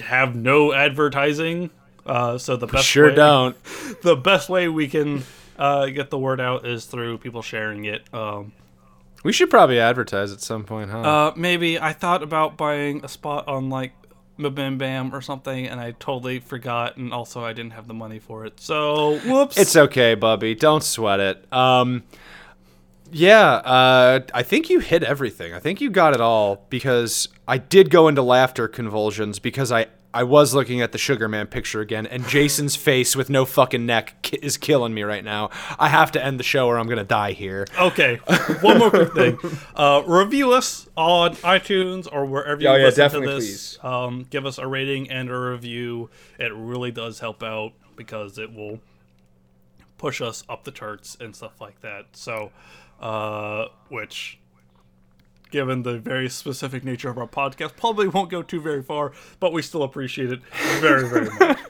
have 0.00 0.36
no 0.36 0.74
advertising, 0.74 1.70
uh, 2.04 2.36
so 2.36 2.56
the 2.56 2.66
best 2.66 2.86
sure 2.86 3.08
way, 3.08 3.14
don't. 3.14 3.56
the 4.02 4.16
best 4.16 4.50
way 4.50 4.68
we 4.68 4.86
can 4.86 5.24
uh, 5.58 5.86
get 5.86 6.10
the 6.10 6.18
word 6.18 6.40
out 6.40 6.66
is 6.66 6.84
through 6.84 7.18
people 7.18 7.42
sharing 7.42 7.84
it. 7.84 8.02
Um, 8.14 8.52
We 9.22 9.32
should 9.32 9.50
probably 9.50 9.78
advertise 9.80 10.32
at 10.32 10.40
some 10.40 10.64
point, 10.64 10.90
huh? 10.90 11.00
uh, 11.00 11.32
maybe 11.36 11.78
I 11.80 11.92
thought 11.92 12.22
about 12.22 12.56
buying 12.56 13.04
a 13.04 13.08
spot 13.08 13.48
on 13.48 13.70
like 13.70 13.92
Bam 14.38 14.78
Bam 14.78 15.14
or 15.14 15.20
something, 15.20 15.66
and 15.66 15.80
I 15.80 15.92
totally 15.92 16.40
forgot, 16.40 16.96
and 16.96 17.12
also 17.12 17.44
I 17.44 17.52
didn't 17.52 17.72
have 17.72 17.86
the 17.86 17.94
money 17.94 18.18
for 18.18 18.44
it. 18.44 18.58
So 18.60 19.18
whoops. 19.20 19.56
It's 19.56 19.76
okay, 19.76 20.14
Bubby. 20.14 20.54
Don't 20.54 20.82
sweat 20.82 21.20
it. 21.20 21.52
Um, 21.52 22.02
yeah, 23.12 23.52
uh, 23.52 24.20
I 24.34 24.42
think 24.42 24.68
you 24.70 24.80
hit 24.80 25.04
everything. 25.04 25.54
I 25.54 25.60
think 25.60 25.80
you 25.80 25.88
got 25.88 26.14
it 26.14 26.20
all 26.20 26.66
because 26.68 27.28
I 27.46 27.58
did 27.58 27.90
go 27.90 28.08
into 28.08 28.22
laughter 28.22 28.66
convulsions 28.66 29.38
because 29.38 29.70
I 29.70 29.86
I 30.14 30.22
was 30.22 30.54
looking 30.54 30.80
at 30.80 30.92
the 30.92 30.98
Sugar 30.98 31.28
Man 31.28 31.48
picture 31.48 31.80
again, 31.80 32.06
and 32.06 32.26
Jason's 32.28 32.76
face 32.76 33.16
with 33.16 33.28
no 33.28 33.44
fucking 33.44 33.84
neck 33.84 34.14
ki- 34.22 34.38
is 34.40 34.56
killing 34.56 34.94
me 34.94 35.02
right 35.02 35.24
now. 35.24 35.50
I 35.78 35.88
have 35.88 36.12
to 36.12 36.24
end 36.24 36.38
the 36.38 36.44
show 36.44 36.68
or 36.68 36.78
I'm 36.78 36.86
gonna 36.86 37.02
die 37.04 37.32
here. 37.32 37.66
Okay, 37.78 38.16
one 38.60 38.78
more 38.78 38.90
quick 38.90 39.12
thing. 39.12 39.38
Uh, 39.74 40.02
review 40.06 40.52
us 40.52 40.88
on 40.96 41.34
iTunes 41.36 42.06
or 42.10 42.24
wherever 42.26 42.60
you 42.62 42.68
Oh, 42.68 42.76
yeah, 42.76 42.84
listen 42.84 43.22
to 43.22 43.26
this. 43.26 43.78
Um, 43.82 44.24
give 44.30 44.46
us 44.46 44.58
a 44.58 44.66
rating 44.68 45.10
and 45.10 45.28
a 45.28 45.36
review. 45.38 46.10
It 46.38 46.52
really 46.54 46.92
does 46.92 47.18
help 47.18 47.42
out 47.42 47.72
because 47.96 48.38
it 48.38 48.54
will 48.54 48.78
push 49.98 50.20
us 50.20 50.44
up 50.48 50.62
the 50.62 50.70
charts 50.70 51.16
and 51.20 51.34
stuff 51.34 51.60
like 51.60 51.80
that. 51.80 52.06
So, 52.12 52.52
uh, 53.00 53.66
which, 53.88 54.38
given 55.54 55.84
the 55.84 56.00
very 56.00 56.28
specific 56.28 56.82
nature 56.82 57.08
of 57.08 57.16
our 57.16 57.28
podcast, 57.28 57.76
probably 57.76 58.08
won't 58.08 58.28
go 58.28 58.42
too 58.42 58.60
very 58.60 58.82
far, 58.82 59.12
but 59.38 59.52
we 59.52 59.62
still 59.62 59.84
appreciate 59.84 60.32
it 60.32 60.40
very, 60.80 61.08
very 61.08 61.30
much. 61.38 61.58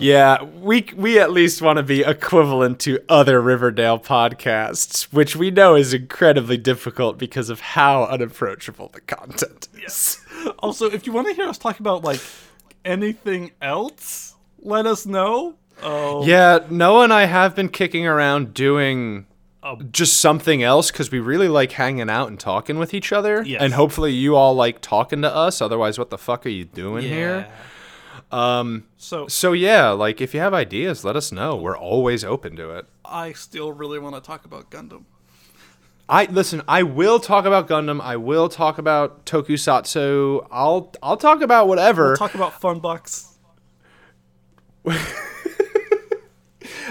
Yeah, 0.00 0.44
we 0.44 0.86
we 0.94 1.18
at 1.18 1.32
least 1.32 1.60
want 1.60 1.78
to 1.78 1.82
be 1.82 2.02
equivalent 2.02 2.78
to 2.80 3.00
other 3.08 3.40
Riverdale 3.40 3.98
podcasts, 3.98 5.12
which 5.12 5.34
we 5.34 5.50
know 5.50 5.74
is 5.74 5.92
incredibly 5.92 6.56
difficult 6.56 7.18
because 7.18 7.50
of 7.50 7.58
how 7.58 8.04
unapproachable 8.04 8.92
the 8.94 9.00
content 9.00 9.66
is. 9.84 10.20
Also, 10.60 10.88
if 10.88 11.04
you 11.04 11.12
want 11.12 11.26
to 11.26 11.34
hear 11.34 11.48
us 11.48 11.58
talk 11.58 11.80
about 11.80 12.04
like 12.04 12.20
anything 12.84 13.50
else, 13.60 14.36
let 14.60 14.86
us 14.86 15.04
know. 15.04 15.56
Oh, 15.82 16.24
Yeah, 16.24 16.60
Noah 16.70 17.02
and 17.02 17.12
I 17.12 17.24
have 17.24 17.56
been 17.56 17.68
kicking 17.68 18.06
around 18.06 18.54
doing 18.54 19.26
Um, 19.64 19.90
just 19.92 20.18
something 20.18 20.62
else 20.62 20.90
because 20.90 21.12
we 21.12 21.20
really 21.20 21.48
like 21.48 21.72
hanging 21.72 22.10
out 22.10 22.28
and 22.28 22.38
talking 22.38 22.78
with 22.78 22.92
each 22.94 23.12
other. 23.12 23.42
Yes. 23.42 23.62
And 23.62 23.74
hopefully 23.74 24.12
you 24.12 24.34
all 24.34 24.54
like 24.54 24.80
talking 24.80 25.22
to 25.22 25.32
us. 25.32 25.60
Otherwise, 25.60 25.98
what 25.98 26.10
the 26.10 26.18
fuck 26.18 26.44
are 26.46 26.50
you 26.50 26.64
doing 26.64 27.04
here? 27.04 27.48
Um. 28.32 28.84
So 28.96 29.28
So 29.28 29.52
yeah, 29.52 29.90
like 29.90 30.20
if 30.20 30.34
you 30.34 30.40
have 30.40 30.54
ideas, 30.54 31.04
let 31.04 31.16
us 31.16 31.30
know. 31.30 31.54
We're 31.54 31.76
always 31.78 32.24
open 32.24 32.56
to 32.56 32.70
it. 32.70 32.86
I 33.04 33.32
still 33.32 33.72
really 33.72 33.98
want 33.98 34.14
to 34.16 34.20
talk 34.20 34.44
about 34.44 34.70
Gundam. 34.70 35.04
I 36.08 36.24
listen. 36.24 36.62
I 36.66 36.82
will 36.82 37.20
talk 37.20 37.44
about 37.44 37.68
Gundam. 37.68 38.00
I 38.00 38.16
will 38.16 38.48
talk 38.48 38.78
about 38.78 39.24
Tokusatsu. 39.26 40.46
I'll 40.50 40.92
I'll 41.02 41.16
talk 41.16 41.40
about 41.40 41.68
whatever. 41.68 42.16
Talk 42.16 42.34
about 42.34 42.60
Funbox. 42.60 43.28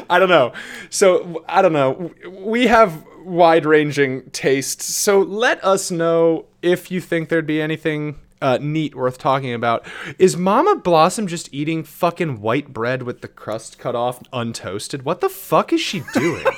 I 0.10 0.20
don't 0.20 0.30
know. 0.30 0.54
So 0.90 1.44
I 1.48 1.62
don't 1.62 1.74
know. 1.74 2.12
We 2.30 2.68
have 2.68 3.06
wide 3.24 3.66
ranging 3.66 4.30
tastes. 4.32 4.86
So 4.94 5.20
let 5.20 5.64
us 5.64 5.92
know 5.92 6.46
if 6.62 6.92
you 6.92 7.02
think 7.02 7.30
there'd 7.30 7.48
be 7.48 7.62
anything 7.62 8.20
uh, 8.42 8.58
neat 8.62 8.96
worth 8.96 9.18
talking 9.18 9.54
about. 9.54 9.86
Is 10.18 10.36
Mama 10.36 10.76
Blossom 10.76 11.28
just 11.28 11.54
eating 11.54 11.84
fucking 11.84 12.42
white 12.42 12.74
bread 12.74 13.04
with 13.04 13.22
the 13.22 13.28
crust 13.28 13.78
cut 13.78 13.96
off, 13.96 14.22
untoasted? 14.32 15.04
What 15.04 15.22
the 15.22 15.30
fuck 15.30 15.72
is 15.72 15.82
she 15.82 16.04
doing? 16.14 16.46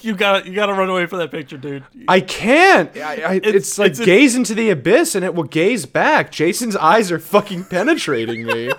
You 0.00 0.14
got 0.14 0.44
to 0.44 0.48
you 0.48 0.54
got 0.54 0.66
to 0.66 0.74
run 0.74 0.88
away 0.88 1.06
from 1.06 1.18
that 1.18 1.30
picture, 1.30 1.56
dude. 1.58 1.84
I 2.08 2.20
can't. 2.20 2.96
I, 2.96 3.14
I, 3.16 3.40
it's, 3.42 3.78
like 3.78 3.90
it's 3.90 4.00
gaze 4.00 4.34
into 4.34 4.54
the 4.54 4.70
abyss 4.70 5.14
and 5.14 5.24
it 5.24 5.34
will 5.34 5.44
gaze 5.44 5.86
back. 5.86 6.30
Jason's 6.30 6.76
eyes 6.76 7.12
are 7.12 7.18
fucking 7.18 7.64
penetrating 7.64 8.46
me. 8.46 8.72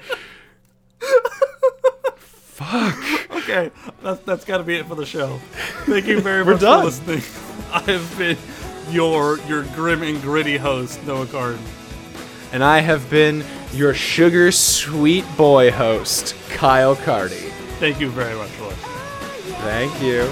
Okay, 3.41 3.71
that's 4.03 4.21
that's 4.21 4.45
got 4.45 4.59
to 4.59 4.63
be 4.63 4.75
it 4.75 4.85
for 4.85 4.93
the 4.93 5.05
show. 5.05 5.39
Thank 5.85 6.05
you 6.05 6.21
very 6.21 6.45
much 6.45 6.61
done. 6.61 6.81
for 6.81 6.85
listening. 6.85 7.23
I 7.73 7.79
have 7.91 8.17
been 8.17 8.37
your 8.91 9.39
your 9.47 9.63
grim 9.73 10.03
and 10.03 10.21
gritty 10.21 10.57
host, 10.57 11.03
Noah 11.07 11.25
Carden. 11.25 11.59
And 12.53 12.63
I 12.63 12.79
have 12.81 13.09
been 13.09 13.43
your 13.73 13.95
sugar 13.95 14.51
sweet 14.51 15.25
boy 15.37 15.71
host, 15.71 16.35
Kyle 16.49 16.95
Cardy. 16.95 17.49
Thank 17.79 17.99
you 17.99 18.09
very 18.09 18.35
much 18.35 18.49
for 18.49 18.65
listening. 18.65 19.55
Thank 19.63 20.01
you. 20.03 20.31